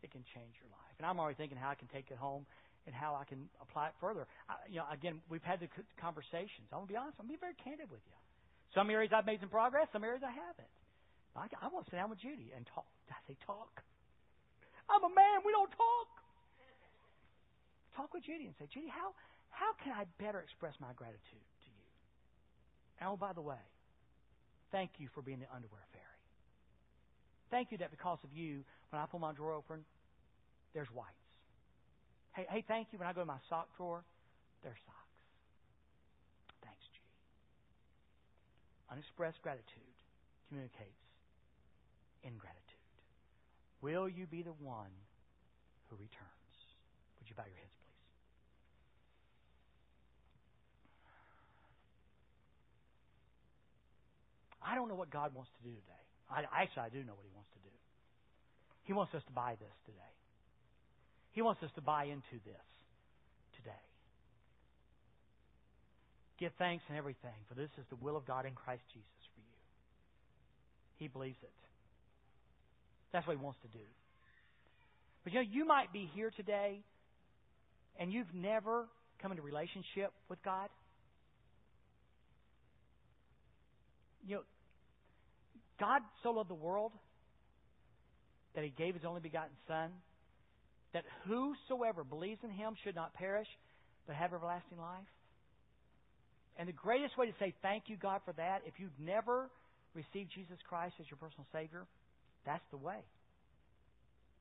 It 0.00 0.08
can 0.08 0.24
change 0.32 0.56
your 0.56 0.72
life. 0.72 0.96
And 0.96 1.04
I'm 1.04 1.20
already 1.20 1.36
thinking 1.36 1.60
how 1.60 1.68
I 1.68 1.76
can 1.76 1.86
take 1.92 2.08
it 2.08 2.16
home 2.16 2.48
and 2.88 2.96
how 2.96 3.12
I 3.12 3.28
can 3.28 3.44
apply 3.60 3.92
it 3.92 3.96
further. 4.00 4.24
I, 4.48 4.56
you 4.72 4.80
know, 4.80 4.88
again, 4.88 5.20
we've 5.28 5.44
had 5.44 5.60
the 5.60 5.68
conversations. 6.00 6.72
I'm 6.72 6.88
gonna 6.88 6.90
be 6.90 6.96
honest. 6.96 7.20
I'm 7.20 7.28
gonna 7.28 7.36
be 7.36 7.44
very 7.44 7.54
candid 7.60 7.92
with 7.92 8.00
you. 8.08 8.16
Some 8.72 8.88
areas 8.88 9.12
I've 9.12 9.28
made 9.28 9.44
some 9.44 9.52
progress. 9.52 9.86
Some 9.92 10.02
areas 10.02 10.24
I 10.24 10.32
haven't. 10.32 10.72
I, 11.36 11.44
I 11.60 11.68
want 11.68 11.84
to 11.84 11.92
sit 11.92 12.00
down 12.00 12.08
with 12.08 12.24
Judy 12.24 12.48
and 12.56 12.64
talk. 12.72 12.88
I 13.12 13.20
say 13.28 13.36
talk? 13.44 13.84
I'm 14.88 15.04
a 15.04 15.12
man. 15.12 15.44
We 15.44 15.52
don't 15.52 15.70
talk. 15.76 16.08
Talk 18.00 18.16
with 18.16 18.24
Judy 18.24 18.48
and 18.48 18.56
say, 18.56 18.64
Judy, 18.72 18.88
how 18.88 19.12
how 19.52 19.76
can 19.84 19.92
I 19.92 20.08
better 20.16 20.40
express 20.40 20.72
my 20.80 20.96
gratitude 20.96 21.20
to 21.64 21.68
you? 21.68 21.88
And 23.00 23.12
oh, 23.12 23.16
by 23.20 23.36
the 23.36 23.44
way, 23.44 23.60
thank 24.72 24.90
you 24.98 25.08
for 25.14 25.22
being 25.22 25.38
the 25.38 25.46
underwear 25.54 25.84
fairy. 25.92 26.04
Thank 27.50 27.70
you 27.70 27.78
that 27.78 27.90
because 27.90 28.18
of 28.24 28.32
you, 28.32 28.64
when 28.90 29.00
I 29.00 29.06
pull 29.06 29.20
my 29.20 29.32
drawer 29.32 29.52
open, 29.52 29.84
there's 30.74 30.88
whites. 30.88 31.12
Hey, 32.32 32.46
hey, 32.48 32.64
thank 32.66 32.88
you 32.92 32.98
when 32.98 33.06
I 33.06 33.12
go 33.12 33.20
to 33.20 33.26
my 33.26 33.38
sock 33.48 33.68
drawer, 33.76 34.02
there's 34.64 34.80
socks. 34.86 35.20
Thanks, 36.64 36.80
G. 36.96 36.98
Unexpressed 38.90 39.42
gratitude 39.42 39.96
communicates 40.48 41.04
ingratitude. 42.24 42.62
Will 43.82 44.08
you 44.08 44.26
be 44.26 44.42
the 44.42 44.56
one 44.56 44.94
who 45.90 45.96
returns? 45.96 46.56
Would 47.18 47.28
you 47.28 47.36
bow 47.36 47.44
your 47.44 47.56
heads, 47.58 47.76
please? 47.84 47.92
I 54.64 54.74
don't 54.74 54.88
know 54.88 54.94
what 54.94 55.10
God 55.10 55.34
wants 55.34 55.50
to 55.58 55.62
do 55.68 55.74
today. 55.74 56.04
I, 56.30 56.62
actually, 56.62 56.82
I 56.82 56.88
do 56.88 57.02
know 57.04 57.14
what 57.14 57.26
He 57.26 57.34
wants 57.34 57.50
to 57.52 57.60
do. 57.60 57.74
He 58.84 58.92
wants 58.92 59.14
us 59.14 59.22
to 59.26 59.32
buy 59.32 59.56
this 59.60 59.76
today. 59.86 60.14
He 61.32 61.42
wants 61.42 61.62
us 61.62 61.70
to 61.74 61.80
buy 61.80 62.04
into 62.04 62.38
this 62.44 62.68
today. 63.56 63.84
Give 66.38 66.52
thanks 66.58 66.84
in 66.90 66.96
everything, 66.96 67.36
for 67.48 67.54
this 67.54 67.70
is 67.78 67.84
the 67.90 67.96
will 67.96 68.16
of 68.16 68.26
God 68.26 68.46
in 68.46 68.54
Christ 68.54 68.82
Jesus 68.92 69.22
for 69.34 69.40
you. 69.40 69.58
He 70.98 71.08
believes 71.08 71.38
it. 71.42 71.52
That's 73.12 73.26
what 73.26 73.36
He 73.36 73.42
wants 73.42 73.58
to 73.62 73.68
do. 73.68 73.84
But 75.24 75.32
you 75.32 75.38
know, 75.40 75.46
you 75.48 75.64
might 75.64 75.92
be 75.92 76.10
here 76.14 76.32
today 76.34 76.80
and 77.98 78.12
you've 78.12 78.32
never 78.34 78.86
come 79.20 79.30
into 79.30 79.42
relationship 79.42 80.12
with 80.28 80.42
God. 80.42 80.68
You 84.26 84.36
know, 84.36 84.42
God 85.82 86.02
so 86.22 86.30
loved 86.30 86.48
the 86.48 86.54
world 86.54 86.92
that 88.54 88.62
he 88.62 88.70
gave 88.70 88.94
his 88.94 89.02
only 89.04 89.20
begotten 89.20 89.50
Son, 89.66 89.90
that 90.92 91.02
whosoever 91.26 92.04
believes 92.04 92.38
in 92.44 92.50
him 92.50 92.76
should 92.84 92.94
not 92.94 93.12
perish, 93.14 93.48
but 94.06 94.14
have 94.14 94.32
everlasting 94.32 94.78
life. 94.78 95.10
And 96.56 96.68
the 96.68 96.72
greatest 96.72 97.18
way 97.18 97.26
to 97.26 97.32
say 97.40 97.52
thank 97.62 97.84
you, 97.88 97.96
God, 97.96 98.20
for 98.24 98.32
that, 98.34 98.62
if 98.64 98.74
you've 98.78 98.94
never 98.96 99.50
received 99.92 100.30
Jesus 100.32 100.58
Christ 100.68 100.94
as 101.00 101.06
your 101.10 101.18
personal 101.18 101.46
Savior, 101.52 101.84
that's 102.46 102.62
the 102.70 102.76
way. 102.76 103.02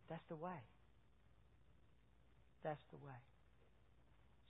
That's 0.09 0.23
the 0.29 0.35
way. 0.35 0.61
That's 2.63 2.83
the 2.91 2.97
way. 3.03 3.17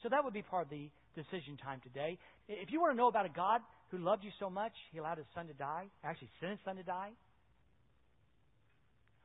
So 0.03 0.09
that 0.09 0.25
would 0.25 0.33
be 0.33 0.41
part 0.41 0.65
of 0.65 0.69
the 0.69 0.89
decision 1.15 1.57
time 1.57 1.81
today. 1.81 2.17
If 2.47 2.71
you 2.71 2.81
want 2.81 2.93
to 2.93 2.97
know 2.97 3.07
about 3.07 3.25
a 3.25 3.29
God 3.29 3.61
who 3.89 3.97
loved 3.97 4.23
you 4.23 4.31
so 4.39 4.49
much, 4.49 4.73
He 4.91 4.97
allowed 4.97 5.17
His 5.17 5.27
Son 5.33 5.47
to 5.47 5.53
die, 5.53 5.85
actually 6.03 6.29
sent 6.39 6.51
His 6.51 6.59
Son 6.65 6.75
to 6.77 6.83
die. 6.83 7.09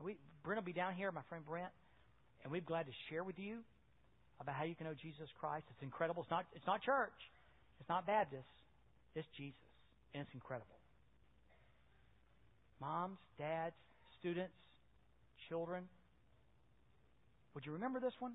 We, 0.03 0.17
Brent 0.45 0.61
will 0.61 0.67
be 0.67 0.73
down 0.73 0.95
here, 0.95 1.11
my 1.11 1.23
friend 1.29 1.45
Brent, 1.47 1.73
and 2.43 2.53
we're 2.53 2.61
glad 2.61 2.87
to 2.87 2.93
share 3.09 3.25
with 3.25 3.39
you 3.39 3.59
about 4.41 4.55
how 4.55 4.65
you 4.65 4.75
can 4.75 4.87
know 4.87 4.95
Jesus 4.95 5.29
Christ. 5.41 5.65
It's 5.71 5.83
incredible. 5.83 6.23
It's 6.23 6.31
not, 6.31 6.45
it's 6.55 6.67
not 6.67 6.83
church. 6.83 7.17
It's 7.81 7.89
not 7.89 8.07
Baptist. 8.07 8.45
It's 9.15 9.27
Jesus. 9.37 9.57
And 10.15 10.23
it's 10.23 10.35
incredible. 10.35 10.77
Moms, 12.81 13.19
dads, 13.39 13.75
students, 14.21 14.53
children, 15.49 15.85
would 17.55 17.65
you 17.65 17.73
remember 17.73 18.01
this 18.01 18.13
one? 18.19 18.33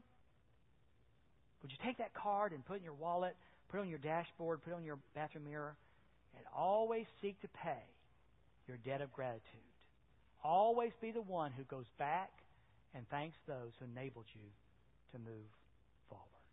Would 1.62 1.72
you 1.72 1.78
take 1.84 1.98
that 2.00 2.14
card 2.14 2.54
and 2.54 2.66
put 2.66 2.76
it 2.76 2.78
in 2.78 2.84
your 2.84 2.94
wallet, 2.94 3.36
put 3.70 3.78
it 3.78 3.82
on 3.82 3.90
your 3.90 4.00
dashboard, 4.00 4.64
put 4.64 4.72
it 4.72 4.76
on 4.76 4.84
your 4.84 4.98
bathroom 5.16 5.46
mirror, 5.46 5.76
and 6.36 6.46
always 6.56 7.06
seek 7.22 7.40
to 7.42 7.48
pay 7.50 7.84
your 8.68 8.78
debt 8.78 9.02
of 9.02 9.12
gratitude? 9.14 9.44
Always 10.44 10.92
be 11.02 11.12
the 11.12 11.22
one 11.22 11.52
who 11.52 11.64
goes 11.64 11.86
back 12.00 12.32
and 12.96 13.08
thanks 13.10 13.38
those 13.48 13.72
who 13.80 13.86
enabled 13.86 14.26
you 14.34 14.50
to 15.14 15.20
move 15.20 15.50
forward. 16.10 16.44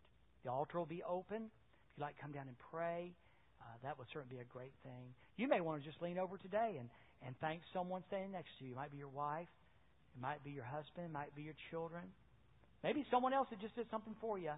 The 0.44 0.50
altar 0.50 0.78
will 0.78 0.86
be 0.86 1.02
open. 1.02 1.48
If 1.48 1.96
you'd 1.96 2.04
like 2.04 2.16
to 2.16 2.22
come 2.22 2.32
down 2.32 2.48
and 2.48 2.56
pray, 2.70 3.12
uh, 3.60 3.64
that 3.82 3.98
would 3.98 4.06
certainly 4.12 4.36
be 4.36 4.42
a 4.42 4.52
great 4.52 4.74
thing. 4.82 5.14
You 5.36 5.48
may 5.48 5.60
want 5.60 5.82
to 5.82 5.88
just 5.88 6.02
lean 6.02 6.18
over 6.18 6.36
today 6.36 6.76
and, 6.78 6.88
and 7.24 7.34
thank 7.40 7.62
someone 7.72 8.02
standing 8.08 8.32
next 8.32 8.50
to 8.58 8.64
you. 8.64 8.72
It 8.72 8.76
might 8.76 8.92
be 8.92 8.98
your 8.98 9.08
wife, 9.08 9.48
it 10.14 10.20
might 10.20 10.44
be 10.44 10.50
your 10.50 10.64
husband, 10.64 11.06
it 11.06 11.12
might 11.12 11.34
be 11.34 11.42
your 11.42 11.56
children. 11.70 12.04
Maybe 12.84 13.04
someone 13.10 13.32
else 13.32 13.48
that 13.50 13.60
just 13.60 13.74
did 13.74 13.90
something 13.90 14.14
for 14.20 14.38
you 14.38 14.52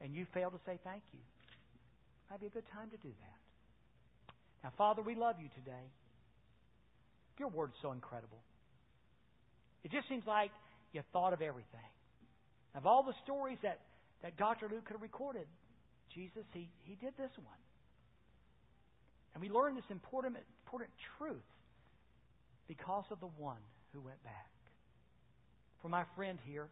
and 0.00 0.14
you 0.14 0.26
fail 0.34 0.50
to 0.50 0.58
say 0.66 0.78
thank 0.84 1.02
you. 1.12 1.20
Might 2.30 2.40
be 2.40 2.46
a 2.46 2.50
good 2.50 2.68
time 2.72 2.90
to 2.90 2.96
do 2.96 3.08
that. 3.08 3.38
Now, 4.64 4.72
Father, 4.78 5.02
we 5.02 5.14
love 5.14 5.36
you 5.40 5.48
today. 5.54 5.86
Your 7.38 7.48
word's 7.48 7.74
so 7.82 7.92
incredible. 7.92 8.38
It 9.84 9.92
just 9.92 10.08
seems 10.08 10.24
like 10.26 10.50
you 10.92 11.02
thought 11.12 11.32
of 11.32 11.42
everything. 11.42 11.90
Of 12.74 12.86
all 12.86 13.02
the 13.02 13.14
stories 13.24 13.58
that, 13.62 13.80
that 14.22 14.36
Dr. 14.36 14.68
Luke 14.70 14.84
could 14.86 14.94
have 14.94 15.02
recorded, 15.02 15.46
Jesus, 16.14 16.44
he, 16.52 16.68
he 16.84 16.94
did 16.94 17.12
this 17.18 17.30
one. 17.36 17.60
And 19.34 19.42
we 19.42 19.50
learn 19.50 19.74
this 19.74 19.84
important, 19.90 20.36
important 20.64 20.90
truth 21.18 21.44
because 22.68 23.04
of 23.10 23.20
the 23.20 23.30
one 23.36 23.60
who 23.92 24.00
went 24.00 24.22
back. 24.24 24.50
For 25.82 25.88
my 25.88 26.04
friend 26.16 26.38
here, 26.46 26.68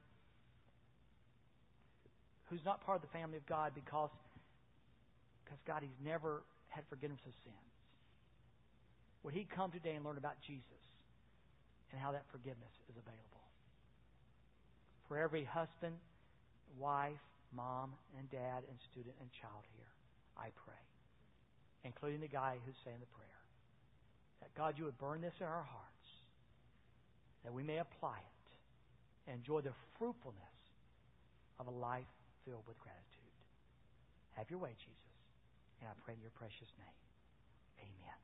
who's 2.53 2.65
not 2.69 2.85
part 2.85 3.01
of 3.01 3.03
the 3.03 3.17
family 3.17 3.41
of 3.41 3.47
God 3.49 3.73
because, 3.75 4.13
because 5.43 5.59
God, 5.67 5.81
he's 5.81 6.01
never 6.05 6.45
had 6.69 6.85
forgiveness 6.93 7.25
of 7.25 7.33
sins. 7.41 7.73
Would 9.25 9.33
he 9.33 9.49
come 9.49 9.73
today 9.73 9.97
and 9.97 10.05
learn 10.05 10.19
about 10.21 10.37
Jesus 10.45 10.85
and 11.91 11.97
how 11.97 12.13
that 12.13 12.29
forgiveness 12.29 12.77
is 12.93 12.97
available? 13.01 13.41
For 15.09 15.17
every 15.17 15.45
husband, 15.45 15.97
wife, 16.77 17.25
mom, 17.57 17.97
and 18.19 18.29
dad, 18.31 18.69
and 18.69 18.77
student 18.93 19.15
and 19.21 19.33
child 19.33 19.65
here, 19.73 19.93
I 20.37 20.53
pray, 20.65 20.83
including 21.85 22.21
the 22.21 22.29
guy 22.29 22.57
who's 22.65 22.77
saying 22.85 23.01
the 23.01 23.13
prayer, 23.17 23.41
that 24.41 24.53
God, 24.53 24.75
you 24.77 24.85
would 24.85 24.99
burn 24.99 25.21
this 25.21 25.35
in 25.41 25.47
our 25.47 25.65
hearts, 25.65 26.09
that 27.45 27.53
we 27.53 27.63
may 27.63 27.79
apply 27.79 28.21
it 28.21 29.31
and 29.31 29.39
enjoy 29.39 29.61
the 29.61 29.73
fruitfulness 29.99 30.59
of 31.61 31.69
a 31.69 31.71
life 31.71 32.05
filled 32.45 32.67
with 32.67 32.79
gratitude. 32.79 33.35
Have 34.33 34.51
your 34.51 34.59
way, 34.59 34.75
Jesus. 34.79 35.13
And 35.81 35.91
I 35.91 35.95
pray 36.05 36.15
in 36.15 36.21
your 36.21 36.35
precious 36.35 36.71
name. 36.79 36.99
Amen. 37.79 38.23